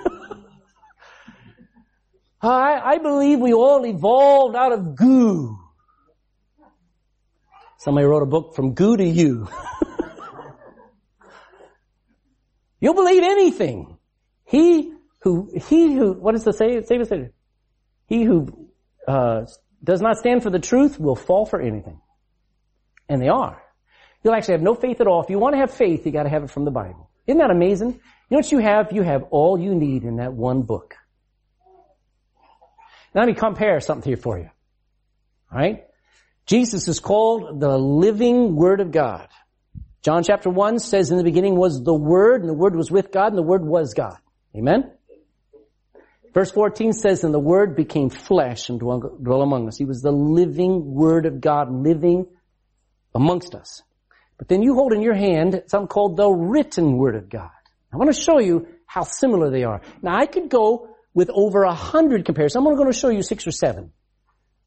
I, 2.43 2.81
I 2.85 2.99
believe 2.99 3.39
we 3.39 3.55
all 3.55 3.87
evolved 3.87 4.57
out 4.57 4.73
of 4.73 4.95
goo. 4.95 5.62
Somebody 7.83 8.07
wrote 8.07 8.23
a 8.23 8.27
book 8.27 8.55
from 8.55 8.75
goo 8.75 8.97
to 8.97 9.05
you. 9.05 9.49
You'll 12.81 12.95
believe 12.95 13.25
anything. 13.25 13.99
He 14.45 14.95
who, 15.23 15.51
he 15.53 15.93
who, 15.93 16.13
what 16.13 16.31
does 16.31 16.45
the 16.45 16.53
say? 16.53 16.81
He 18.07 18.23
who, 18.23 18.69
uh, 19.09 19.47
does 19.83 20.01
not 20.01 20.17
stand 20.17 20.45
for 20.45 20.51
the 20.51 20.61
truth 20.61 21.01
will 21.01 21.17
fall 21.17 21.45
for 21.45 21.61
anything. 21.61 22.01
And 23.09 23.21
they 23.21 23.27
are. 23.27 23.61
You'll 24.23 24.35
actually 24.35 24.55
have 24.55 24.63
no 24.63 24.77
faith 24.77 25.01
at 25.01 25.09
all. 25.09 25.25
If 25.25 25.31
you 25.31 25.41
want 25.41 25.55
to 25.55 25.59
have 25.59 25.75
faith, 25.75 26.07
you 26.07 26.13
gotta 26.13 26.29
have 26.29 26.45
it 26.45 26.51
from 26.51 26.65
the 26.65 26.71
Bible. 26.71 27.11
Isn't 27.27 27.39
that 27.39 27.51
amazing? 27.51 27.89
You 27.89 28.01
know 28.31 28.39
what 28.39 28.53
you 28.53 28.59
have? 28.59 28.93
You 28.93 29.03
have 29.03 29.25
all 29.33 29.59
you 29.59 29.75
need 29.75 30.05
in 30.05 30.19
that 30.19 30.33
one 30.33 30.63
book. 30.63 30.95
Now 33.13 33.23
let 33.23 33.27
me 33.27 33.35
compare 33.35 33.81
something 33.81 34.09
here 34.09 34.17
for 34.17 34.39
you. 34.39 34.51
Alright? 35.51 35.87
Jesus 36.47 36.89
is 36.89 37.01
called 37.01 37.61
the 37.61 37.79
living 37.79 38.57
Word 38.57 38.81
of 38.81 38.91
God. 38.91 39.29
John 40.03 40.25
chapter 40.25 40.51
1 40.51 40.81
says 40.81 41.11
in 41.11 41.17
the 41.17 41.23
beginning 41.23 41.57
was 41.57 41.83
the 41.83 41.95
Word, 41.95 42.41
and 42.41 42.51
the 42.51 42.55
Word 42.55 42.75
was 42.75 42.91
with 42.91 43.13
God, 43.13 43.29
and 43.29 43.39
the 43.39 43.43
Word 43.43 43.65
was 43.65 43.95
God. 43.95 44.17
Amen? 44.57 44.91
Verse 46.35 46.51
14 46.51 46.93
says, 46.93 47.25
and 47.25 47.33
the 47.33 47.39
Word 47.39 47.77
became 47.77 48.11
flesh 48.11 48.69
and 48.69 48.81
dwelt 48.81 49.21
among 49.21 49.69
us. 49.69 49.77
He 49.77 49.85
was 49.85 50.03
the 50.03 50.11
living 50.11 50.95
Word 50.95 51.27
of 51.27 51.41
God 51.41 51.71
living 51.71 52.27
amongst 53.15 53.55
us. 53.55 53.83
But 54.39 54.49
then 54.49 54.63
you 54.63 54.75
hold 54.75 54.93
in 54.93 55.03
your 55.03 55.15
hand 55.15 55.63
something 55.67 55.89
called 55.89 56.17
the 56.17 56.29
written 56.29 56.97
Word 56.97 57.15
of 57.15 57.29
God. 57.29 57.51
I 57.93 57.97
want 57.97 58.13
to 58.13 58.21
show 58.21 58.39
you 58.39 58.67
how 58.87 59.03
similar 59.03 59.51
they 59.51 59.65
are. 59.65 59.83
Now 60.01 60.17
I 60.17 60.27
could 60.27 60.49
go 60.49 60.89
with 61.15 61.31
over 61.31 61.63
a 61.63 61.75
hundred 61.75 62.25
comparisons. 62.25 62.57
I'm 62.57 62.67
only 62.67 62.79
going 62.79 62.91
to 62.91 62.99
show 62.99 63.11
you 63.11 63.23
six 63.23 63.47
or 63.47 63.53
seven. 63.53 63.93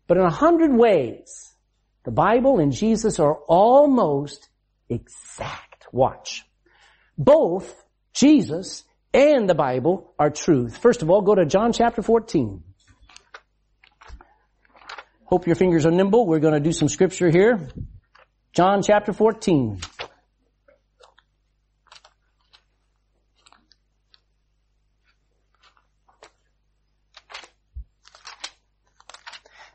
But 0.08 0.18
in 0.18 0.24
a 0.24 0.32
hundred 0.32 0.72
ways, 0.72 1.55
the 2.06 2.12
Bible 2.12 2.60
and 2.60 2.72
Jesus 2.72 3.20
are 3.20 3.34
almost 3.48 4.48
exact. 4.88 5.88
Watch. 5.92 6.46
Both 7.18 7.84
Jesus 8.14 8.84
and 9.14 9.50
the 9.50 9.56
Bible 9.56 10.14
are 10.20 10.30
truth. 10.30 10.78
First 10.78 11.02
of 11.02 11.10
all, 11.10 11.22
go 11.22 11.34
to 11.34 11.46
John 11.46 11.74
chapter 11.74 12.02
14. 12.02 12.64
Hope 15.26 15.48
your 15.48 15.56
fingers 15.56 15.86
are 15.86 15.92
nimble. 15.92 16.28
We're 16.28 16.40
going 16.40 16.54
to 16.54 16.60
do 16.60 16.72
some 16.72 16.90
scripture 16.90 17.32
here. 17.32 17.68
John 18.54 18.84
chapter 18.84 19.12
14. 19.12 19.82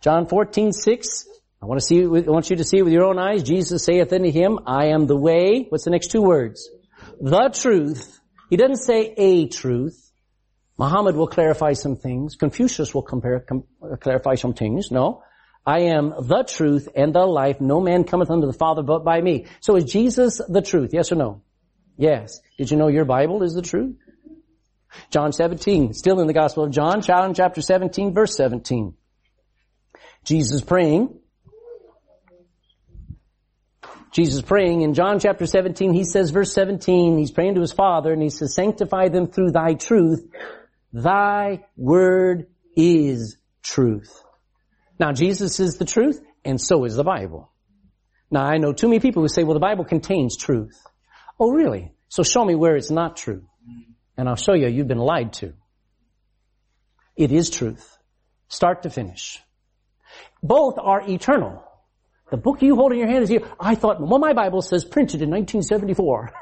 John 0.01 0.26
14, 0.26 0.72
6 0.72 1.30
I 1.63 1.67
want 1.67 1.79
to 1.79 1.87
see, 1.87 2.03
I 2.03 2.07
want 2.07 2.49
you 2.49 2.57
to 2.57 2.65
see 2.65 2.81
with 2.83 2.93
your 2.93 3.05
own 3.05 3.19
eyes. 3.19 3.43
Jesus 3.43 3.85
saith 3.85 4.13
unto 4.13 4.31
him, 4.31 4.61
I 4.67 4.87
am 4.87 5.07
the 5.07 5.17
way. 5.17 5.67
What's 5.69 5.85
the 5.85 5.91
next 5.91 6.11
two 6.11 6.23
words? 6.23 6.71
The 7.21 7.51
truth. 7.51 8.19
He 8.49 8.57
doesn't 8.57 8.85
say 8.85 9.13
a 9.17 9.47
truth. 9.47 10.11
Muhammad 10.79 11.17
will 11.17 11.27
clarify 11.27 11.75
some 11.75 11.97
things. 11.97 12.37
Confucius 12.37 12.95
will 12.95 13.03
compare, 13.03 13.41
com, 13.41 13.65
clarify 14.01 14.37
some 14.37 14.55
things. 14.55 14.91
No. 14.91 15.23
I 15.67 15.81
am 15.81 16.15
the 16.19 16.45
truth 16.45 16.89
and 16.97 17.15
the 17.15 17.27
life. 17.27 17.61
No 17.61 17.81
man 17.81 18.05
cometh 18.05 18.31
unto 18.31 18.47
the 18.47 18.55
Father 18.55 18.83
but 18.83 19.05
by 19.05 19.21
me. 19.21 19.47
So 19.61 19.77
is 19.77 19.85
Jesus 19.85 20.41
the 20.49 20.63
truth? 20.63 20.95
Yes 20.95 21.13
or 21.13 21.17
no? 21.17 21.43
Yes. 21.99 22.41
Did 22.57 22.71
you 22.71 22.79
know 22.79 22.89
your 22.89 23.05
Bible 23.05 23.43
is 23.43 23.53
the 23.53 23.61
truth? 23.61 23.97
John 25.11 25.33
17, 25.33 25.93
still 25.93 26.21
in 26.21 26.27
the 26.27 26.33
Gospel 26.33 26.65
of 26.65 26.71
John, 26.71 27.03
John 27.03 27.35
chapter 27.35 27.61
17, 27.61 28.15
verse 28.15 28.35
17. 28.35 28.95
Jesus 30.25 30.63
praying. 30.63 31.20
Jesus 34.13 34.43
praying 34.43 34.83
in 34.83 34.95
John 34.95 35.21
chapter 35.21 35.47
17, 35.47 35.93
he 35.93 36.05
says 36.05 36.31
verse 36.31 36.53
17, 36.53 37.17
he's 37.19 37.31
praying 37.31 37.55
to 37.55 37.61
his 37.61 37.73
Father 37.73 38.13
and 38.13 38.21
he 38.21 38.31
says, 38.31 38.55
sanctify 38.55 39.09
them 39.09 39.29
through 39.29 39.53
thy 39.53 39.75
truth. 39.75 40.29
Thy 40.93 41.65
word 41.77 42.49
is 42.77 43.37
truth. 43.63 44.23
Now 44.99 45.13
Jesus 45.13 45.61
is 45.61 45.77
the 45.77 45.85
truth 45.85 46.21
and 46.45 46.61
so 46.61 46.85
is 46.85 46.97
the 46.97 47.05
Bible. 47.05 47.53
Now 48.31 48.45
I 48.45 48.59
know 48.59 48.73
too 48.73 48.89
many 48.89 49.01
people 49.01 49.23
who 49.23 49.29
say, 49.29 49.45
well 49.45 49.55
the 49.55 49.61
Bible 49.61 49.85
contains 49.85 50.37
truth. 50.37 50.77
Oh 51.39 51.53
really? 51.53 51.93
So 52.09 52.25
show 52.25 52.45
me 52.45 52.57
where 52.57 52.75
it's 52.75 52.91
not 52.91 53.17
true. 53.17 53.45
And 54.17 54.29
I'll 54.29 54.37
show 54.37 54.55
you 54.55 54.67
you've 54.67 54.89
been 54.89 54.99
lied 54.99 55.35
to. 55.35 55.55
It 57.17 57.31
is 57.31 57.49
truth. 57.49 57.97
Start 58.49 58.83
to 58.83 58.91
finish. 58.91 59.41
Both 60.43 60.79
are 60.79 61.09
eternal. 61.09 61.63
The 62.31 62.37
book 62.37 62.62
you 62.62 62.76
hold 62.76 62.93
in 62.93 62.99
your 62.99 63.09
hand 63.09 63.24
is 63.24 63.28
here. 63.28 63.43
I 63.59 63.74
thought, 63.74 64.01
well, 64.01 64.18
my 64.18 64.33
Bible 64.33 64.62
says 64.62 64.85
printed 64.85 65.22
in 65.22 65.31
1974. 65.31 66.33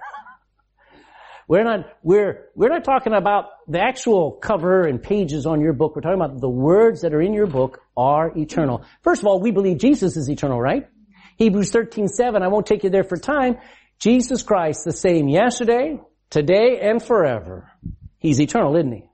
we're 1.49 1.65
not, 1.65 1.87
we're, 2.03 2.49
we're 2.55 2.69
not 2.69 2.85
talking 2.85 3.15
about 3.15 3.47
the 3.67 3.81
actual 3.81 4.33
cover 4.33 4.87
and 4.87 5.03
pages 5.03 5.47
on 5.47 5.61
your 5.61 5.73
book. 5.73 5.97
We're 5.97 6.03
talking 6.03 6.21
about 6.21 6.41
the 6.41 6.49
words 6.49 7.01
that 7.03 7.15
are 7.15 7.23
in 7.23 7.33
your 7.33 7.47
book 7.47 7.81
are 7.97 8.31
eternal. 8.37 8.85
First 9.03 9.23
of 9.23 9.29
all, 9.29 9.41
we 9.41 9.51
believe 9.51 9.79
Jesus 9.79 10.17
is 10.17 10.29
eternal, 10.29 10.61
right? 10.61 10.89
Hebrews 11.37 11.71
13, 11.71 12.09
7, 12.09 12.43
I 12.43 12.49
won't 12.49 12.67
take 12.67 12.85
you 12.85 12.91
there 12.91 13.05
for 13.05 13.17
time. 13.17 13.59
Jesus 13.99 14.43
Christ, 14.43 14.85
the 14.85 14.93
same 14.93 15.29
yesterday, 15.29 16.01
today, 16.31 16.81
and 16.83 17.03
forever. 17.03 17.71
He's 18.19 18.41
eternal, 18.41 18.77
isn't 18.77 18.93
he? 18.93 19.05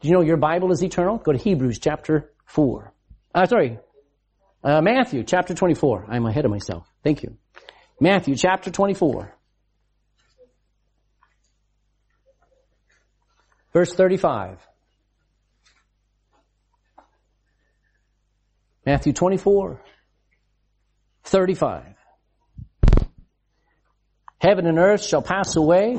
Do 0.00 0.08
you 0.08 0.14
know 0.14 0.22
your 0.22 0.36
Bible 0.36 0.72
is 0.72 0.82
eternal? 0.82 1.18
Go 1.18 1.32
to 1.32 1.38
Hebrews 1.38 1.78
chapter 1.78 2.32
4. 2.46 2.92
Uh, 3.34 3.46
sorry, 3.46 3.78
uh, 4.64 4.80
Matthew 4.80 5.22
chapter 5.24 5.54
24. 5.54 6.06
I'm 6.08 6.26
ahead 6.26 6.44
of 6.44 6.50
myself. 6.50 6.86
Thank 7.04 7.22
you. 7.22 7.36
Matthew 8.00 8.36
chapter 8.36 8.70
24. 8.70 9.34
Verse 13.72 13.92
35. 13.92 14.58
Matthew 18.84 19.12
24. 19.12 19.82
35. 21.24 21.84
Heaven 24.40 24.66
and 24.66 24.78
earth 24.78 25.04
shall 25.04 25.22
pass 25.22 25.56
away. 25.56 25.98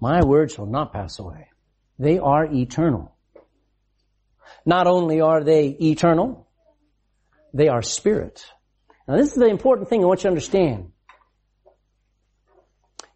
My 0.00 0.24
words 0.24 0.54
shall 0.54 0.66
not 0.66 0.92
pass 0.92 1.18
away. 1.18 1.48
They 1.98 2.18
are 2.18 2.44
eternal. 2.46 3.14
Not 4.64 4.86
only 4.86 5.20
are 5.20 5.42
they 5.42 5.68
eternal, 5.68 6.47
they 7.52 7.68
are 7.68 7.82
spirit. 7.82 8.44
Now 9.06 9.16
this 9.16 9.28
is 9.28 9.34
the 9.34 9.46
important 9.46 9.88
thing 9.88 10.02
I 10.02 10.06
want 10.06 10.20
you 10.20 10.24
to 10.24 10.28
understand. 10.28 10.92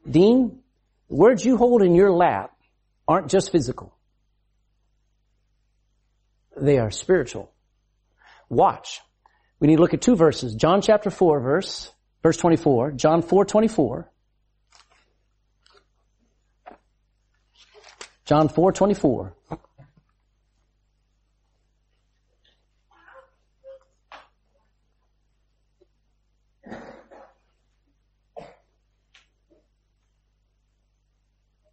Dean, 0.09 0.61
the 1.09 1.14
words 1.14 1.45
you 1.45 1.57
hold 1.57 1.83
in 1.83 1.95
your 1.95 2.11
lap 2.11 2.53
aren't 3.07 3.28
just 3.28 3.53
physical. 3.53 3.95
They 6.57 6.78
are 6.78 6.91
spiritual. 6.91 7.53
Watch. 8.49 9.01
We 9.61 9.68
need 9.68 9.76
to 9.76 9.83
look 9.83 9.95
at 9.95 10.01
two 10.01 10.16
verses. 10.16 10.55
John 10.55 10.83
chapter 10.83 11.11
4 11.11 11.41
verse, 11.41 11.91
verse 12.22 12.37
24. 12.37 12.93
John 12.93 13.22
4, 13.22 13.45
24. 13.45 14.11
John 18.24 18.49
4, 18.49 18.72
24. 18.72 19.35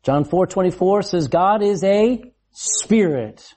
John 0.03 0.23
4, 0.23 0.47
24 0.47 1.01
says 1.03 1.27
God 1.27 1.61
is 1.61 1.83
a 1.83 2.21
spirit. 2.51 3.53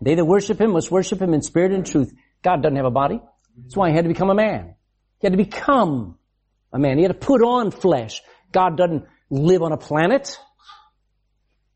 They 0.00 0.14
that 0.14 0.24
worship 0.24 0.60
Him 0.60 0.72
must 0.72 0.90
worship 0.90 1.20
Him 1.20 1.34
in 1.34 1.42
spirit 1.42 1.72
and 1.72 1.84
truth. 1.84 2.12
God 2.42 2.62
doesn't 2.62 2.76
have 2.76 2.84
a 2.84 2.90
body. 2.90 3.20
That's 3.56 3.76
why 3.76 3.90
He 3.90 3.96
had 3.96 4.04
to 4.04 4.08
become 4.08 4.30
a 4.30 4.34
man. 4.34 4.74
He 5.20 5.26
had 5.26 5.32
to 5.32 5.42
become 5.42 6.18
a 6.72 6.78
man. 6.78 6.98
He 6.98 7.02
had 7.02 7.12
to 7.12 7.26
put 7.26 7.42
on 7.42 7.70
flesh. 7.70 8.22
God 8.52 8.76
doesn't 8.76 9.06
live 9.30 9.62
on 9.62 9.72
a 9.72 9.76
planet. 9.76 10.38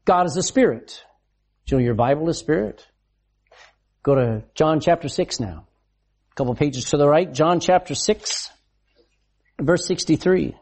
God 0.04 0.26
is 0.26 0.36
a 0.36 0.42
spirit. 0.42 1.02
Do 1.66 1.76
you 1.76 1.80
know 1.80 1.84
your 1.84 1.94
Bible 1.94 2.28
is 2.28 2.38
spirit? 2.38 2.86
Go 4.02 4.14
to 4.14 4.44
John 4.54 4.80
chapter 4.80 5.08
6 5.08 5.40
now. 5.40 5.66
A 6.32 6.34
couple 6.34 6.54
pages 6.54 6.86
to 6.90 6.96
the 6.96 7.08
right. 7.08 7.32
John 7.32 7.60
chapter 7.60 7.94
6, 7.94 8.50
verse 9.60 9.86
63. 9.86 10.56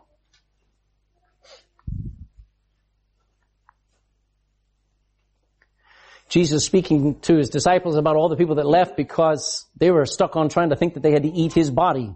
Jesus 6.28 6.64
speaking 6.64 7.20
to 7.20 7.36
his 7.36 7.50
disciples 7.50 7.96
about 7.96 8.16
all 8.16 8.28
the 8.28 8.36
people 8.36 8.56
that 8.56 8.66
left 8.66 8.96
because 8.96 9.64
they 9.76 9.90
were 9.90 10.06
stuck 10.06 10.36
on 10.36 10.48
trying 10.48 10.70
to 10.70 10.76
think 10.76 10.94
that 10.94 11.02
they 11.02 11.12
had 11.12 11.22
to 11.22 11.28
eat 11.28 11.52
his 11.52 11.70
body. 11.70 12.14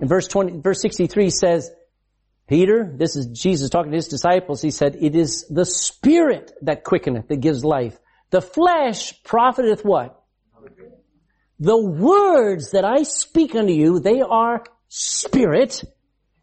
In 0.00 0.08
verse 0.08 0.26
20, 0.26 0.60
verse 0.60 0.80
63 0.82 1.30
says, 1.30 1.70
Peter, 2.48 2.92
this 2.96 3.14
is 3.14 3.26
Jesus 3.26 3.70
talking 3.70 3.92
to 3.92 3.96
his 3.96 4.08
disciples, 4.08 4.62
he 4.62 4.70
said, 4.70 4.96
it 5.00 5.14
is 5.14 5.46
the 5.48 5.64
spirit 5.64 6.52
that 6.62 6.82
quickeneth, 6.82 7.28
that 7.28 7.36
gives 7.36 7.64
life. 7.64 7.98
The 8.30 8.40
flesh 8.40 9.22
profiteth 9.22 9.84
what? 9.84 10.20
The 11.60 11.76
words 11.76 12.70
that 12.70 12.84
I 12.84 13.02
speak 13.02 13.54
unto 13.54 13.72
you, 13.72 14.00
they 14.00 14.20
are 14.20 14.64
spirit 14.88 15.82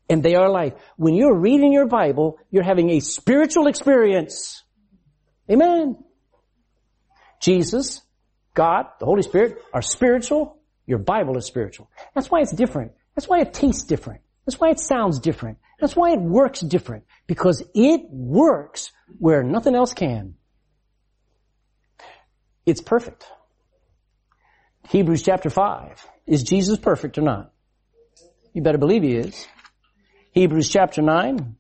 and 0.10 0.22
they 0.22 0.36
are 0.36 0.50
life. 0.50 0.74
When 0.98 1.16
you're 1.16 1.38
reading 1.38 1.74
your 1.74 1.88
Bible, 1.88 2.38
you're 2.52 2.64
having 2.64 2.92
a 2.92 3.00
spiritual 3.00 3.68
experience. 3.68 4.64
Amen. 5.50 6.05
Jesus, 7.42 8.02
God, 8.54 8.86
the 9.00 9.06
Holy 9.06 9.22
Spirit 9.22 9.58
are 9.74 9.82
spiritual. 9.82 10.58
Your 10.86 11.00
Bible 11.00 11.38
is 11.38 11.46
spiritual. 11.46 11.90
That's 12.14 12.30
why 12.30 12.42
it's 12.42 12.52
different. 12.52 12.94
That's 13.16 13.28
why 13.28 13.42
it 13.42 13.54
tastes 13.54 13.84
different. 13.84 14.22
That's 14.46 14.60
why 14.60 14.70
it 14.70 14.80
sounds 14.80 15.20
different. 15.20 15.58
That's 15.80 15.96
why 15.96 16.12
it 16.14 16.22
works 16.22 16.62
different. 16.62 17.06
Because 17.28 17.64
it 17.74 18.02
works 18.10 18.92
where 19.18 19.44
nothing 19.44 19.76
else 19.76 19.94
can. 19.94 20.36
It's 22.66 22.82
perfect. 22.82 23.26
Hebrews 24.90 25.24
chapter 25.24 25.50
5. 25.50 26.08
Is 26.28 26.44
Jesus 26.44 26.78
perfect 26.78 27.18
or 27.18 27.22
not? 27.22 27.52
You 28.54 28.62
better 28.62 28.78
believe 28.78 29.04
he 29.04 29.16
is. 29.16 29.48
Hebrews 30.32 30.70
chapter 30.70 31.02
9. 31.02 31.56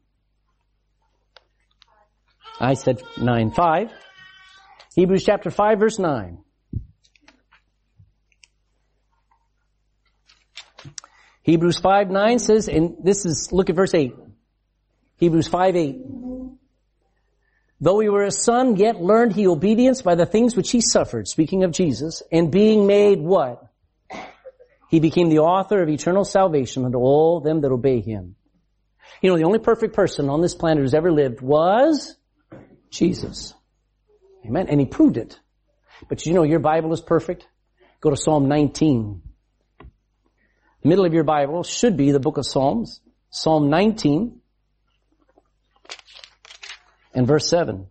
I 2.59 2.73
said 2.73 3.01
9, 3.17 3.51
5. 3.51 3.91
Hebrews 4.96 5.24
chapter 5.26 5.52
5 5.52 5.80
verse 5.80 6.00
9. 6.00 6.39
Hebrews 11.46 11.78
5, 11.78 12.10
9 12.10 12.39
says, 12.39 12.68
and 12.68 12.96
this 13.04 13.24
is, 13.24 13.50
look 13.52 13.70
at 13.70 13.76
verse 13.76 13.93
8. 13.93 14.16
Hebrews 15.18 15.48
5, 15.48 15.76
8. 15.76 16.02
Though 17.80 18.00
he 18.00 18.10
were 18.10 18.24
a 18.24 18.32
son, 18.32 18.78
yet 18.78 19.00
learned 19.00 19.34
he 19.34 19.46
obedience 19.46 20.02
by 20.02 20.16
the 20.16 20.26
things 20.26 20.56
which 20.56 20.72
he 20.72 20.82
suffered, 20.82 21.28
speaking 21.28 21.64
of 21.64 21.72
Jesus, 21.72 22.24
and 22.32 22.52
being 22.52 22.88
made 22.88 23.20
what? 23.20 23.62
He 24.89 25.00
became 25.00 25.30
the 25.30 25.39
author 25.39 25.84
of 25.84 25.89
eternal 25.89 26.26
salvation 26.26 26.84
unto 26.84 26.98
all 26.98 27.41
them 27.41 27.62
that 27.62 27.72
obey 27.72 28.02
him. 28.02 28.36
You 29.22 29.30
know, 29.30 29.38
the 29.38 29.43
only 29.43 29.60
perfect 29.60 29.93
person 29.93 30.30
on 30.30 30.41
this 30.41 30.56
planet 30.56 30.82
who's 30.82 30.96
ever 30.96 31.12
lived 31.12 31.41
was 31.41 32.16
Jesus. 32.89 33.54
Amen. 34.46 34.68
And 34.70 34.80
he 34.80 34.86
proved 34.86 35.18
it. 35.18 35.39
But 36.08 36.26
you 36.26 36.34
know 36.34 36.43
your 36.43 36.60
Bible 36.60 36.93
is 36.93 37.02
perfect? 37.02 37.48
Go 38.02 38.10
to 38.10 38.18
Psalm 38.18 38.48
19. 38.48 39.22
Middle 40.84 41.06
of 41.06 41.14
your 41.14 41.24
Bible 41.24 41.64
should 41.64 41.98
be 41.98 42.12
the 42.12 42.20
book 42.20 42.38
of 42.38 42.46
Psalms. 42.46 43.02
Psalm 43.32 43.70
19 43.70 44.39
and 47.16 47.26
verse 47.26 47.50
7. 47.50 47.88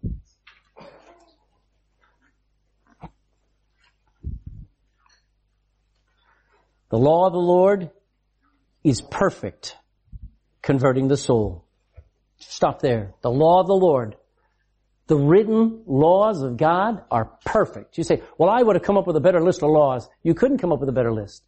The 6.90 6.98
law 6.98 7.26
of 7.26 7.32
the 7.32 7.40
Lord 7.40 7.90
is 8.84 9.00
perfect, 9.00 9.76
converting 10.62 11.08
the 11.08 11.16
soul. 11.16 11.64
Stop 12.38 12.80
there. 12.80 13.14
The 13.22 13.30
law 13.30 13.60
of 13.60 13.66
the 13.66 13.74
Lord. 13.74 14.14
The 15.06 15.16
written 15.16 15.82
laws 15.86 16.42
of 16.42 16.56
God 16.56 17.02
are 17.10 17.26
perfect. 17.44 17.98
You 17.98 18.04
say, 18.04 18.22
well, 18.38 18.48
I 18.48 18.62
would 18.62 18.76
have 18.76 18.82
come 18.82 18.96
up 18.96 19.06
with 19.06 19.16
a 19.16 19.20
better 19.20 19.42
list 19.42 19.62
of 19.62 19.70
laws. 19.70 20.08
You 20.22 20.34
couldn't 20.34 20.58
come 20.58 20.72
up 20.72 20.80
with 20.80 20.88
a 20.88 20.92
better 20.92 21.12
list. 21.12 21.42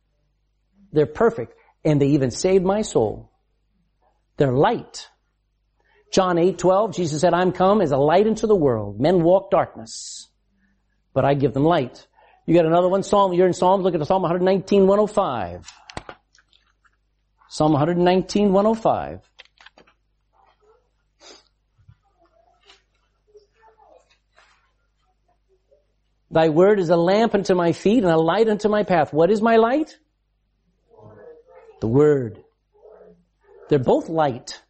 They're 0.92 1.06
perfect. 1.06 1.54
And 1.84 2.00
they 2.00 2.08
even 2.08 2.30
saved 2.30 2.64
my 2.64 2.82
soul. 2.82 3.30
They're 4.36 4.52
light. 4.52 5.08
John 6.12 6.38
8, 6.38 6.58
12, 6.58 6.94
Jesus 6.94 7.20
said, 7.20 7.34
I'm 7.34 7.52
come 7.52 7.80
as 7.80 7.92
a 7.92 7.96
light 7.96 8.26
into 8.26 8.46
the 8.46 8.54
world. 8.54 9.00
Men 9.00 9.22
walk 9.22 9.50
darkness, 9.50 10.28
but 11.12 11.24
I 11.24 11.34
give 11.34 11.52
them 11.52 11.64
light. 11.64 12.06
You 12.46 12.54
got 12.54 12.64
another 12.64 12.88
one, 12.88 13.02
Psalm, 13.02 13.32
you're 13.32 13.46
in 13.46 13.52
Psalms, 13.52 13.82
look 13.82 13.94
at 13.94 14.06
Psalm 14.06 14.22
119, 14.22 14.86
105. 14.86 15.72
Psalm 17.48 17.72
119, 17.72 18.52
105. 18.52 19.20
Thy 26.36 26.50
word 26.50 26.80
is 26.80 26.90
a 26.90 26.98
lamp 26.98 27.34
unto 27.34 27.54
my 27.54 27.72
feet 27.72 28.04
and 28.04 28.12
a 28.12 28.18
light 28.18 28.46
unto 28.46 28.68
my 28.68 28.82
path. 28.82 29.10
What 29.10 29.30
is 29.30 29.40
my 29.40 29.56
light? 29.56 29.96
The 31.80 31.88
word. 31.88 32.44
They're 33.70 33.78
both 33.78 34.10
light. 34.10 34.60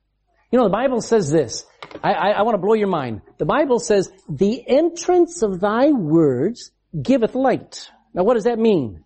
You 0.52 0.58
know, 0.58 0.66
the 0.66 0.70
Bible 0.70 1.00
says 1.00 1.28
this. 1.28 1.66
I, 2.04 2.12
I, 2.12 2.30
I 2.30 2.42
want 2.42 2.54
to 2.54 2.60
blow 2.64 2.74
your 2.74 2.86
mind. 2.86 3.22
The 3.38 3.46
Bible 3.46 3.80
says, 3.80 4.12
the 4.28 4.62
entrance 4.64 5.42
of 5.42 5.58
thy 5.58 5.90
words 5.90 6.70
giveth 7.02 7.34
light. 7.34 7.90
Now 8.14 8.22
what 8.22 8.34
does 8.34 8.44
that 8.44 8.60
mean? 8.60 9.02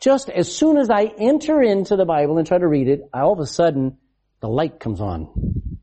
Just 0.00 0.30
as 0.30 0.54
soon 0.54 0.76
as 0.76 0.90
I 0.90 1.12
enter 1.18 1.60
into 1.60 1.96
the 1.96 2.04
Bible 2.04 2.38
and 2.38 2.46
try 2.46 2.58
to 2.58 2.68
read 2.68 2.86
it, 2.86 3.00
all 3.12 3.32
of 3.32 3.40
a 3.40 3.46
sudden, 3.46 3.98
the 4.38 4.48
light 4.48 4.78
comes 4.78 5.00
on. 5.00 5.80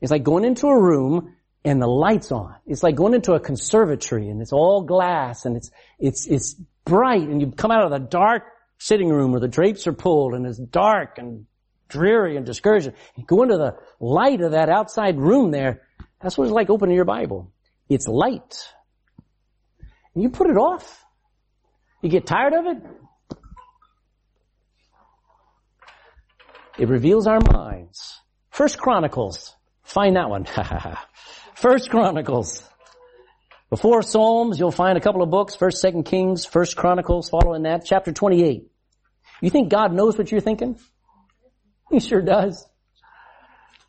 It's 0.00 0.12
like 0.12 0.22
going 0.22 0.44
into 0.44 0.68
a 0.68 0.80
room 0.80 1.34
and 1.64 1.80
the 1.80 1.86
light's 1.86 2.32
on. 2.32 2.56
It's 2.66 2.82
like 2.82 2.96
going 2.96 3.14
into 3.14 3.34
a 3.34 3.40
conservatory 3.40 4.28
and 4.28 4.40
it's 4.40 4.52
all 4.52 4.82
glass 4.82 5.44
and 5.44 5.56
it's, 5.56 5.70
it's, 5.98 6.26
it's 6.26 6.54
bright 6.84 7.22
and 7.22 7.40
you 7.40 7.52
come 7.52 7.70
out 7.70 7.84
of 7.84 7.90
the 7.90 7.98
dark 7.98 8.44
sitting 8.78 9.08
room 9.08 9.30
where 9.30 9.40
the 9.40 9.48
drapes 9.48 9.86
are 9.86 9.92
pulled 9.92 10.34
and 10.34 10.44
it's 10.46 10.58
dark 10.58 11.18
and 11.18 11.46
dreary 11.88 12.36
and 12.36 12.44
discouraging. 12.44 12.94
You 13.16 13.24
go 13.24 13.42
into 13.42 13.58
the 13.58 13.76
light 14.00 14.40
of 14.40 14.52
that 14.52 14.68
outside 14.68 15.18
room 15.18 15.50
there. 15.50 15.82
That's 16.20 16.36
what 16.36 16.44
it's 16.44 16.52
like 16.52 16.70
opening 16.70 16.96
your 16.96 17.04
Bible. 17.04 17.52
It's 17.88 18.08
light. 18.08 18.58
And 20.14 20.22
you 20.22 20.30
put 20.30 20.50
it 20.50 20.56
off. 20.56 21.04
You 22.00 22.08
get 22.08 22.26
tired 22.26 22.54
of 22.54 22.66
it. 22.66 22.82
It 26.78 26.88
reveals 26.88 27.26
our 27.26 27.38
minds. 27.52 28.20
First 28.50 28.78
Chronicles. 28.78 29.54
Find 29.84 30.16
that 30.16 30.28
one. 30.28 30.46
First 31.54 31.90
Chronicles. 31.90 32.62
Before 33.70 34.02
Psalms, 34.02 34.58
you'll 34.58 34.70
find 34.70 34.98
a 34.98 35.00
couple 35.00 35.22
of 35.22 35.30
books, 35.30 35.54
First, 35.54 35.80
Second 35.80 36.04
Kings, 36.04 36.44
First 36.44 36.76
Chronicles, 36.76 37.30
following 37.30 37.62
that, 37.62 37.84
chapter 37.86 38.12
28. 38.12 38.70
You 39.40 39.50
think 39.50 39.70
God 39.70 39.92
knows 39.92 40.18
what 40.18 40.30
you're 40.30 40.40
thinking? 40.40 40.78
He 41.90 42.00
sure 42.00 42.22
does. 42.22 42.66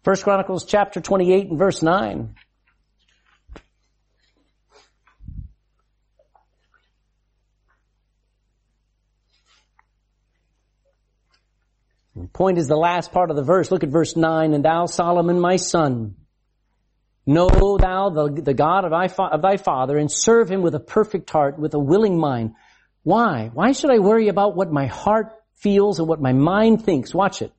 First 0.03 0.24
Chronicles 0.24 0.66
chapter 0.66 0.99
28 0.99 1.49
and 1.49 1.59
verse 1.59 1.82
9. 1.82 2.36
The 12.16 12.28
point 12.28 12.57
is 12.57 12.68
the 12.68 12.76
last 12.76 13.11
part 13.11 13.32
of 13.32 13.36
the 13.36 13.43
verse. 13.43 13.72
Look 13.72 13.84
at 13.84 13.89
verse 13.89 14.16
9. 14.16 14.53
And 14.53 14.64
thou, 14.64 14.86
Solomon, 14.86 15.39
my 15.39 15.55
son, 15.55 16.16
know 17.26 17.78
thou 17.78 18.09
the, 18.09 18.41
the 18.41 18.53
God 18.53 18.86
of 18.86 18.91
thy, 18.91 19.05
of 19.26 19.41
thy 19.41 19.57
father 19.57 19.97
and 19.97 20.11
serve 20.11 20.49
him 20.49 20.61
with 20.61 20.76
a 20.76 20.80
perfect 20.80 21.30
heart, 21.30 21.57
with 21.57 21.74
a 21.74 21.80
willing 21.80 22.19
mind. 22.19 22.53
Why? 23.03 23.49
Why 23.53 23.71
should 23.71 23.91
I 23.91 23.99
worry 23.99 24.28
about 24.28 24.55
what 24.55 24.71
my 24.71 24.88
heart 24.88 25.34
feels 25.55 25.99
and 25.99 26.07
what 26.07 26.21
my 26.21 26.34
mind 26.34 26.84
thinks? 26.84 27.13
Watch 27.13 27.41
it. 27.41 27.53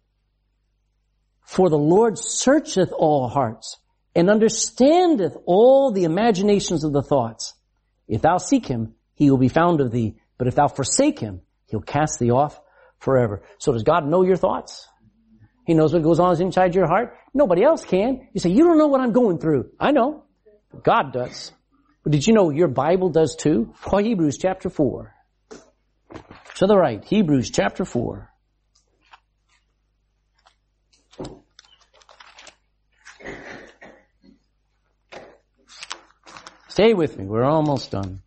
For 1.43 1.69
the 1.69 1.79
Lord 1.79 2.19
searcheth 2.19 2.93
all 2.93 3.29
hearts 3.29 3.79
and 4.15 4.31
understandeth 4.31 5.37
all 5.47 5.91
the 5.93 6.05
imaginations 6.05 6.85
of 6.85 6.93
the 6.93 7.03
thoughts. 7.03 7.55
If 8.09 8.23
thou 8.23 8.39
seek 8.39 8.67
him, 8.67 8.95
he 9.15 9.31
will 9.31 9.39
be 9.39 9.49
found 9.49 9.81
of 9.81 9.91
thee. 9.91 10.17
But 10.39 10.49
if 10.49 10.55
thou 10.55 10.69
forsake 10.69 11.19
him, 11.19 11.43
he'll 11.67 11.81
cast 11.81 12.19
thee 12.19 12.31
off 12.31 12.61
forever. 12.99 13.43
So 13.59 13.73
does 13.73 13.83
God 13.83 14.07
know 14.07 14.23
your 14.23 14.37
thoughts? 14.37 14.89
He 15.67 15.75
knows 15.75 15.93
what 15.93 16.03
goes 16.03 16.21
on 16.21 16.41
inside 16.41 16.75
your 16.75 16.87
heart. 16.87 17.17
Nobody 17.33 17.63
else 17.63 17.85
can. 17.85 18.29
You 18.33 18.41
say, 18.41 18.51
you 18.51 18.65
don't 18.65 18.79
know 18.79 18.89
what 18.89 19.01
I'm 19.01 19.13
going 19.13 19.39
through. 19.39 19.71
I 19.81 19.93
know. 19.93 20.25
God 20.83 21.13
does. 21.13 21.53
But 22.03 22.13
did 22.13 22.27
you 22.27 22.35
know 22.35 22.51
your 22.51 22.69
Bible 22.69 23.09
does 23.09 23.35
too? 23.35 23.73
For 23.77 24.01
Hebrews 24.01 24.37
chapter 24.37 24.69
4. 24.69 25.15
To 26.57 26.67
the 26.67 26.77
right, 26.77 27.03
Hebrews 27.05 27.51
chapter 27.51 27.85
4. 27.85 28.31
Stay 36.69 36.93
with 36.93 37.17
me. 37.17 37.25
We're 37.25 37.45
almost 37.45 37.93
done. 37.93 38.21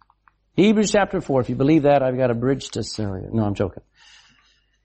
Hebrews 0.56 0.92
chapter 0.92 1.22
4. 1.22 1.42
If 1.42 1.50
you 1.50 1.56
believe 1.56 1.84
that, 1.84 2.02
I've 2.02 2.18
got 2.18 2.32
a 2.32 2.34
bridge 2.34 2.70
to 2.70 2.84
Syria. 2.84 3.28
No, 3.32 3.44
I'm 3.44 3.54
joking. 3.54 3.84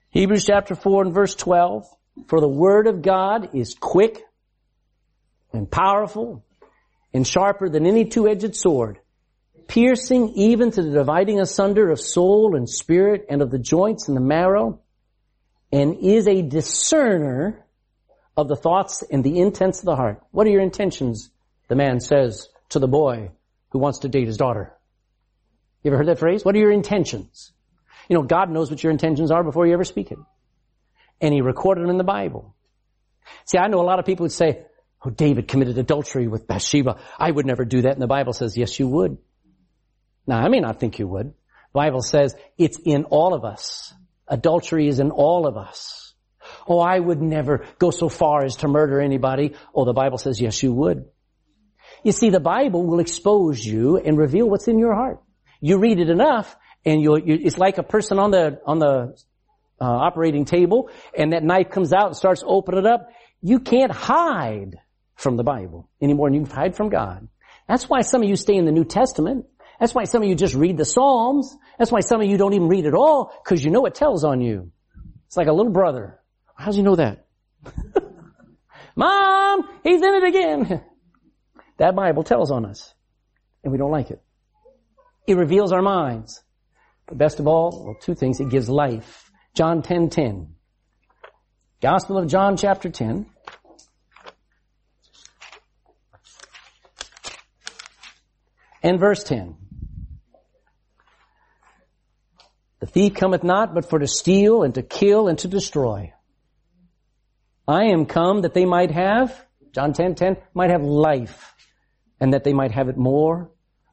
Hebrews 0.09 0.45
chapter 0.45 0.75
4 0.75 1.05
and 1.05 1.13
verse 1.13 1.33
12. 1.33 1.85
For 2.27 2.39
the 2.39 2.47
word 2.47 2.87
of 2.87 3.01
God 3.01 3.55
is 3.55 3.75
quick 3.79 4.23
and 5.51 5.69
powerful 5.69 6.43
and 7.13 7.27
sharper 7.27 7.69
than 7.69 7.85
any 7.85 8.05
two-edged 8.05 8.55
sword, 8.55 8.99
piercing 9.67 10.29
even 10.29 10.71
to 10.71 10.81
the 10.81 10.91
dividing 10.91 11.39
asunder 11.39 11.89
of 11.89 11.99
soul 11.99 12.55
and 12.55 12.69
spirit 12.69 13.25
and 13.29 13.41
of 13.41 13.51
the 13.51 13.59
joints 13.59 14.07
and 14.07 14.17
the 14.17 14.21
marrow, 14.21 14.79
and 15.71 15.97
is 15.97 16.27
a 16.27 16.41
discerner 16.41 17.65
of 18.35 18.47
the 18.47 18.55
thoughts 18.55 19.03
and 19.03 19.23
the 19.23 19.39
intents 19.39 19.79
of 19.79 19.85
the 19.85 19.95
heart. 19.95 20.21
What 20.31 20.47
are 20.47 20.51
your 20.51 20.61
intentions? 20.61 21.29
The 21.67 21.75
man 21.75 21.99
says 21.99 22.47
to 22.69 22.79
the 22.79 22.87
boy 22.87 23.31
who 23.69 23.79
wants 23.79 23.99
to 23.99 24.09
date 24.09 24.27
his 24.27 24.37
daughter. 24.37 24.73
You 25.83 25.89
ever 25.89 25.97
heard 25.97 26.07
that 26.07 26.19
phrase? 26.19 26.45
What 26.45 26.55
are 26.55 26.59
your 26.59 26.71
intentions? 26.71 27.51
You 28.07 28.15
know, 28.15 28.23
God 28.23 28.49
knows 28.49 28.69
what 28.69 28.83
your 28.83 28.91
intentions 28.91 29.31
are 29.31 29.43
before 29.43 29.67
you 29.67 29.73
ever 29.73 29.83
speak 29.83 30.11
it. 30.11 30.17
And 31.23 31.33
He 31.33 31.41
recorded 31.41 31.83
them 31.83 31.89
in 31.89 31.97
the 31.97 32.03
Bible. 32.03 32.55
See, 33.45 33.57
I 33.57 33.67
know 33.67 33.81
a 33.81 33.87
lot 33.87 33.99
of 33.99 34.05
people 34.05 34.25
would 34.25 34.31
say, 34.31 34.65
oh, 35.03 35.09
David 35.09 35.47
committed 35.47 35.77
adultery 35.77 36.27
with 36.27 36.45
Bathsheba. 36.45 36.99
I 37.17 37.31
would 37.31 37.45
never 37.45 37.65
do 37.65 37.81
that. 37.83 37.93
And 37.93 38.01
the 38.01 38.07
Bible 38.07 38.33
says, 38.33 38.57
yes, 38.57 38.77
you 38.79 38.87
would. 38.87 39.17
Now, 40.27 40.39
I 40.39 40.49
may 40.49 40.59
not 40.59 40.79
think 40.79 40.99
you 40.99 41.07
would. 41.07 41.27
The 41.27 41.73
Bible 41.73 42.01
says 42.01 42.35
it's 42.57 42.77
in 42.77 43.05
all 43.05 43.33
of 43.33 43.43
us. 43.45 43.93
Adultery 44.27 44.87
is 44.87 44.99
in 44.99 45.11
all 45.11 45.47
of 45.47 45.57
us. 45.57 46.13
Oh, 46.67 46.79
I 46.79 46.99
would 46.99 47.21
never 47.21 47.65
go 47.79 47.89
so 47.89 48.09
far 48.09 48.43
as 48.43 48.57
to 48.57 48.67
murder 48.67 48.99
anybody. 49.01 49.55
Oh, 49.73 49.85
the 49.85 49.93
Bible 49.93 50.17
says, 50.17 50.39
yes, 50.39 50.61
you 50.61 50.73
would. 50.73 51.05
You 52.03 52.11
see, 52.11 52.29
the 52.29 52.39
Bible 52.39 52.85
will 52.85 52.99
expose 52.99 53.65
you 53.65 53.97
and 53.97 54.17
reveal 54.17 54.49
what's 54.49 54.67
in 54.67 54.77
your 54.77 54.93
heart. 54.93 55.21
You 55.61 55.77
read 55.77 55.99
it 55.99 56.09
enough, 56.09 56.53
and 56.85 57.01
you, 57.01 57.15
it's 57.15 57.57
like 57.57 57.77
a 57.77 57.83
person 57.83 58.19
on 58.19 58.31
the 58.31 58.59
on 58.65 58.79
the 58.79 59.17
uh, 59.83 59.85
operating 59.85 60.45
table, 60.45 60.89
and 61.17 61.33
that 61.33 61.43
knife 61.43 61.69
comes 61.69 61.91
out 61.91 62.07
and 62.07 62.15
starts 62.15 62.41
opening 62.45 62.79
it 62.79 62.85
up. 62.85 63.09
You 63.41 63.59
can't 63.59 63.91
hide 63.91 64.77
from 65.15 65.35
the 65.35 65.43
Bible 65.43 65.89
any 66.01 66.13
more 66.13 66.29
than 66.29 66.35
you 66.35 66.45
can 66.45 66.55
hide 66.55 66.75
from 66.75 66.87
God. 66.87 67.27
That's 67.67 67.89
why 67.89 68.01
some 68.01 68.23
of 68.23 68.29
you 68.29 68.37
stay 68.37 68.55
in 68.55 68.65
the 68.65 68.71
New 68.71 68.85
Testament. 68.85 69.45
That's 69.79 69.93
why 69.93 70.05
some 70.05 70.23
of 70.23 70.29
you 70.29 70.35
just 70.35 70.55
read 70.55 70.77
the 70.77 70.85
Psalms. 70.85 71.53
That's 71.77 71.91
why 71.91 71.99
some 71.99 72.21
of 72.21 72.27
you 72.27 72.37
don't 72.37 72.53
even 72.53 72.69
read 72.69 72.85
at 72.85 72.93
all, 72.93 73.33
because 73.43 73.63
you 73.63 73.71
know 73.71 73.85
it 73.85 73.95
tells 73.95 74.23
on 74.23 74.39
you. 74.39 74.71
It's 75.27 75.35
like 75.35 75.47
a 75.47 75.53
little 75.53 75.73
brother. 75.73 76.19
How 76.55 76.67
does 76.67 76.77
he 76.77 76.81
know 76.81 76.95
that? 76.95 77.25
Mom, 78.95 79.67
he's 79.83 80.01
in 80.01 80.13
it 80.15 80.23
again. 80.23 80.83
That 81.79 81.95
Bible 81.95 82.23
tells 82.23 82.51
on 82.51 82.67
us. 82.67 82.93
And 83.63 83.71
we 83.71 83.79
don't 83.79 83.89
like 83.89 84.11
it. 84.11 84.21
It 85.25 85.37
reveals 85.37 85.71
our 85.71 85.81
minds. 85.81 86.43
But 87.07 87.17
best 87.17 87.39
of 87.39 87.47
all, 87.47 87.83
well, 87.83 87.97
two 87.99 88.13
things. 88.13 88.39
It 88.39 88.49
gives 88.49 88.69
life. 88.69 89.31
John 89.55 89.83
10, 89.83 90.09
10. 90.09 90.55
Gospel 91.79 92.17
of 92.17 92.27
John 92.27 92.57
chapter 92.57 92.89
10. 92.89 93.27
And 98.81 98.99
verse 98.99 99.23
10. 99.23 99.55
The 102.79 102.87
thief 102.87 103.13
cometh 103.13 103.43
not 103.43 103.75
but 103.75 103.87
for 103.89 103.99
to 103.99 104.07
steal 104.07 104.63
and 104.63 104.73
to 104.73 104.81
kill 104.81 105.27
and 105.27 105.37
to 105.39 105.47
destroy. 105.47 106.13
I 107.67 107.85
am 107.85 108.07
come 108.07 108.41
that 108.41 108.55
they 108.55 108.65
might 108.65 108.89
have, 108.91 109.45
John 109.71 109.93
10, 109.93 110.15
10, 110.15 110.37
might 110.53 110.71
have 110.71 110.81
life 110.81 111.53
and 112.19 112.33
that 112.33 112.43
they 112.43 112.53
might 112.53 112.71
have 112.71 112.89
it 112.89 112.97
more 112.97 113.51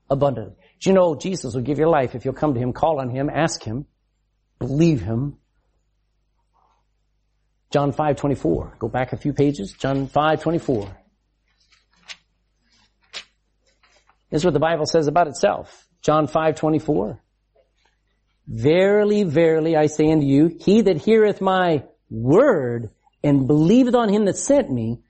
abundantly. 0.08 0.56
Do 0.80 0.88
you 0.88 0.94
know 0.94 1.14
Jesus 1.14 1.54
will 1.54 1.62
give 1.62 1.78
you 1.78 1.88
life 1.88 2.14
if 2.14 2.24
you'll 2.24 2.34
come 2.34 2.54
to 2.54 2.60
Him, 2.60 2.72
call 2.72 2.98
on 2.98 3.10
Him, 3.10 3.28
ask 3.28 3.62
Him, 3.62 3.86
believe 4.58 5.02
Him, 5.02 5.36
John 7.70 7.92
5:24. 7.92 8.78
Go 8.78 8.88
back 8.88 9.12
a 9.12 9.16
few 9.16 9.32
pages. 9.32 9.72
John 9.72 10.06
5:24. 10.06 10.88
This 14.30 14.42
is 14.42 14.44
what 14.44 14.54
the 14.54 14.60
Bible 14.60 14.86
says 14.86 15.08
about 15.08 15.28
itself. 15.28 15.86
John 16.02 16.26
5:24. 16.26 17.20
Verily, 18.46 19.22
verily, 19.22 19.76
I 19.76 19.86
say 19.86 20.10
unto 20.10 20.26
you, 20.26 20.56
he 20.58 20.82
that 20.82 20.98
heareth 20.98 21.40
my 21.40 21.84
word 22.10 22.90
and 23.22 23.46
believeth 23.46 23.94
on 23.94 24.08
him 24.08 24.24
that 24.24 24.36
sent 24.36 24.70
me, 24.70 25.02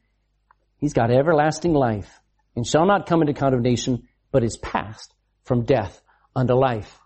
he's 0.78 0.92
got 0.92 1.10
everlasting 1.10 1.72
life 1.72 2.20
and 2.56 2.66
shall 2.66 2.84
not 2.84 3.06
come 3.06 3.22
into 3.22 3.32
condemnation, 3.32 4.06
but 4.32 4.44
is 4.44 4.58
passed 4.58 5.14
from 5.44 5.64
death 5.64 6.02
unto 6.36 6.54
life. 6.54 6.98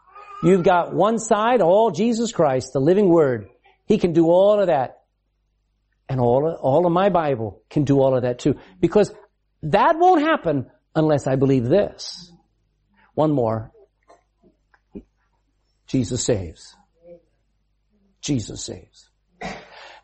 You've 0.42 0.64
got 0.64 0.92
one 0.92 1.18
side, 1.18 1.60
all 1.60 1.90
Jesus 1.90 2.32
Christ, 2.32 2.72
the 2.72 2.80
living 2.80 3.08
word. 3.08 3.48
He 3.86 3.98
can 3.98 4.12
do 4.12 4.26
all 4.26 4.60
of 4.60 4.66
that. 4.66 5.03
And 6.08 6.20
all 6.20 6.48
of, 6.48 6.60
all 6.60 6.86
of 6.86 6.92
my 6.92 7.08
Bible 7.08 7.62
can 7.70 7.84
do 7.84 8.00
all 8.00 8.14
of 8.14 8.22
that 8.22 8.38
too. 8.38 8.58
Because 8.80 9.12
that 9.62 9.98
won't 9.98 10.22
happen 10.22 10.70
unless 10.94 11.26
I 11.26 11.36
believe 11.36 11.64
this. 11.64 12.30
One 13.14 13.32
more. 13.32 13.72
Jesus 15.86 16.24
saves. 16.24 16.74
Jesus 18.20 18.64
saves. 18.64 19.08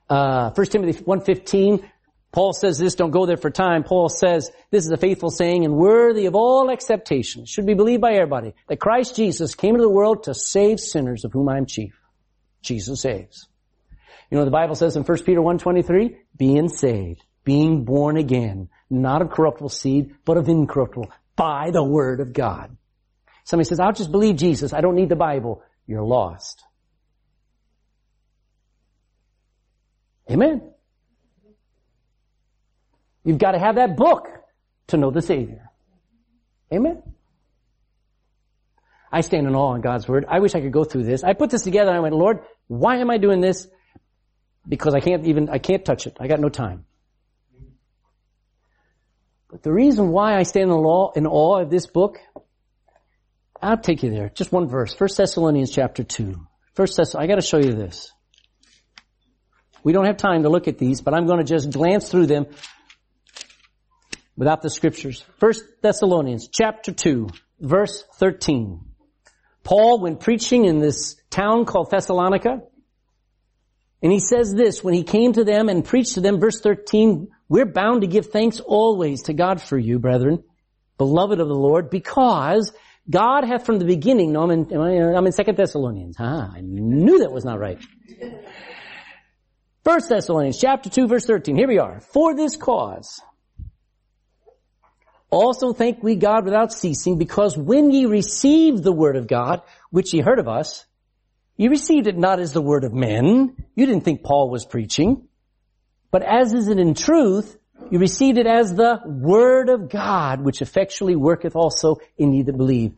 Uh, 0.08 0.50
1 0.50 0.66
Timothy 0.66 1.02
1.15, 1.04 1.88
Paul 2.32 2.52
says 2.52 2.78
this, 2.78 2.94
don't 2.94 3.10
go 3.10 3.26
there 3.26 3.36
for 3.36 3.50
time. 3.50 3.82
Paul 3.82 4.08
says, 4.08 4.50
this 4.70 4.84
is 4.84 4.90
a 4.90 4.96
faithful 4.96 5.30
saying 5.30 5.64
and 5.64 5.74
worthy 5.74 6.26
of 6.26 6.34
all 6.34 6.70
acceptation. 6.70 7.44
Should 7.44 7.66
be 7.66 7.74
believed 7.74 8.00
by 8.00 8.12
everybody. 8.12 8.54
That 8.68 8.78
Christ 8.78 9.16
Jesus 9.16 9.54
came 9.54 9.74
into 9.74 9.82
the 9.82 9.90
world 9.90 10.24
to 10.24 10.34
save 10.34 10.80
sinners 10.80 11.24
of 11.24 11.32
whom 11.32 11.48
I 11.48 11.56
am 11.58 11.66
chief. 11.66 11.98
Jesus 12.62 13.02
saves. 13.02 13.48
You 14.30 14.38
know 14.38 14.44
the 14.44 14.50
Bible 14.50 14.76
says 14.76 14.96
in 14.96 15.02
1 15.02 15.18
Peter 15.24 15.40
1.23? 15.40 16.16
Being 16.36 16.68
saved. 16.68 17.24
Being 17.44 17.84
born 17.84 18.16
again. 18.16 18.68
Not 18.88 19.22
of 19.22 19.30
corruptible 19.30 19.70
seed, 19.70 20.14
but 20.24 20.36
of 20.36 20.48
incorruptible. 20.48 21.10
By 21.36 21.70
the 21.72 21.82
word 21.82 22.20
of 22.20 22.32
God. 22.32 22.76
Somebody 23.44 23.68
says, 23.68 23.80
I'll 23.80 23.92
just 23.92 24.12
believe 24.12 24.36
Jesus. 24.36 24.72
I 24.72 24.80
don't 24.80 24.94
need 24.94 25.08
the 25.08 25.16
Bible. 25.16 25.62
You're 25.86 26.04
lost. 26.04 26.62
Amen. 30.30 30.62
You've 33.24 33.38
got 33.38 33.52
to 33.52 33.58
have 33.58 33.74
that 33.74 33.96
book 33.96 34.28
to 34.88 34.96
know 34.96 35.10
the 35.10 35.22
Savior. 35.22 35.68
Amen. 36.72 37.02
I 39.12 39.22
stand 39.22 39.48
in 39.48 39.56
awe 39.56 39.72
on 39.72 39.80
God's 39.80 40.06
Word. 40.06 40.24
I 40.28 40.38
wish 40.38 40.54
I 40.54 40.60
could 40.60 40.72
go 40.72 40.84
through 40.84 41.02
this. 41.02 41.24
I 41.24 41.32
put 41.32 41.50
this 41.50 41.62
together 41.62 41.90
and 41.90 41.96
I 41.96 42.00
went, 42.00 42.14
Lord, 42.14 42.40
why 42.68 42.98
am 42.98 43.10
I 43.10 43.18
doing 43.18 43.40
this? 43.40 43.66
Because 44.68 44.94
I 44.94 45.00
can't 45.00 45.26
even, 45.26 45.48
I 45.48 45.58
can't 45.58 45.84
touch 45.84 46.06
it. 46.06 46.16
I 46.20 46.28
got 46.28 46.40
no 46.40 46.48
time. 46.48 46.84
But 49.50 49.62
the 49.62 49.72
reason 49.72 50.08
why 50.10 50.36
I 50.36 50.44
stand 50.44 50.70
in 50.70 50.76
awe, 50.76 51.12
in 51.16 51.26
awe 51.26 51.62
of 51.62 51.70
this 51.70 51.86
book, 51.86 52.18
I'll 53.60 53.78
take 53.78 54.02
you 54.02 54.10
there. 54.10 54.28
Just 54.28 54.52
one 54.52 54.68
verse. 54.68 54.94
First 54.94 55.16
Thessalonians 55.16 55.70
chapter 55.70 56.04
2. 56.04 56.34
First 56.74 56.96
Thess- 56.96 57.14
I 57.14 57.26
gotta 57.26 57.42
show 57.42 57.58
you 57.58 57.72
this. 57.72 58.12
We 59.82 59.92
don't 59.92 60.04
have 60.04 60.18
time 60.18 60.44
to 60.44 60.48
look 60.48 60.68
at 60.68 60.78
these, 60.78 61.00
but 61.00 61.14
I'm 61.14 61.26
to 61.26 61.44
just 61.44 61.70
glance 61.70 62.08
through 62.08 62.26
them 62.26 62.46
without 64.36 64.62
the 64.62 64.70
scriptures. 64.70 65.24
First 65.38 65.64
Thessalonians 65.82 66.48
chapter 66.52 66.92
2 66.92 67.28
verse 67.60 68.04
13. 68.14 68.80
Paul, 69.62 70.00
when 70.00 70.16
preaching 70.16 70.64
in 70.64 70.78
this 70.80 71.16
town 71.28 71.66
called 71.66 71.90
Thessalonica, 71.90 72.62
and 74.02 74.10
he 74.10 74.20
says 74.20 74.54
this, 74.54 74.82
when 74.82 74.94
he 74.94 75.02
came 75.02 75.32
to 75.34 75.44
them 75.44 75.68
and 75.68 75.84
preached 75.84 76.14
to 76.14 76.20
them, 76.20 76.40
verse 76.40 76.60
13, 76.60 77.28
we're 77.48 77.66
bound 77.66 78.00
to 78.00 78.06
give 78.06 78.26
thanks 78.26 78.60
always 78.60 79.24
to 79.24 79.34
God 79.34 79.60
for 79.60 79.76
you, 79.76 79.98
brethren, 79.98 80.42
beloved 80.96 81.40
of 81.40 81.48
the 81.48 81.54
Lord, 81.54 81.90
because 81.90 82.72
God 83.08 83.44
hath 83.44 83.66
from 83.66 83.78
the 83.78 83.84
beginning, 83.84 84.32
no, 84.32 84.42
I'm 84.42 84.50
in, 84.50 84.72
I'm 84.72 85.26
in 85.26 85.32
2 85.32 85.52
Thessalonians. 85.52 86.16
Ah, 86.18 86.50
I 86.54 86.60
knew 86.60 87.18
that 87.18 87.32
was 87.32 87.44
not 87.44 87.58
right. 87.58 87.78
First 89.84 90.08
Thessalonians 90.08 90.58
chapter 90.58 90.88
2 90.88 91.06
verse 91.08 91.26
13. 91.26 91.56
Here 91.56 91.68
we 91.68 91.78
are. 91.78 92.00
For 92.00 92.34
this 92.34 92.56
cause, 92.56 93.20
also 95.30 95.72
thank 95.72 96.02
we 96.02 96.16
God 96.16 96.44
without 96.44 96.72
ceasing, 96.72 97.18
because 97.18 97.56
when 97.56 97.90
ye 97.90 98.06
received 98.06 98.82
the 98.82 98.92
word 98.92 99.16
of 99.16 99.26
God, 99.26 99.62
which 99.90 100.12
ye 100.14 100.20
heard 100.20 100.38
of 100.38 100.48
us, 100.48 100.84
ye 101.60 101.68
received 101.68 102.06
it 102.06 102.16
not 102.16 102.40
as 102.40 102.54
the 102.54 102.62
word 102.62 102.84
of 102.84 102.94
men. 102.94 103.54
You 103.74 103.84
didn't 103.84 104.02
think 104.02 104.22
Paul 104.22 104.48
was 104.48 104.64
preaching. 104.64 105.28
But 106.10 106.22
as 106.22 106.54
is 106.54 106.68
it 106.68 106.78
in 106.78 106.94
truth, 106.94 107.54
you 107.90 107.98
received 107.98 108.38
it 108.38 108.46
as 108.46 108.74
the 108.74 108.98
word 109.04 109.68
of 109.68 109.90
God, 109.90 110.40
which 110.40 110.62
effectually 110.62 111.16
worketh 111.16 111.54
also 111.54 111.98
in 112.16 112.32
you 112.32 112.44
that 112.44 112.56
believe. 112.56 112.94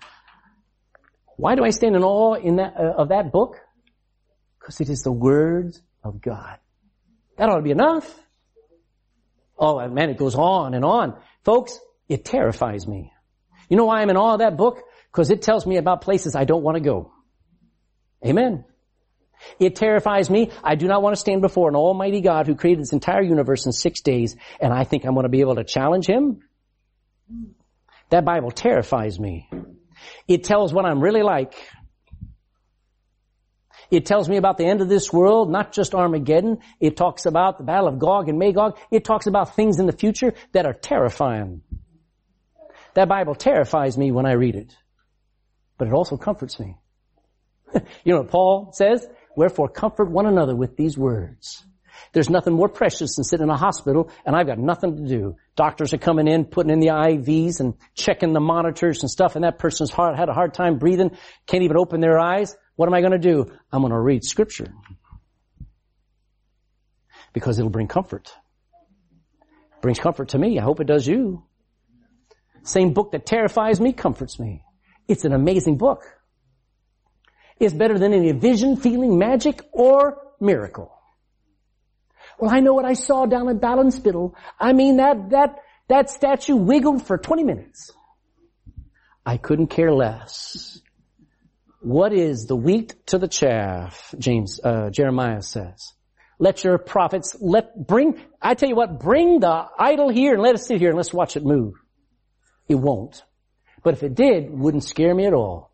Why 1.37 1.57
do 1.57 1.65
I 1.65 1.71
stand 1.71 1.97
in 1.97 2.05
awe 2.05 2.35
in 2.35 2.57
that, 2.57 2.75
uh, 2.79 3.03
of 3.03 3.09
that 3.09 3.33
book? 3.33 3.57
Because 4.61 4.81
it 4.81 4.89
is 4.89 5.03
the 5.03 5.11
words 5.11 5.83
of 6.05 6.21
God. 6.23 6.59
That 7.39 7.49
ought 7.49 7.57
to 7.57 7.63
be 7.63 7.73
enough. 7.73 8.09
Oh 9.59 9.89
man, 9.89 10.09
it 10.09 10.19
goes 10.19 10.37
on 10.37 10.75
and 10.75 10.85
on. 10.85 11.19
Folks, 11.45 11.81
it 12.09 12.25
terrifies 12.25 12.87
me. 12.87 13.13
You 13.69 13.77
know 13.77 13.87
why 13.87 14.03
I'm 14.03 14.11
in 14.11 14.17
awe 14.17 14.35
of 14.35 14.39
that 14.39 14.57
book? 14.57 14.79
Because 15.11 15.33
it 15.33 15.43
tells 15.43 15.67
me 15.67 15.79
about 15.79 16.03
places 16.03 16.37
I 16.37 16.45
don't 16.45 16.63
want 16.63 16.77
to 16.77 16.81
go. 16.81 17.13
Amen. 18.25 18.65
It 19.59 19.77
terrifies 19.77 20.31
me. 20.31 20.51
I 20.63 20.77
do 20.77 20.87
not 20.87 21.03
want 21.03 21.15
to 21.15 21.21
stand 21.21 21.43
before 21.43 21.69
an 21.69 21.75
almighty 21.75 22.21
God 22.21 22.47
who 22.47 22.55
created 22.55 22.83
this 22.83 22.93
entire 22.93 23.23
universe 23.23 23.67
in 23.67 23.73
six 23.73 24.01
days 24.01 24.37
and 24.61 24.73
I 24.73 24.85
think 24.85 25.05
I'm 25.05 25.15
going 25.15 25.25
to 25.25 25.31
be 25.31 25.41
able 25.41 25.57
to 25.57 25.65
challenge 25.65 26.07
him. 26.07 26.41
That 28.11 28.25
Bible 28.25 28.51
terrifies 28.51 29.19
me. 29.19 29.49
It 30.29 30.45
tells 30.45 30.73
what 30.73 30.85
I'm 30.85 31.01
really 31.01 31.23
like. 31.23 31.55
It 33.91 34.07
tells 34.07 34.29
me 34.29 34.37
about 34.37 34.57
the 34.57 34.65
end 34.65 34.81
of 34.81 34.89
this 34.89 35.13
world, 35.13 35.51
not 35.51 35.73
just 35.73 35.95
Armageddon. 35.95 36.59
It 36.81 36.97
talks 36.97 37.27
about 37.27 37.59
the 37.59 37.65
battle 37.65 37.89
of 37.89 37.99
Gog 37.99 38.29
and 38.29 38.39
Magog. 38.39 38.79
It 38.91 39.05
talks 39.05 39.27
about 39.27 39.55
things 39.55 39.79
in 39.79 39.87
the 39.87 39.93
future 39.93 40.35
that 40.53 40.65
are 40.65 40.73
terrifying. 40.73 41.63
That 42.95 43.09
Bible 43.09 43.35
terrifies 43.35 43.99
me 43.99 44.11
when 44.11 44.25
I 44.25 44.33
read 44.33 44.55
it. 44.55 44.75
But 45.77 45.89
it 45.89 45.95
also 45.95 46.17
comforts 46.17 46.59
me. 46.59 46.77
you 48.05 48.13
know 48.13 48.21
what 48.21 48.31
Paul 48.31 48.73
says? 48.73 49.07
Wherefore 49.37 49.69
comfort 49.69 50.11
one 50.11 50.27
another 50.27 50.55
with 50.55 50.77
these 50.77 50.97
words. 50.97 51.65
There's 52.13 52.29
nothing 52.29 52.53
more 52.53 52.69
precious 52.69 53.17
than 53.17 53.25
sitting 53.25 53.45
in 53.45 53.51
a 53.51 53.57
hospital 53.57 54.11
and 54.27 54.37
I've 54.37 54.47
got 54.47 54.59
nothing 54.59 54.97
to 54.97 55.09
do. 55.09 55.37
Doctors 55.57 55.95
are 55.95 55.99
coming 55.99 56.29
in, 56.29 56.45
putting 56.45 56.71
in 56.71 56.81
the 56.81 56.89
IVs 56.89 57.61
and 57.61 57.75
checking 57.95 58.33
the 58.35 58.41
monitors 58.41 59.03
and 59.03 59.11
stuff 59.11 59.35
and 59.35 59.45
that 59.45 59.59
person's 59.59 59.91
heart 59.91 60.19
had 60.19 60.29
a 60.29 60.35
hard 60.35 60.53
time 60.53 60.79
breathing, 60.79 61.17
can't 61.47 61.63
even 61.63 61.77
open 61.77 62.01
their 62.01 62.19
eyes. 62.19 62.55
What 62.77 62.87
am 62.87 62.95
I 62.95 63.01
going 63.01 63.13
to 63.13 63.19
do? 63.19 63.51
I'm 63.71 63.81
going 63.81 63.93
to 63.93 63.99
read 63.99 64.25
scripture. 64.25 64.73
Because 67.33 67.59
it'll 67.59 67.71
bring 67.71 67.89
comfort. 67.89 68.31
brings 69.81 69.99
comfort 69.99 70.31
to 70.31 70.39
me. 70.39 70.59
I 70.59 70.63
hope 70.63 70.81
it 70.81 70.87
does 70.87 71.07
you. 71.07 71.45
Same 72.63 72.93
book 72.93 73.13
that 73.13 73.25
terrifies 73.25 73.81
me 73.81 73.93
comforts 73.93 74.39
me. 74.39 74.63
It's 75.09 75.25
an 75.25 75.33
amazing 75.33 75.79
book. 75.79 76.05
It's 77.63 77.73
better 77.73 77.97
than 77.97 78.13
any 78.13 78.33
vision, 78.33 78.77
feeling, 78.77 79.19
magic, 79.19 79.63
or 79.71 80.19
miracle. 80.41 80.93
Well, 82.37 82.53
I 82.53 82.59
know 82.59 82.75
what 82.75 82.85
I 82.85 82.95
saw 82.95 83.25
down 83.27 83.49
at 83.49 83.61
Ballinspittle. 83.61 84.35
I 84.59 84.73
mean, 84.73 84.97
that, 84.97 85.31
that, 85.31 85.61
that 85.87 86.11
statue 86.11 86.57
wiggled 86.57 87.07
for 87.07 87.17
20 87.17 87.45
minutes. 87.45 87.93
I 89.25 89.37
couldn't 89.37 89.69
care 89.69 89.93
less. 89.93 90.81
What 91.79 92.13
is 92.13 92.47
the 92.47 92.57
wheat 92.57 92.97
to 93.07 93.19
the 93.19 93.29
chaff? 93.29 94.13
James, 94.19 94.59
uh, 94.65 94.91
Jeremiah 94.91 95.43
says. 95.43 95.93
Let 96.41 96.65
your 96.65 96.79
prophets, 96.79 97.37
let, 97.41 97.87
bring, 97.87 98.21
I 98.41 98.55
tell 98.55 98.71
you 98.71 98.75
what, 98.75 98.99
bring 98.99 99.39
the 99.39 99.67
idol 99.79 100.09
here 100.09 100.33
and 100.33 100.43
let 100.43 100.57
us 100.57 100.67
sit 100.67 100.81
here 100.81 100.89
and 100.89 100.97
let's 100.97 101.15
watch 101.15 101.37
it 101.37 101.45
move. 101.45 101.75
It 102.69 102.75
won't. 102.75 103.23
But 103.85 103.95
if 103.95 104.03
it 104.03 104.17
did, 104.17 104.51
wouldn't 104.51 104.83
scare 104.83 105.15
me 105.15 105.27
at 105.27 105.33
all. 105.33 105.72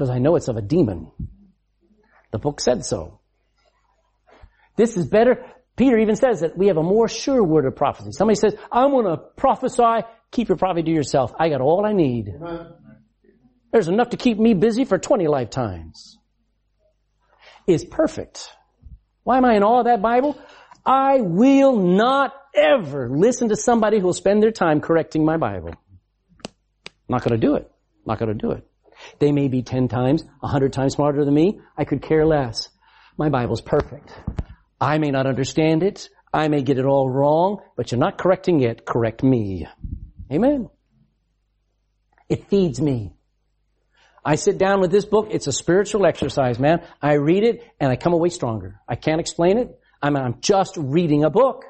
Because 0.00 0.08
I 0.08 0.18
know 0.18 0.36
it's 0.36 0.48
of 0.48 0.56
a 0.56 0.62
demon. 0.62 1.12
The 2.32 2.38
book 2.38 2.58
said 2.58 2.86
so. 2.86 3.20
This 4.74 4.96
is 4.96 5.04
better. 5.04 5.44
Peter 5.76 5.98
even 5.98 6.16
says 6.16 6.40
that 6.40 6.56
we 6.56 6.68
have 6.68 6.78
a 6.78 6.82
more 6.82 7.06
sure 7.06 7.44
word 7.44 7.66
of 7.66 7.76
prophecy. 7.76 8.12
Somebody 8.12 8.36
says, 8.36 8.56
I'm 8.72 8.92
going 8.92 9.04
to 9.04 9.18
prophesy. 9.36 10.06
Keep 10.30 10.48
your 10.48 10.56
prophecy 10.56 10.84
to 10.84 10.90
yourself. 10.90 11.34
I 11.38 11.50
got 11.50 11.60
all 11.60 11.84
I 11.84 11.92
need. 11.92 12.32
There's 13.72 13.88
enough 13.88 14.08
to 14.10 14.16
keep 14.16 14.38
me 14.38 14.54
busy 14.54 14.86
for 14.86 14.96
20 14.96 15.28
lifetimes. 15.28 16.16
Is 17.66 17.84
perfect. 17.84 18.48
Why 19.24 19.36
am 19.36 19.44
I 19.44 19.54
in 19.56 19.62
awe 19.62 19.80
of 19.80 19.84
that 19.84 20.00
Bible? 20.00 20.40
I 20.86 21.20
will 21.20 21.76
not 21.76 22.32
ever 22.54 23.10
listen 23.10 23.50
to 23.50 23.56
somebody 23.56 23.98
who 23.98 24.06
will 24.06 24.14
spend 24.14 24.42
their 24.42 24.50
time 24.50 24.80
correcting 24.80 25.26
my 25.26 25.36
Bible. 25.36 25.74
I'm 26.46 27.10
not 27.10 27.22
going 27.22 27.38
to 27.38 27.46
do 27.46 27.56
it. 27.56 27.70
I'm 27.70 28.06
not 28.06 28.18
going 28.18 28.30
to 28.30 28.46
do 28.46 28.52
it. 28.52 28.66
They 29.18 29.32
may 29.32 29.48
be 29.48 29.62
10 29.62 29.88
times, 29.88 30.24
100 30.40 30.72
times 30.72 30.94
smarter 30.94 31.24
than 31.24 31.34
me. 31.34 31.60
I 31.76 31.84
could 31.84 32.02
care 32.02 32.26
less. 32.26 32.68
My 33.16 33.28
Bible's 33.28 33.60
perfect. 33.60 34.10
I 34.80 34.98
may 34.98 35.10
not 35.10 35.26
understand 35.26 35.82
it. 35.82 36.08
I 36.32 36.48
may 36.48 36.62
get 36.62 36.78
it 36.78 36.84
all 36.84 37.10
wrong, 37.10 37.60
but 37.76 37.90
you're 37.90 37.98
not 37.98 38.18
correcting 38.18 38.60
it. 38.60 38.86
Correct 38.86 39.22
me. 39.22 39.66
Amen. 40.32 40.70
It 42.28 42.48
feeds 42.48 42.80
me. 42.80 43.12
I 44.24 44.36
sit 44.36 44.58
down 44.58 44.80
with 44.80 44.90
this 44.90 45.04
book. 45.04 45.28
It's 45.30 45.46
a 45.46 45.52
spiritual 45.52 46.06
exercise, 46.06 46.58
man. 46.58 46.82
I 47.02 47.14
read 47.14 47.42
it 47.42 47.64
and 47.80 47.90
I 47.90 47.96
come 47.96 48.12
away 48.12 48.28
stronger. 48.28 48.80
I 48.88 48.94
can't 48.94 49.20
explain 49.20 49.58
it. 49.58 49.78
I'm, 50.02 50.16
I'm 50.16 50.40
just 50.40 50.76
reading 50.76 51.24
a 51.24 51.30
book. 51.30 51.64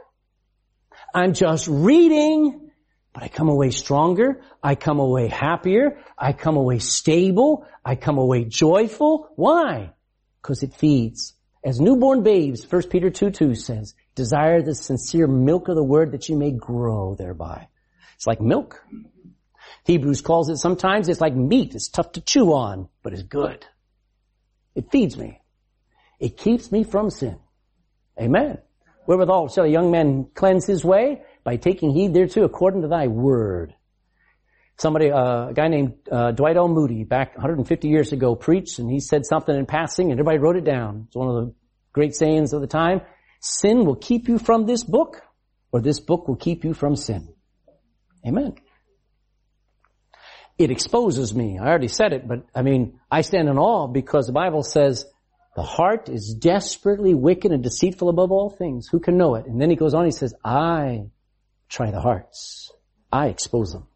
I'm 1.14 1.32
just 1.32 1.66
reading, 1.68 2.69
but 3.12 3.22
I 3.22 3.28
come 3.28 3.48
away 3.48 3.70
stronger. 3.70 4.40
I 4.62 4.74
come 4.74 5.00
away 5.00 5.28
happier. 5.28 5.98
I 6.16 6.32
come 6.32 6.56
away 6.56 6.78
stable. 6.78 7.66
I 7.84 7.96
come 7.96 8.18
away 8.18 8.44
joyful. 8.44 9.28
Why? 9.36 9.92
Because 10.40 10.62
it 10.62 10.74
feeds. 10.74 11.34
As 11.62 11.80
newborn 11.80 12.22
babes, 12.22 12.64
1 12.70 12.82
Peter 12.84 13.10
2 13.10 13.30
2 13.30 13.54
says, 13.54 13.94
desire 14.14 14.62
the 14.62 14.74
sincere 14.74 15.26
milk 15.26 15.68
of 15.68 15.76
the 15.76 15.82
word 15.82 16.12
that 16.12 16.28
you 16.28 16.36
may 16.36 16.52
grow 16.52 17.14
thereby. 17.14 17.68
It's 18.16 18.26
like 18.26 18.40
milk. 18.40 18.82
Hebrews 19.84 20.20
calls 20.20 20.48
it 20.48 20.58
sometimes, 20.58 21.08
it's 21.08 21.20
like 21.20 21.34
meat. 21.34 21.74
It's 21.74 21.88
tough 21.88 22.12
to 22.12 22.20
chew 22.20 22.52
on, 22.52 22.88
but 23.02 23.12
it's 23.12 23.22
good. 23.22 23.66
It 24.74 24.90
feeds 24.90 25.16
me. 25.16 25.40
It 26.18 26.36
keeps 26.36 26.70
me 26.70 26.84
from 26.84 27.10
sin. 27.10 27.38
Amen. 28.20 28.58
Wherewithal 29.06 29.48
shall 29.48 29.64
a 29.64 29.68
young 29.68 29.90
man 29.90 30.28
cleanse 30.34 30.66
his 30.66 30.84
way? 30.84 31.22
By 31.50 31.56
taking 31.56 31.90
heed 31.90 32.14
thereto 32.14 32.44
according 32.44 32.82
to 32.82 32.86
thy 32.86 33.08
word. 33.08 33.74
Somebody, 34.76 35.10
uh, 35.10 35.48
a 35.48 35.52
guy 35.52 35.66
named 35.66 35.94
uh, 36.08 36.30
Dwight 36.30 36.56
L. 36.56 36.68
Moody, 36.68 37.02
back 37.02 37.34
150 37.34 37.88
years 37.88 38.12
ago, 38.12 38.36
preached, 38.36 38.78
and 38.78 38.88
he 38.88 39.00
said 39.00 39.26
something 39.26 39.56
in 39.56 39.66
passing, 39.66 40.12
and 40.12 40.20
everybody 40.20 40.38
wrote 40.38 40.54
it 40.54 40.62
down. 40.62 41.06
It's 41.08 41.16
one 41.16 41.26
of 41.26 41.34
the 41.34 41.54
great 41.92 42.14
sayings 42.14 42.52
of 42.52 42.60
the 42.60 42.68
time. 42.68 43.00
Sin 43.40 43.84
will 43.84 43.96
keep 43.96 44.28
you 44.28 44.38
from 44.38 44.64
this 44.64 44.84
book, 44.84 45.22
or 45.72 45.80
this 45.80 45.98
book 45.98 46.28
will 46.28 46.36
keep 46.36 46.62
you 46.62 46.72
from 46.72 46.94
sin. 46.94 47.34
Amen. 48.24 48.54
It 50.56 50.70
exposes 50.70 51.34
me. 51.34 51.58
I 51.58 51.66
already 51.66 51.88
said 51.88 52.12
it, 52.12 52.28
but 52.28 52.46
I 52.54 52.62
mean, 52.62 53.00
I 53.10 53.22
stand 53.22 53.48
in 53.48 53.58
awe 53.58 53.88
because 53.88 54.28
the 54.28 54.32
Bible 54.32 54.62
says 54.62 55.04
the 55.56 55.64
heart 55.64 56.08
is 56.08 56.32
desperately 56.32 57.12
wicked 57.12 57.50
and 57.50 57.60
deceitful 57.60 58.08
above 58.08 58.30
all 58.30 58.50
things. 58.50 58.86
Who 58.86 59.00
can 59.00 59.16
know 59.18 59.34
it? 59.34 59.46
And 59.46 59.60
then 59.60 59.68
he 59.68 59.74
goes 59.74 59.94
on, 59.94 60.04
he 60.04 60.12
says, 60.12 60.32
I 60.44 61.06
try 61.70 61.90
the 61.90 62.00
hearts. 62.00 62.70
I 63.10 63.28
expose 63.28 63.72
them. 63.72 63.86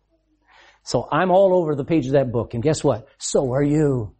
So 0.82 1.06
I'm 1.10 1.30
all 1.30 1.54
over 1.54 1.74
the 1.74 1.84
page 1.84 2.06
of 2.06 2.12
that 2.12 2.32
book. 2.32 2.54
And 2.54 2.62
guess 2.62 2.82
what? 2.82 3.06
So 3.18 3.52
are 3.52 3.62
you. 3.62 4.14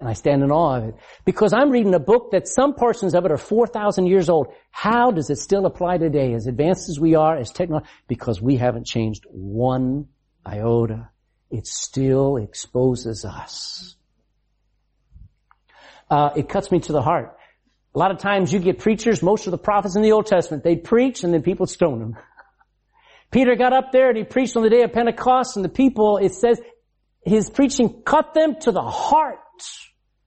And 0.00 0.08
I 0.08 0.12
stand 0.14 0.42
in 0.42 0.50
awe 0.50 0.76
of 0.76 0.84
it. 0.84 0.94
Because 1.24 1.52
I'm 1.52 1.70
reading 1.70 1.94
a 1.94 2.00
book 2.00 2.32
that 2.32 2.48
some 2.48 2.74
portions 2.74 3.14
of 3.14 3.24
it 3.24 3.32
are 3.32 3.38
4,000 3.38 4.06
years 4.06 4.28
old. 4.28 4.52
How 4.70 5.10
does 5.10 5.30
it 5.30 5.38
still 5.38 5.64
apply 5.64 5.98
today 5.98 6.34
as 6.34 6.46
advanced 6.46 6.88
as 6.90 6.98
we 6.98 7.14
are, 7.14 7.36
as 7.36 7.50
technology? 7.50 7.86
Because 8.08 8.42
we 8.42 8.56
haven't 8.56 8.86
changed 8.86 9.24
one 9.30 10.08
iota. 10.44 11.08
It 11.50 11.66
still 11.66 12.36
exposes 12.36 13.24
us 13.24 13.96
uh, 16.12 16.30
it 16.36 16.46
cuts 16.46 16.70
me 16.70 16.78
to 16.78 16.92
the 16.92 17.00
heart. 17.00 17.34
A 17.94 17.98
lot 17.98 18.10
of 18.10 18.18
times 18.18 18.52
you 18.52 18.58
get 18.58 18.78
preachers, 18.78 19.22
most 19.22 19.46
of 19.46 19.50
the 19.50 19.58
prophets 19.58 19.96
in 19.96 20.02
the 20.02 20.12
Old 20.12 20.26
Testament, 20.26 20.62
they 20.62 20.76
preach 20.76 21.24
and 21.24 21.32
then 21.32 21.42
people 21.42 21.66
stone 21.66 21.98
them. 21.98 22.16
Peter 23.32 23.56
got 23.56 23.72
up 23.72 23.92
there 23.92 24.10
and 24.10 24.16
he 24.18 24.24
preached 24.24 24.56
on 24.56 24.62
the 24.62 24.70
day 24.70 24.82
of 24.82 24.92
Pentecost 24.92 25.56
and 25.56 25.64
the 25.64 25.70
people, 25.70 26.18
it 26.18 26.34
says, 26.34 26.60
his 27.24 27.48
preaching 27.48 28.02
cut 28.04 28.34
them 28.34 28.56
to 28.60 28.72
the 28.72 28.82
heart. 28.82 29.38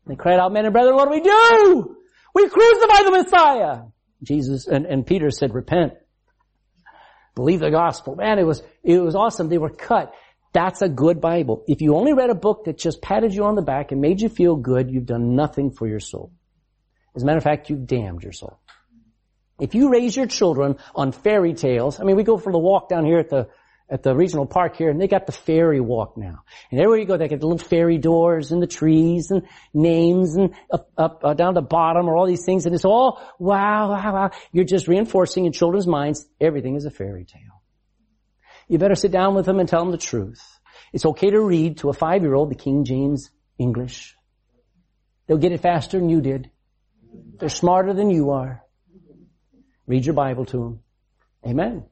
They 0.07 0.15
cried 0.15 0.39
out, 0.39 0.51
men 0.51 0.65
and 0.65 0.73
brethren, 0.73 0.95
what 0.95 1.05
do 1.05 1.11
we 1.11 1.21
do? 1.21 1.95
We 2.33 2.49
crucify 2.49 3.03
the 3.03 3.11
Messiah. 3.11 3.81
Jesus 4.23 4.67
and, 4.67 4.85
and 4.85 5.05
Peter 5.05 5.29
said, 5.29 5.53
repent. 5.53 5.93
Believe 7.35 7.59
the 7.59 7.69
gospel. 7.69 8.15
Man, 8.15 8.39
it 8.39 8.43
was, 8.45 8.63
it 8.83 8.99
was 8.99 9.15
awesome. 9.15 9.49
They 9.49 9.57
were 9.57 9.69
cut. 9.69 10.13
That's 10.53 10.81
a 10.81 10.89
good 10.89 11.19
Bible. 11.19 11.63
If 11.67 11.81
you 11.81 11.95
only 11.95 12.13
read 12.13 12.29
a 12.29 12.35
book 12.35 12.63
that 12.65 12.77
just 12.77 13.01
patted 13.01 13.33
you 13.33 13.43
on 13.43 13.55
the 13.55 13.61
back 13.61 13.91
and 13.91 14.01
made 14.01 14.21
you 14.21 14.29
feel 14.29 14.55
good, 14.55 14.89
you've 14.89 15.05
done 15.05 15.35
nothing 15.35 15.71
for 15.71 15.87
your 15.87 15.99
soul. 15.99 16.31
As 17.15 17.23
a 17.23 17.25
matter 17.25 17.37
of 17.37 17.43
fact, 17.43 17.69
you've 17.69 17.85
damned 17.85 18.23
your 18.23 18.31
soul. 18.31 18.59
If 19.59 19.73
you 19.73 19.89
raise 19.89 20.15
your 20.15 20.27
children 20.27 20.77
on 20.93 21.11
fairy 21.11 21.53
tales, 21.53 21.99
I 21.99 22.03
mean, 22.03 22.15
we 22.15 22.23
go 22.23 22.37
for 22.37 22.51
the 22.51 22.59
walk 22.59 22.89
down 22.89 23.05
here 23.05 23.19
at 23.19 23.29
the 23.29 23.49
at 23.87 24.01
the 24.01 24.15
regional 24.15 24.47
park 24.47 24.77
here, 24.77 24.89
and 24.89 24.99
they 24.99 25.07
got 25.07 25.27
the 25.27 25.31
fairy 25.31 25.79
walk 25.79 26.17
now. 26.17 26.43
And 26.71 26.79
everywhere 26.79 26.97
you 26.97 27.05
go, 27.05 27.17
they 27.17 27.27
got 27.27 27.39
the 27.39 27.47
little 27.47 27.65
fairy 27.65 27.99
doors 27.99 28.51
and 28.51 28.61
the 28.61 28.67
trees 28.67 29.29
and 29.29 29.43
names 29.75 30.35
and 30.35 30.55
up, 30.71 30.89
up 30.97 31.21
uh, 31.23 31.33
down 31.35 31.53
the 31.53 31.61
bottom 31.61 32.07
or 32.07 32.17
all 32.17 32.25
these 32.25 32.45
things, 32.45 32.65
and 32.65 32.73
it's 32.73 32.85
all 32.85 33.21
wow, 33.37 33.91
wow, 33.91 34.13
wow. 34.13 34.31
You're 34.51 34.65
just 34.65 34.87
reinforcing 34.87 35.45
in 35.45 35.51
children's 35.51 35.87
minds 35.87 36.25
everything 36.41 36.75
is 36.75 36.85
a 36.85 36.91
fairy 36.91 37.25
tale. 37.25 37.61
You 38.67 38.79
better 38.79 38.95
sit 38.95 39.11
down 39.11 39.35
with 39.35 39.45
them 39.45 39.59
and 39.59 39.69
tell 39.69 39.81
them 39.81 39.91
the 39.91 39.97
truth. 39.99 40.41
It's 40.91 41.05
okay 41.05 41.29
to 41.29 41.39
read 41.39 41.77
to 41.77 41.89
a 41.89 41.93
five-year-old 41.93 42.49
the 42.49 42.55
King 42.55 42.85
James 42.85 43.29
English. 43.59 44.15
They'll 45.27 45.37
get 45.37 45.51
it 45.51 45.61
faster 45.61 45.99
than 45.99 46.09
you 46.09 46.21
did. 46.21 46.49
They're 47.37 47.49
smarter 47.49 47.93
than 47.93 48.09
you 48.09 48.31
are. 48.31 48.64
Read 49.87 50.05
your 50.05 50.15
Bible 50.15 50.45
to 50.45 50.57
them. 50.57 50.79
Amen. 51.45 51.85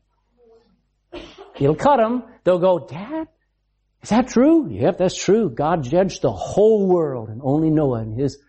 It'll 1.60 1.76
cut 1.76 1.98
them. 1.98 2.24
They'll 2.44 2.60
go, 2.60 2.80
Dad, 2.80 3.28
is 4.02 4.10
that 4.10 4.28
true? 4.28 4.68
Yep, 4.70 4.98
that's 4.98 5.16
true. 5.16 5.50
God 5.50 5.84
judged 5.84 6.22
the 6.22 6.32
whole 6.32 6.88
world 6.88 7.30
and 7.30 7.42
only 7.44 7.70
Noah 7.70 8.00
and 8.00 8.20
his, 8.20 8.40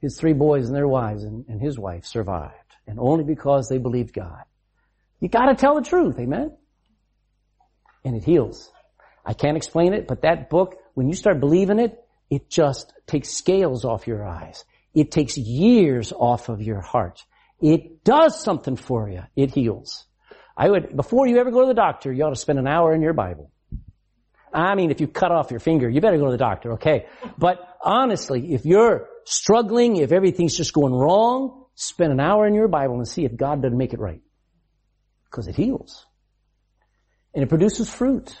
his 0.00 0.18
three 0.18 0.32
boys 0.32 0.66
and 0.66 0.74
their 0.74 0.88
wives 0.88 1.24
and, 1.24 1.44
and 1.48 1.60
his 1.60 1.78
wife 1.78 2.04
survived. 2.04 2.54
And 2.86 2.98
only 2.98 3.24
because 3.24 3.68
they 3.68 3.78
believed 3.78 4.14
God. 4.14 4.44
You 5.20 5.28
gotta 5.28 5.54
tell 5.54 5.74
the 5.74 5.82
truth. 5.82 6.18
Amen 6.18 6.56
and 8.04 8.16
it 8.16 8.24
heals. 8.24 8.70
I 9.24 9.34
can't 9.34 9.56
explain 9.56 9.92
it, 9.92 10.08
but 10.08 10.22
that 10.22 10.48
book, 10.48 10.76
when 10.94 11.08
you 11.08 11.14
start 11.14 11.40
believing 11.40 11.78
it, 11.78 12.02
it 12.30 12.48
just 12.48 12.92
takes 13.06 13.30
scales 13.30 13.84
off 13.84 14.06
your 14.06 14.26
eyes. 14.26 14.64
It 14.94 15.10
takes 15.10 15.36
years 15.36 16.12
off 16.12 16.48
of 16.48 16.62
your 16.62 16.80
heart. 16.80 17.22
It 17.60 18.04
does 18.04 18.42
something 18.42 18.76
for 18.76 19.08
you. 19.08 19.22
It 19.36 19.52
heals. 19.54 20.06
I 20.56 20.70
would, 20.70 20.96
before 20.96 21.26
you 21.26 21.38
ever 21.38 21.50
go 21.50 21.60
to 21.60 21.66
the 21.66 21.74
doctor, 21.74 22.12
you 22.12 22.24
ought 22.24 22.30
to 22.30 22.36
spend 22.36 22.58
an 22.58 22.66
hour 22.66 22.94
in 22.94 23.02
your 23.02 23.12
Bible. 23.12 23.50
I 24.52 24.74
mean, 24.74 24.90
if 24.90 25.00
you 25.00 25.06
cut 25.06 25.30
off 25.30 25.50
your 25.50 25.60
finger, 25.60 25.88
you 25.88 26.00
better 26.00 26.18
go 26.18 26.26
to 26.26 26.32
the 26.32 26.38
doctor, 26.38 26.72
okay? 26.74 27.06
But 27.36 27.58
honestly, 27.82 28.54
if 28.54 28.64
you're 28.64 29.08
struggling, 29.24 29.96
if 29.96 30.10
everything's 30.10 30.56
just 30.56 30.72
going 30.72 30.94
wrong, 30.94 31.66
spend 31.74 32.12
an 32.12 32.20
hour 32.20 32.46
in 32.46 32.54
your 32.54 32.68
Bible 32.68 32.96
and 32.96 33.06
see 33.06 33.24
if 33.24 33.36
God 33.36 33.62
doesn't 33.62 33.76
make 33.76 33.92
it 33.92 34.00
right. 34.00 34.20
Because 35.30 35.46
it 35.46 35.54
heals. 35.54 36.06
And 37.34 37.44
it 37.44 37.48
produces 37.48 37.92
fruit. 37.92 38.34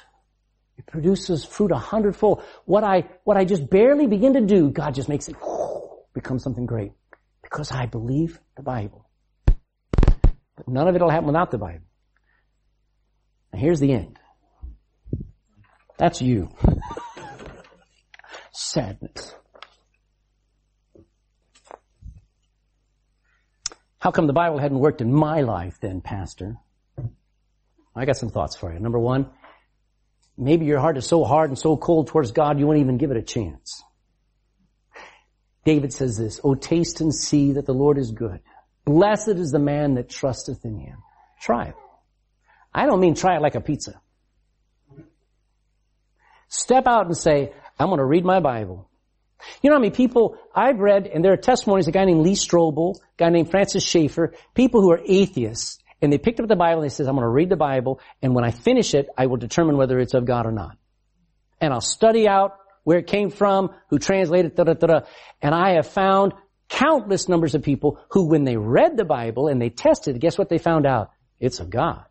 It 0.78 0.86
produces 0.86 1.44
fruit 1.44 1.72
a 1.72 1.76
hundredfold. 1.76 2.42
What 2.64 2.84
I, 2.84 3.04
what 3.24 3.36
I 3.36 3.44
just 3.44 3.68
barely 3.68 4.06
begin 4.06 4.34
to 4.34 4.40
do, 4.40 4.70
God 4.70 4.94
just 4.94 5.08
makes 5.08 5.28
it 5.28 5.36
become 6.14 6.38
something 6.38 6.66
great. 6.66 6.92
Because 7.42 7.70
I 7.70 7.86
believe 7.86 8.40
the 8.56 8.62
Bible. 8.62 9.07
But 10.58 10.68
none 10.68 10.88
of 10.88 10.96
it 10.96 11.00
will 11.00 11.08
happen 11.08 11.26
without 11.26 11.52
the 11.52 11.58
Bible. 11.58 11.84
And 13.52 13.60
here's 13.60 13.78
the 13.78 13.92
end. 13.92 14.18
That's 15.96 16.20
you. 16.20 16.48
Sadness. 18.52 19.34
How 24.00 24.10
come 24.10 24.26
the 24.26 24.32
Bible 24.32 24.58
hadn't 24.58 24.78
worked 24.78 25.00
in 25.00 25.12
my 25.12 25.42
life 25.42 25.78
then, 25.80 26.00
Pastor? 26.00 26.56
I 27.94 28.04
got 28.04 28.16
some 28.16 28.30
thoughts 28.30 28.56
for 28.56 28.72
you. 28.72 28.80
Number 28.80 28.98
one, 28.98 29.30
maybe 30.36 30.66
your 30.66 30.80
heart 30.80 30.96
is 30.96 31.06
so 31.06 31.24
hard 31.24 31.50
and 31.50 31.58
so 31.58 31.76
cold 31.76 32.08
towards 32.08 32.32
God 32.32 32.58
you 32.58 32.66
won't 32.66 32.78
even 32.78 32.98
give 32.98 33.10
it 33.10 33.16
a 33.16 33.22
chance. 33.22 33.82
David 35.64 35.92
says 35.92 36.16
this, 36.16 36.40
Oh 36.42 36.54
taste 36.54 37.00
and 37.00 37.14
see 37.14 37.52
that 37.52 37.66
the 37.66 37.74
Lord 37.74 37.98
is 37.98 38.10
good. 38.10 38.40
Blessed 38.88 39.36
is 39.36 39.50
the 39.50 39.58
man 39.58 39.96
that 39.96 40.08
trusteth 40.08 40.64
in 40.64 40.78
him. 40.78 41.02
Try 41.42 41.66
it. 41.66 41.74
I 42.72 42.86
don't 42.86 43.00
mean 43.00 43.14
try 43.14 43.36
it 43.36 43.42
like 43.42 43.54
a 43.54 43.60
pizza. 43.60 44.00
Step 46.48 46.86
out 46.86 47.04
and 47.04 47.14
say, 47.14 47.52
I'm 47.78 47.88
going 47.88 47.98
to 47.98 48.04
read 48.06 48.24
my 48.24 48.40
Bible. 48.40 48.88
You 49.60 49.68
know 49.68 49.76
how 49.76 49.80
many 49.80 49.90
people 49.90 50.38
I've 50.54 50.78
read, 50.78 51.06
and 51.06 51.22
there 51.22 51.34
are 51.34 51.36
testimonies, 51.36 51.86
a 51.86 51.92
guy 51.92 52.06
named 52.06 52.22
Lee 52.22 52.32
Strobel, 52.32 52.96
a 52.96 53.00
guy 53.18 53.28
named 53.28 53.50
Francis 53.50 53.84
Schaeffer, 53.84 54.32
people 54.54 54.80
who 54.80 54.90
are 54.90 55.02
atheists, 55.06 55.78
and 56.00 56.10
they 56.10 56.16
picked 56.16 56.40
up 56.40 56.48
the 56.48 56.56
Bible 56.56 56.80
and 56.80 56.90
they 56.90 56.94
says, 56.94 57.08
I'm 57.08 57.14
going 57.14 57.26
to 57.26 57.28
read 57.28 57.50
the 57.50 57.56
Bible, 57.56 58.00
and 58.22 58.34
when 58.34 58.44
I 58.44 58.52
finish 58.52 58.94
it, 58.94 59.10
I 59.18 59.26
will 59.26 59.36
determine 59.36 59.76
whether 59.76 59.98
it's 59.98 60.14
of 60.14 60.24
God 60.24 60.46
or 60.46 60.52
not. 60.52 60.78
And 61.60 61.74
I'll 61.74 61.82
study 61.82 62.26
out 62.26 62.56
where 62.84 62.96
it 62.96 63.06
came 63.06 63.28
from, 63.28 63.74
who 63.90 63.98
translated, 63.98 64.54
da 64.54 64.64
da 64.64 64.72
da. 64.72 65.00
And 65.42 65.54
I 65.54 65.74
have 65.74 65.88
found 65.88 66.32
countless 66.68 67.28
numbers 67.28 67.54
of 67.54 67.62
people 67.62 68.00
who, 68.10 68.28
when 68.28 68.44
they 68.44 68.56
read 68.56 68.96
the 68.96 69.04
Bible 69.04 69.48
and 69.48 69.60
they 69.60 69.70
tested, 69.70 70.20
guess 70.20 70.38
what 70.38 70.48
they 70.48 70.58
found 70.58 70.86
out? 70.86 71.10
It's 71.40 71.60
of 71.60 71.70
God. 71.70 72.04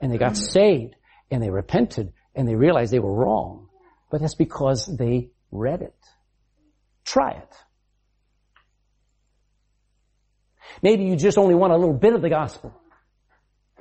And 0.00 0.12
they 0.12 0.18
got 0.18 0.36
saved, 0.36 0.94
and 1.30 1.42
they 1.42 1.50
repented, 1.50 2.12
and 2.34 2.48
they 2.48 2.54
realized 2.54 2.92
they 2.92 2.98
were 2.98 3.14
wrong. 3.14 3.68
But 4.10 4.20
that's 4.20 4.34
because 4.34 4.86
they 4.86 5.30
read 5.50 5.82
it. 5.82 5.94
Try 7.04 7.32
it. 7.32 7.54
Maybe 10.82 11.04
you 11.04 11.16
just 11.16 11.38
only 11.38 11.54
want 11.54 11.72
a 11.72 11.76
little 11.76 11.94
bit 11.94 12.14
of 12.14 12.22
the 12.22 12.28
gospel. 12.28 12.74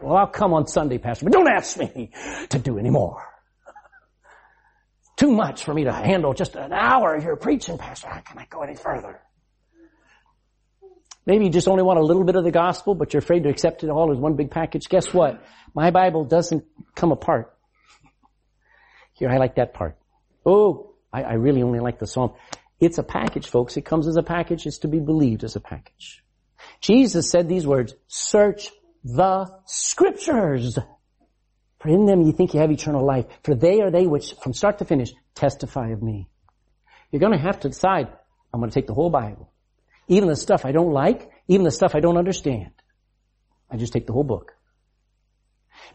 Well, 0.01 0.17
I'll 0.17 0.27
come 0.27 0.53
on 0.53 0.67
Sunday, 0.67 0.97
Pastor, 0.97 1.25
but 1.25 1.33
don't 1.33 1.47
ask 1.47 1.77
me 1.77 2.11
to 2.49 2.59
do 2.59 2.77
any 2.77 2.89
more. 2.89 3.23
Too 5.15 5.31
much 5.31 5.63
for 5.63 5.73
me 5.73 5.83
to 5.83 5.93
handle 5.93 6.33
just 6.33 6.55
an 6.55 6.73
hour 6.73 7.15
of 7.15 7.23
your 7.23 7.35
preaching, 7.35 7.77
Pastor. 7.77 8.07
How 8.07 8.21
can 8.21 8.39
I 8.39 8.47
go 8.49 8.63
any 8.63 8.75
further? 8.75 9.21
Maybe 11.26 11.45
you 11.45 11.51
just 11.51 11.67
only 11.67 11.84
want 11.84 11.99
a 11.99 12.03
little 12.03 12.24
bit 12.24 12.36
of 12.36 12.43
the 12.43 12.51
gospel, 12.51 12.95
but 12.95 13.13
you're 13.13 13.19
afraid 13.19 13.43
to 13.43 13.49
accept 13.49 13.84
it 13.84 13.89
all 13.89 14.11
as 14.11 14.17
one 14.17 14.36
big 14.36 14.49
package. 14.49 14.89
Guess 14.89 15.13
what? 15.13 15.43
My 15.76 15.91
Bible 15.91 16.26
doesn't 16.26 16.65
come 16.95 17.11
apart. 17.11 17.53
Here, 19.13 19.30
I 19.30 19.38
like 19.38 19.55
that 19.55 19.74
part. 19.74 19.97
Oh, 20.45 20.95
I, 21.13 21.24
I 21.24 21.34
really 21.34 21.61
only 21.61 21.80
like 21.80 21.99
the 21.99 22.07
psalm. 22.07 22.34
It's 22.80 22.97
a 22.97 23.03
package, 23.03 23.47
folks. 23.47 23.78
It 23.78 23.86
comes 23.86 24.07
as 24.07 24.17
a 24.17 24.24
package. 24.24 24.65
It's 24.65 24.80
to 24.80 24.88
be 24.88 24.99
believed 24.99 25.43
as 25.43 25.55
a 25.55 25.59
package. 25.59 26.24
Jesus 26.80 27.30
said 27.30 27.47
these 27.47 27.67
words, 27.67 27.93
search 28.07 28.69
the 29.03 29.47
scriptures. 29.65 30.80
For 31.80 31.89
in 31.89 32.05
them 32.05 32.22
you 32.22 32.32
think 32.32 32.53
you 32.53 32.59
have 32.59 32.72
eternal 32.72 33.05
life. 33.05 33.26
For 33.43 33.53
they 33.53 33.82
are 33.82 33.91
they 33.91 34.07
which, 34.07 34.34
from 34.41 34.53
start 34.53 34.80
to 34.80 34.86
finish, 34.86 35.11
testify 35.36 35.89
of 35.89 36.01
me. 36.01 36.28
You're 37.11 37.19
gonna 37.19 37.38
have 37.41 37.59
to 37.61 37.69
decide, 37.69 38.07
I'm 38.51 38.59
gonna 38.59 38.72
take 38.72 38.88
the 38.88 38.93
whole 38.95 39.11
Bible. 39.11 39.50
Even 40.12 40.28
the 40.28 40.36
stuff 40.36 40.66
I 40.66 40.74
don't 40.74 40.91
like, 40.91 41.32
even 41.47 41.64
the 41.64 41.72
stuff 41.72 41.95
I 41.95 42.01
don't 42.01 42.18
understand. 42.18 42.72
I 43.70 43.78
just 43.78 43.93
take 43.93 44.07
the 44.07 44.12
whole 44.12 44.26
book. 44.26 44.51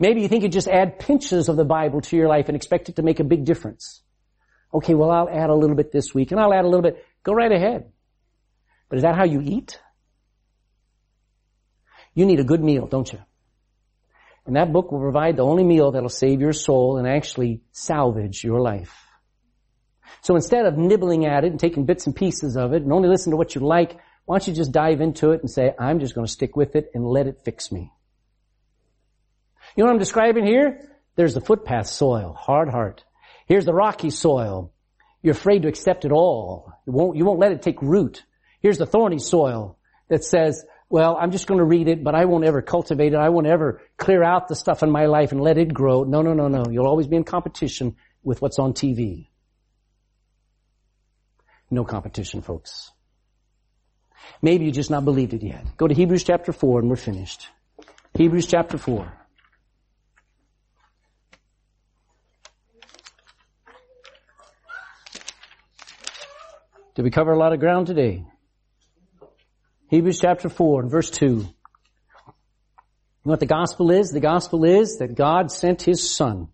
Maybe 0.00 0.22
you 0.22 0.28
think 0.28 0.42
you 0.42 0.48
just 0.48 0.68
add 0.68 0.98
pinches 0.98 1.50
of 1.50 1.56
the 1.56 1.66
Bible 1.66 2.00
to 2.00 2.16
your 2.16 2.26
life 2.26 2.48
and 2.48 2.56
expect 2.56 2.88
it 2.88 2.96
to 2.96 3.02
make 3.02 3.20
a 3.20 3.24
big 3.24 3.44
difference. 3.44 4.00
Okay, 4.72 4.94
well 4.94 5.10
I'll 5.10 5.28
add 5.28 5.50
a 5.50 5.54
little 5.54 5.76
bit 5.76 5.92
this 5.92 6.14
week 6.14 6.32
and 6.32 6.40
I'll 6.40 6.54
add 6.54 6.64
a 6.64 6.68
little 6.68 6.80
bit. 6.80 7.04
Go 7.24 7.34
right 7.34 7.52
ahead. 7.52 7.92
But 8.88 8.96
is 8.96 9.02
that 9.02 9.16
how 9.16 9.24
you 9.24 9.42
eat? 9.42 9.78
You 12.14 12.24
need 12.24 12.40
a 12.40 12.44
good 12.44 12.64
meal, 12.64 12.86
don't 12.86 13.12
you? 13.12 13.18
And 14.46 14.56
that 14.56 14.72
book 14.72 14.90
will 14.90 15.00
provide 15.00 15.36
the 15.36 15.44
only 15.44 15.64
meal 15.64 15.92
that'll 15.92 16.08
save 16.08 16.40
your 16.40 16.54
soul 16.54 16.96
and 16.96 17.06
actually 17.06 17.60
salvage 17.70 18.42
your 18.42 18.62
life. 18.62 18.96
So 20.22 20.34
instead 20.34 20.66
of 20.66 20.78
nibbling 20.78 21.26
at 21.26 21.44
it 21.44 21.50
and 21.50 21.60
taking 21.60 21.84
bits 21.84 22.06
and 22.06 22.16
pieces 22.16 22.56
of 22.56 22.72
it 22.72 22.82
and 22.82 22.92
only 22.92 23.08
listen 23.08 23.30
to 23.30 23.36
what 23.36 23.54
you 23.54 23.60
like, 23.60 23.98
why 24.26 24.38
don't 24.38 24.48
you 24.48 24.54
just 24.54 24.72
dive 24.72 25.00
into 25.00 25.30
it 25.30 25.40
and 25.40 25.50
say, 25.50 25.72
I'm 25.78 26.00
just 26.00 26.14
going 26.14 26.26
to 26.26 26.32
stick 26.32 26.56
with 26.56 26.74
it 26.76 26.90
and 26.94 27.06
let 27.06 27.28
it 27.28 27.42
fix 27.44 27.72
me. 27.72 27.92
You 29.76 29.82
know 29.82 29.86
what 29.86 29.94
I'm 29.94 29.98
describing 29.98 30.44
here? 30.44 30.80
There's 31.14 31.34
the 31.34 31.40
footpath 31.40 31.86
soil, 31.86 32.34
hard 32.38 32.68
heart. 32.68 33.04
Here's 33.46 33.64
the 33.64 33.72
rocky 33.72 34.10
soil. 34.10 34.72
You're 35.22 35.34
afraid 35.34 35.62
to 35.62 35.68
accept 35.68 36.04
it 36.04 36.12
all. 36.12 36.72
You 36.86 36.92
won't, 36.92 37.16
you 37.16 37.24
won't 37.24 37.38
let 37.38 37.52
it 37.52 37.62
take 37.62 37.80
root. 37.80 38.24
Here's 38.60 38.78
the 38.78 38.86
thorny 38.86 39.18
soil 39.18 39.78
that 40.08 40.24
says, 40.24 40.64
well, 40.88 41.16
I'm 41.20 41.30
just 41.30 41.46
going 41.46 41.58
to 41.58 41.64
read 41.64 41.88
it, 41.88 42.02
but 42.02 42.14
I 42.14 42.24
won't 42.24 42.44
ever 42.44 42.62
cultivate 42.62 43.12
it. 43.12 43.18
I 43.18 43.28
won't 43.28 43.46
ever 43.46 43.80
clear 43.96 44.24
out 44.24 44.48
the 44.48 44.56
stuff 44.56 44.82
in 44.82 44.90
my 44.90 45.06
life 45.06 45.32
and 45.32 45.40
let 45.40 45.58
it 45.58 45.72
grow. 45.72 46.02
No, 46.02 46.22
no, 46.22 46.32
no, 46.32 46.48
no. 46.48 46.64
You'll 46.70 46.86
always 46.86 47.06
be 47.06 47.16
in 47.16 47.24
competition 47.24 47.96
with 48.22 48.42
what's 48.42 48.58
on 48.58 48.72
TV. 48.72 49.28
No 51.70 51.84
competition, 51.84 52.42
folks. 52.42 52.92
Maybe 54.42 54.64
you 54.64 54.72
just 54.72 54.90
not 54.90 55.04
believed 55.04 55.34
it 55.34 55.42
yet. 55.42 55.64
Go 55.76 55.86
to 55.86 55.94
Hebrews 55.94 56.24
chapter 56.24 56.52
4 56.52 56.80
and 56.80 56.90
we're 56.90 56.96
finished. 56.96 57.48
Hebrews 58.14 58.46
chapter 58.46 58.78
4. 58.78 59.12
Did 66.94 67.04
we 67.04 67.10
cover 67.10 67.32
a 67.32 67.38
lot 67.38 67.52
of 67.52 67.60
ground 67.60 67.86
today? 67.88 68.24
Hebrews 69.88 70.18
chapter 70.18 70.48
4 70.48 70.82
and 70.82 70.90
verse 70.90 71.10
2. 71.10 71.26
You 71.26 71.42
know 71.42 73.32
what 73.32 73.40
the 73.40 73.46
gospel 73.46 73.90
is? 73.90 74.10
The 74.10 74.20
gospel 74.20 74.64
is 74.64 74.96
that 74.98 75.14
God 75.14 75.50
sent 75.52 75.82
His 75.82 76.16
Son 76.16 76.48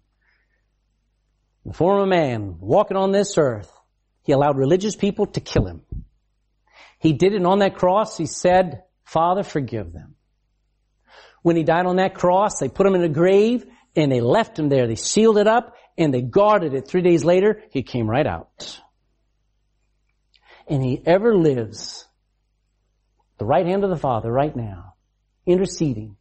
in 1.65 1.71
the 1.71 1.75
form 1.75 2.03
of 2.03 2.09
man 2.09 2.57
walking 2.59 2.97
on 2.97 3.13
this 3.13 3.39
earth. 3.39 3.71
He 4.25 4.33
allowed 4.33 4.57
religious 4.59 4.97
people 4.97 5.27
to 5.27 5.41
kill 5.41 5.67
Him. 5.67 5.83
He 7.03 7.13
did 7.13 7.35
it 7.35 7.45
on 7.45 7.59
that 7.59 7.75
cross. 7.75 8.17
He 8.17 8.27
said, 8.27 8.85
Father, 9.05 9.43
forgive 9.43 9.93
them. 9.93 10.15
When 11.43 11.57
He 11.57 11.65
died 11.65 11.87
on 11.87 11.97
that 11.97 12.15
cross, 12.15 12.61
they 12.61 12.69
put 12.69 12.87
Him 12.87 12.95
in 12.95 13.03
a 13.03 13.09
grave 13.09 13.67
and 13.97 14.11
they 14.11 14.21
left 14.21 14.57
Him 14.57 14.69
there. 14.69 14.87
They 14.87 14.95
sealed 14.95 15.37
it 15.37 15.49
up 15.49 15.75
and 15.99 16.15
they 16.15 16.23
guarded 16.23 16.75
it. 16.75 16.87
Three 16.87 17.03
days 17.03 17.25
later, 17.25 17.61
He 17.73 17.83
came 17.83 18.09
right 18.09 18.27
out. 18.27 18.81
And 20.69 20.81
He 20.81 21.03
ever 21.05 21.37
lives 21.37 22.07
the 23.39 23.47
right 23.47 23.67
hand 23.67 23.83
of 23.83 23.91
the 23.91 23.97
Father 23.97 24.31
right 24.31 24.55
now, 24.55 24.95
interceding, 25.45 26.17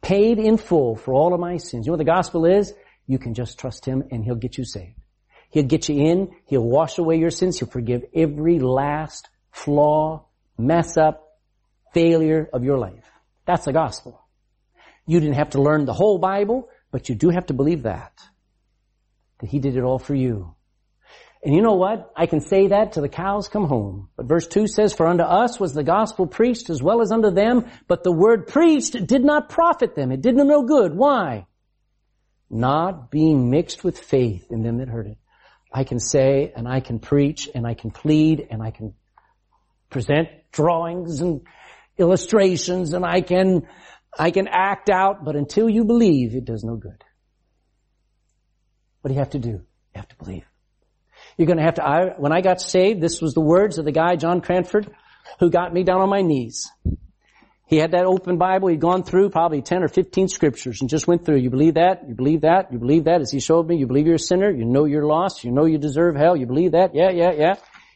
paid 0.00 0.38
in 0.38 0.58
full 0.58 0.94
for 0.94 1.12
all 1.12 1.34
of 1.34 1.40
my 1.40 1.56
sins. 1.56 1.86
You 1.86 1.90
know 1.90 1.94
what 1.94 1.98
the 1.98 2.12
gospel 2.12 2.46
is? 2.46 2.72
You 3.08 3.18
can 3.18 3.34
just 3.34 3.58
trust 3.58 3.84
Him 3.84 4.04
and 4.12 4.24
He'll 4.24 4.36
get 4.36 4.58
you 4.58 4.64
saved. 4.64 5.00
He'll 5.50 5.64
get 5.64 5.88
you 5.88 5.96
in, 5.96 6.36
He'll 6.46 6.62
wash 6.62 6.98
away 6.98 7.16
your 7.16 7.32
sins, 7.32 7.58
He'll 7.58 7.68
forgive 7.68 8.04
every 8.14 8.60
last 8.60 9.28
flaw, 9.54 10.26
mess 10.58 10.96
up, 10.96 11.38
failure 11.94 12.48
of 12.52 12.64
your 12.64 12.76
life. 12.76 13.08
That's 13.46 13.64
the 13.64 13.72
gospel. 13.72 14.20
You 15.06 15.20
didn't 15.20 15.36
have 15.36 15.50
to 15.50 15.62
learn 15.62 15.84
the 15.84 15.92
whole 15.92 16.18
Bible, 16.18 16.68
but 16.90 17.08
you 17.08 17.14
do 17.14 17.30
have 17.30 17.46
to 17.46 17.54
believe 17.54 17.84
that. 17.84 18.12
That 19.38 19.48
He 19.48 19.60
did 19.60 19.76
it 19.76 19.82
all 19.82 20.00
for 20.00 20.14
you. 20.14 20.54
And 21.44 21.54
you 21.54 21.62
know 21.62 21.74
what? 21.74 22.10
I 22.16 22.26
can 22.26 22.40
say 22.40 22.68
that 22.68 22.92
till 22.92 23.02
the 23.02 23.08
cows 23.08 23.48
come 23.48 23.66
home. 23.66 24.08
But 24.16 24.26
verse 24.26 24.48
2 24.48 24.66
says, 24.66 24.92
For 24.92 25.06
unto 25.06 25.22
us 25.22 25.60
was 25.60 25.72
the 25.72 25.84
gospel 25.84 26.26
preached 26.26 26.68
as 26.70 26.82
well 26.82 27.00
as 27.00 27.12
unto 27.12 27.30
them, 27.30 27.66
but 27.86 28.02
the 28.02 28.12
word 28.12 28.48
preached 28.48 29.06
did 29.06 29.22
not 29.22 29.50
profit 29.50 29.94
them. 29.94 30.10
It 30.10 30.22
did 30.22 30.36
them 30.36 30.48
no 30.48 30.62
good. 30.62 30.96
Why? 30.96 31.46
Not 32.50 33.10
being 33.10 33.50
mixed 33.50 33.84
with 33.84 34.00
faith 34.00 34.50
in 34.50 34.62
them 34.62 34.78
that 34.78 34.88
heard 34.88 35.06
it. 35.06 35.18
I 35.70 35.84
can 35.84 36.00
say, 36.00 36.52
and 36.56 36.66
I 36.66 36.80
can 36.80 36.98
preach, 36.98 37.48
and 37.54 37.66
I 37.66 37.74
can 37.74 37.90
plead, 37.90 38.46
and 38.50 38.62
I 38.62 38.70
can 38.70 38.94
present 39.94 40.28
drawings 40.50 41.20
and 41.20 41.42
illustrations, 41.98 42.94
and 42.94 43.06
I 43.06 43.20
can, 43.20 43.68
I 44.18 44.32
can 44.32 44.48
act 44.48 44.90
out, 44.90 45.24
but 45.24 45.36
until 45.36 45.70
you 45.70 45.84
believe, 45.84 46.34
it 46.34 46.44
does 46.44 46.64
no 46.64 46.74
good. 46.74 47.04
What 49.00 49.10
do 49.10 49.14
you 49.14 49.20
have 49.20 49.30
to 49.30 49.38
do? 49.38 49.50
You 49.50 49.94
have 49.94 50.08
to 50.08 50.16
believe. 50.16 50.42
You're 51.38 51.46
going 51.46 51.58
to 51.58 51.62
have 51.62 51.74
to, 51.74 51.86
I, 51.86 52.06
when 52.18 52.32
I 52.32 52.40
got 52.40 52.60
saved, 52.60 53.00
this 53.00 53.22
was 53.22 53.34
the 53.34 53.40
words 53.40 53.78
of 53.78 53.84
the 53.84 53.92
guy, 53.92 54.16
John 54.16 54.40
Cranford, 54.40 54.90
who 55.38 55.48
got 55.48 55.72
me 55.72 55.84
down 55.84 56.00
on 56.00 56.08
my 56.08 56.22
knees. 56.22 56.68
He 57.68 57.76
had 57.76 57.92
that 57.92 58.04
open 58.04 58.36
Bible. 58.36 58.70
He'd 58.70 58.80
gone 58.80 59.04
through 59.04 59.30
probably 59.30 59.62
10 59.62 59.84
or 59.84 59.88
15 59.88 60.26
scriptures 60.26 60.80
and 60.80 60.90
just 60.90 61.06
went 61.06 61.24
through. 61.24 61.36
You 61.36 61.50
believe 61.50 61.74
that? 61.74 62.08
You 62.08 62.16
believe 62.16 62.40
that? 62.40 62.72
You 62.72 62.80
believe 62.80 63.04
that? 63.04 63.20
As 63.20 63.30
he 63.30 63.38
showed 63.38 63.68
me, 63.68 63.76
you 63.76 63.86
believe 63.86 64.06
you're 64.06 64.16
a 64.16 64.18
sinner. 64.18 64.50
You 64.50 64.64
know 64.64 64.86
you're 64.86 65.06
lost. 65.06 65.44
You 65.44 65.52
know 65.52 65.66
you 65.66 65.78
deserve 65.78 66.16
hell. 66.16 66.36
You 66.36 66.46
believe 66.46 66.72
that? 66.72 66.96
Yeah, 66.96 67.10
yeah, 67.10 67.30
yeah. 67.30 67.54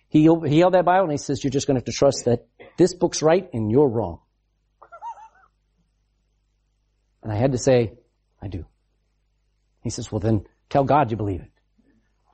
He, 0.08 0.22
he 0.22 0.58
held 0.58 0.74
that 0.74 0.84
Bible 0.84 1.04
and 1.04 1.12
he 1.12 1.18
says, 1.18 1.44
you're 1.44 1.50
just 1.50 1.66
going 1.66 1.76
to 1.76 1.80
have 1.80 1.86
to 1.86 1.92
trust 1.92 2.24
that 2.24 2.46
this 2.78 2.94
book's 2.94 3.22
right 3.22 3.48
and 3.52 3.70
you're 3.70 3.88
wrong. 3.88 4.20
And 7.22 7.32
I 7.32 7.36
had 7.36 7.52
to 7.52 7.58
say, 7.58 7.92
I 8.40 8.48
do. 8.48 8.64
He 9.82 9.90
says, 9.90 10.10
well 10.10 10.20
then 10.20 10.44
tell 10.70 10.84
God 10.84 11.10
you 11.10 11.16
believe 11.16 11.40
it. 11.40 11.50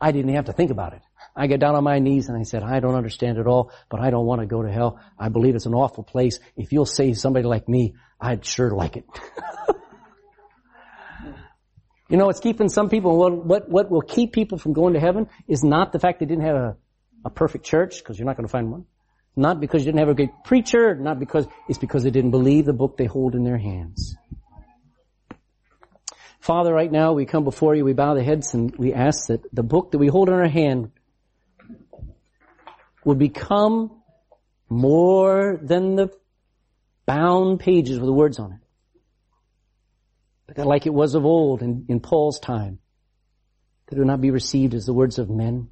I 0.01 0.13
didn't 0.13 0.35
have 0.35 0.45
to 0.47 0.53
think 0.53 0.71
about 0.71 0.93
it. 0.93 1.03
I 1.35 1.47
got 1.47 1.59
down 1.59 1.75
on 1.75 1.83
my 1.83 1.99
knees 1.99 2.29
and 2.29 2.39
I 2.39 2.43
said, 2.43 2.63
I 2.63 2.79
don't 2.79 2.95
understand 2.95 3.39
it 3.39 3.47
all, 3.47 3.73
but 3.89 4.01
I 4.01 4.11
don't 4.11 4.27
want 4.27 4.41
to 4.41 4.47
go 4.47 4.63
to 4.63 4.71
hell. 4.71 5.01
I 5.19 5.31
believe 5.31 5.55
it's 5.55 5.67
an 5.67 5.75
awful 5.75 6.05
place. 6.05 6.39
If 6.57 6.73
you'll 6.73 6.87
save 6.87 7.19
somebody 7.19 7.47
like 7.47 7.69
me, 7.69 7.95
I'd 8.21 8.45
sure 8.45 8.71
like 8.71 8.97
it. 8.97 9.05
you 12.09 12.17
know, 12.17 12.29
it's 12.29 12.41
keeping 12.41 12.69
some 12.69 12.89
people, 12.89 13.17
what, 13.17 13.45
what, 13.45 13.69
what 13.69 13.91
will 13.91 14.03
keep 14.03 14.33
people 14.33 14.59
from 14.59 14.75
going 14.75 14.95
to 14.95 15.01
heaven 15.01 15.29
is 15.49 15.65
not 15.65 15.93
the 15.93 15.99
fact 15.99 16.21
they 16.21 16.27
didn't 16.27 16.45
have 16.45 16.57
a, 16.57 16.77
a 17.25 17.31
perfect 17.31 17.65
church, 17.65 17.99
because 17.99 18.19
you're 18.19 18.27
not 18.27 18.37
going 18.37 18.47
to 18.47 18.53
find 18.53 18.71
one. 18.71 18.87
Not 19.37 19.61
because 19.61 19.83
you 19.83 19.87
didn't 19.87 20.01
have 20.01 20.09
a 20.09 20.15
great 20.15 20.31
preacher, 20.45 20.95
not 20.95 21.19
because, 21.19 21.47
it's 21.69 21.79
because 21.79 22.05
they 22.05 22.11
didn't 22.11 22.31
believe 22.31 22.67
the 22.67 22.73
book 22.73 22.97
they 22.97 23.07
hold 23.07 23.35
in 23.35 23.43
their 23.43 23.59
hands. 23.59 24.17
Father, 26.39 26.73
right 26.73 26.93
now 26.93 27.15
we 27.15 27.25
come 27.25 27.43
before 27.43 27.75
you, 27.75 27.85
we 27.85 27.95
bow 27.95 28.15
the 28.15 28.23
heads 28.23 28.53
and 28.53 28.77
we 28.77 28.93
ask 28.93 29.29
that 29.29 29.41
the 29.53 29.63
book 29.63 29.93
that 29.93 29.99
we 29.99 30.09
hold 30.09 30.29
in 30.29 30.35
our 30.35 30.47
hand 30.49 30.93
will 33.05 33.15
become 33.15 34.03
more 34.69 35.59
than 35.63 35.97
the 35.97 36.11
bound 37.07 37.61
pages 37.61 37.99
with 37.99 38.07
the 38.07 38.13
words 38.13 38.39
on 38.39 38.53
it. 38.53 38.59
But 40.47 40.57
that 40.57 40.67
like 40.67 40.87
it 40.87 40.93
was 40.93 41.15
of 41.15 41.25
old 41.25 41.63
in, 41.63 41.87
in 41.89 42.01
Paul's 42.01 42.39
time, 42.39 42.79
that 43.87 43.97
it 43.97 43.99
would 43.99 44.07
not 44.07 44.21
be 44.21 44.31
received 44.31 44.75
as 44.75 44.85
the 44.85 44.93
words 44.93 45.19
of 45.19 45.31
men, 45.31 45.69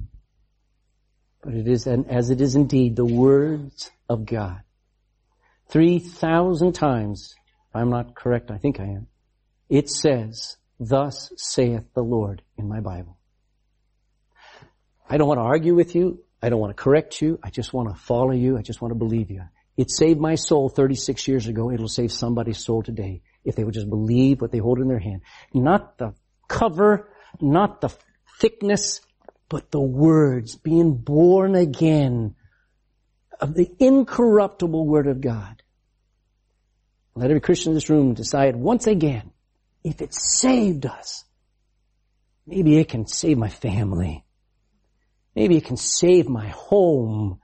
but 1.43 1.53
it 1.53 1.67
is 1.67 1.87
as 1.87 2.29
it 2.29 2.41
is 2.41 2.55
indeed 2.55 2.95
the 2.95 3.05
words 3.05 3.91
of 4.09 4.25
God. 4.25 4.61
Three 5.69 5.99
thousand 5.99 6.73
times, 6.73 7.35
if 7.69 7.75
I'm 7.75 7.89
not 7.89 8.15
correct, 8.15 8.51
I 8.51 8.57
think 8.57 8.79
I 8.79 8.85
am, 8.85 9.07
it 9.69 9.89
says, 9.89 10.57
Thus 10.79 11.31
saith 11.37 11.93
the 11.93 12.03
Lord 12.03 12.41
in 12.57 12.67
my 12.67 12.79
Bible. 12.79 13.17
I 15.09 15.17
don't 15.17 15.27
want 15.27 15.39
to 15.39 15.43
argue 15.43 15.75
with 15.75 15.95
you. 15.95 16.23
I 16.41 16.49
don't 16.49 16.59
want 16.59 16.75
to 16.75 16.81
correct 16.81 17.21
you. 17.21 17.39
I 17.43 17.49
just 17.49 17.73
want 17.73 17.89
to 17.89 17.95
follow 17.95 18.31
you. 18.31 18.57
I 18.57 18.61
just 18.61 18.81
want 18.81 18.91
to 18.91 18.97
believe 18.97 19.31
you. 19.31 19.43
It 19.77 19.91
saved 19.91 20.19
my 20.19 20.35
soul 20.35 20.69
36 20.69 21.27
years 21.27 21.47
ago. 21.47 21.71
It'll 21.71 21.87
save 21.87 22.11
somebody's 22.11 22.63
soul 22.63 22.83
today 22.83 23.21
if 23.43 23.55
they 23.55 23.63
would 23.63 23.73
just 23.73 23.89
believe 23.89 24.41
what 24.41 24.51
they 24.51 24.59
hold 24.59 24.79
in 24.79 24.87
their 24.87 24.99
hand. 24.99 25.21
Not 25.53 25.97
the 25.97 26.13
cover, 26.47 27.09
not 27.41 27.81
the 27.81 27.89
thickness, 28.39 29.01
but 29.53 29.69
the 29.69 29.79
words, 29.79 30.55
being 30.55 30.95
born 30.95 31.53
again 31.53 32.33
of 33.39 33.53
the 33.53 33.69
incorruptible 33.77 34.87
Word 34.87 35.05
of 35.05 35.21
God. 35.21 35.61
Let 37.13 37.29
every 37.29 37.39
Christian 37.39 37.69
in 37.69 37.75
this 37.75 37.87
room 37.87 38.15
decide 38.15 38.55
once 38.55 38.87
again, 38.87 39.29
if 39.83 40.01
it 40.01 40.11
saved 40.11 40.87
us, 40.87 41.23
maybe 42.47 42.79
it 42.79 42.89
can 42.89 43.05
save 43.05 43.37
my 43.37 43.49
family. 43.49 44.25
Maybe 45.35 45.57
it 45.57 45.65
can 45.65 45.77
save 45.77 46.27
my 46.27 46.47
home, 46.47 47.39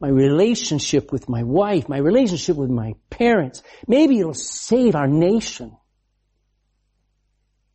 my 0.00 0.08
relationship 0.08 1.12
with 1.12 1.28
my 1.28 1.42
wife, 1.42 1.86
my 1.86 1.98
relationship 1.98 2.56
with 2.56 2.70
my 2.70 2.94
parents. 3.10 3.62
Maybe 3.86 4.20
it'll 4.20 4.32
save 4.32 4.94
our 4.94 5.06
nation. 5.06 5.76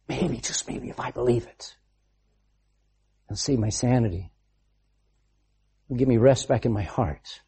Maybe, 0.09 0.37
just 0.37 0.67
maybe, 0.67 0.89
if 0.89 0.99
I 0.99 1.11
believe 1.11 1.45
it. 1.45 1.75
It'll 3.27 3.37
save 3.37 3.59
my 3.59 3.69
sanity. 3.69 4.31
It'll 5.87 5.97
give 5.97 6.07
me 6.07 6.17
rest 6.17 6.47
back 6.47 6.65
in 6.65 6.71
my 6.71 6.83
heart. 6.83 7.41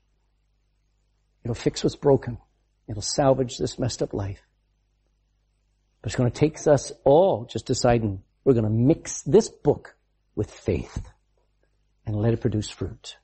It'll 1.43 1.55
fix 1.55 1.83
what's 1.83 1.95
broken. 1.95 2.37
It'll 2.87 3.01
salvage 3.01 3.57
this 3.57 3.79
messed 3.79 4.01
up 4.01 4.13
life. 4.13 4.41
But 6.01 6.11
it's 6.11 6.15
going 6.15 6.31
to 6.31 6.37
take 6.37 6.65
us 6.67 6.91
all 7.03 7.45
just 7.45 7.65
deciding 7.65 8.23
we're 8.43 8.53
going 8.53 8.63
to 8.65 8.69
mix 8.69 9.21
this 9.23 9.49
book 9.49 9.95
with 10.35 10.51
faith 10.51 11.05
and 12.05 12.15
let 12.15 12.33
it 12.33 12.41
produce 12.41 12.69
fruit. 12.69 13.17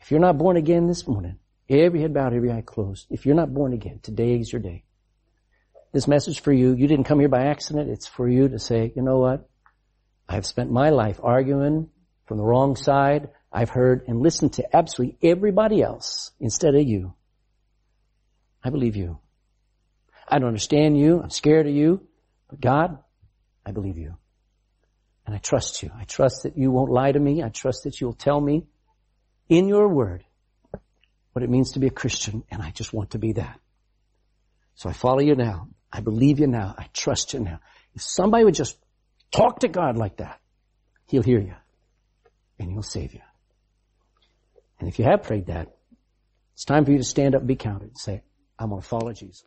If 0.00 0.10
you're 0.10 0.20
not 0.20 0.38
born 0.38 0.56
again 0.56 0.86
this 0.86 1.06
morning, 1.06 1.38
every 1.68 2.00
head 2.00 2.12
bowed, 2.12 2.34
every 2.34 2.50
eye 2.50 2.62
closed. 2.62 3.06
If 3.10 3.24
you're 3.24 3.34
not 3.34 3.54
born 3.54 3.72
again, 3.72 4.00
today 4.02 4.38
is 4.38 4.52
your 4.52 4.60
day. 4.60 4.84
This 5.92 6.08
message 6.08 6.40
for 6.40 6.52
you, 6.52 6.74
you 6.74 6.86
didn't 6.88 7.04
come 7.04 7.20
here 7.20 7.28
by 7.28 7.46
accident. 7.46 7.88
It's 7.88 8.06
for 8.06 8.28
you 8.28 8.48
to 8.48 8.58
say, 8.58 8.92
you 8.96 9.02
know 9.02 9.18
what? 9.18 9.48
I've 10.28 10.46
spent 10.46 10.70
my 10.70 10.90
life 10.90 11.20
arguing 11.22 11.90
from 12.26 12.38
the 12.38 12.44
wrong 12.44 12.76
side. 12.76 13.30
I've 13.52 13.70
heard 13.70 14.04
and 14.08 14.20
listened 14.20 14.54
to 14.54 14.76
absolutely 14.76 15.18
everybody 15.22 15.82
else 15.82 16.32
instead 16.40 16.74
of 16.74 16.82
you. 16.82 17.14
I 18.62 18.70
believe 18.70 18.96
you. 18.96 19.18
I 20.26 20.38
don't 20.38 20.48
understand 20.48 20.98
you. 20.98 21.20
I'm 21.20 21.30
scared 21.30 21.66
of 21.66 21.74
you. 21.74 22.06
But 22.48 22.60
God, 22.60 22.98
I 23.64 23.72
believe 23.72 23.98
you. 23.98 24.16
And 25.26 25.34
I 25.34 25.38
trust 25.38 25.82
you. 25.82 25.90
I 25.96 26.04
trust 26.04 26.42
that 26.42 26.56
you 26.56 26.70
won't 26.70 26.90
lie 26.90 27.12
to 27.12 27.18
me. 27.18 27.42
I 27.42 27.48
trust 27.48 27.84
that 27.84 28.00
you'll 28.00 28.14
tell 28.14 28.40
me 28.40 28.66
in 29.48 29.68
your 29.68 29.88
word 29.88 30.24
what 31.32 31.42
it 31.42 31.50
means 31.50 31.72
to 31.72 31.78
be 31.78 31.86
a 31.86 31.90
Christian. 31.90 32.44
And 32.50 32.62
I 32.62 32.70
just 32.70 32.92
want 32.92 33.10
to 33.10 33.18
be 33.18 33.32
that. 33.34 33.60
So 34.74 34.88
I 34.88 34.92
follow 34.92 35.20
you 35.20 35.34
now. 35.34 35.68
I 35.92 36.00
believe 36.00 36.40
you 36.40 36.46
now. 36.46 36.74
I 36.76 36.88
trust 36.92 37.34
you 37.34 37.40
now. 37.40 37.60
If 37.94 38.02
somebody 38.02 38.44
would 38.44 38.54
just 38.54 38.76
talk 39.30 39.60
to 39.60 39.68
God 39.68 39.96
like 39.96 40.18
that, 40.18 40.40
He'll 41.06 41.22
hear 41.22 41.40
you 41.40 41.54
and 42.58 42.70
He'll 42.70 42.82
save 42.82 43.14
you. 43.14 43.20
And 44.80 44.88
if 44.88 44.98
you 44.98 45.04
have 45.04 45.22
prayed 45.22 45.46
that, 45.46 45.76
it's 46.54 46.64
time 46.64 46.84
for 46.84 46.92
you 46.92 46.98
to 46.98 47.04
stand 47.04 47.34
up 47.34 47.40
and 47.40 47.48
be 47.48 47.56
counted 47.56 47.88
and 47.88 47.98
say, 47.98 48.22
I'm 48.58 48.70
going 48.70 48.82
to 48.82 48.86
follow 48.86 49.12
Jesus. 49.12 49.44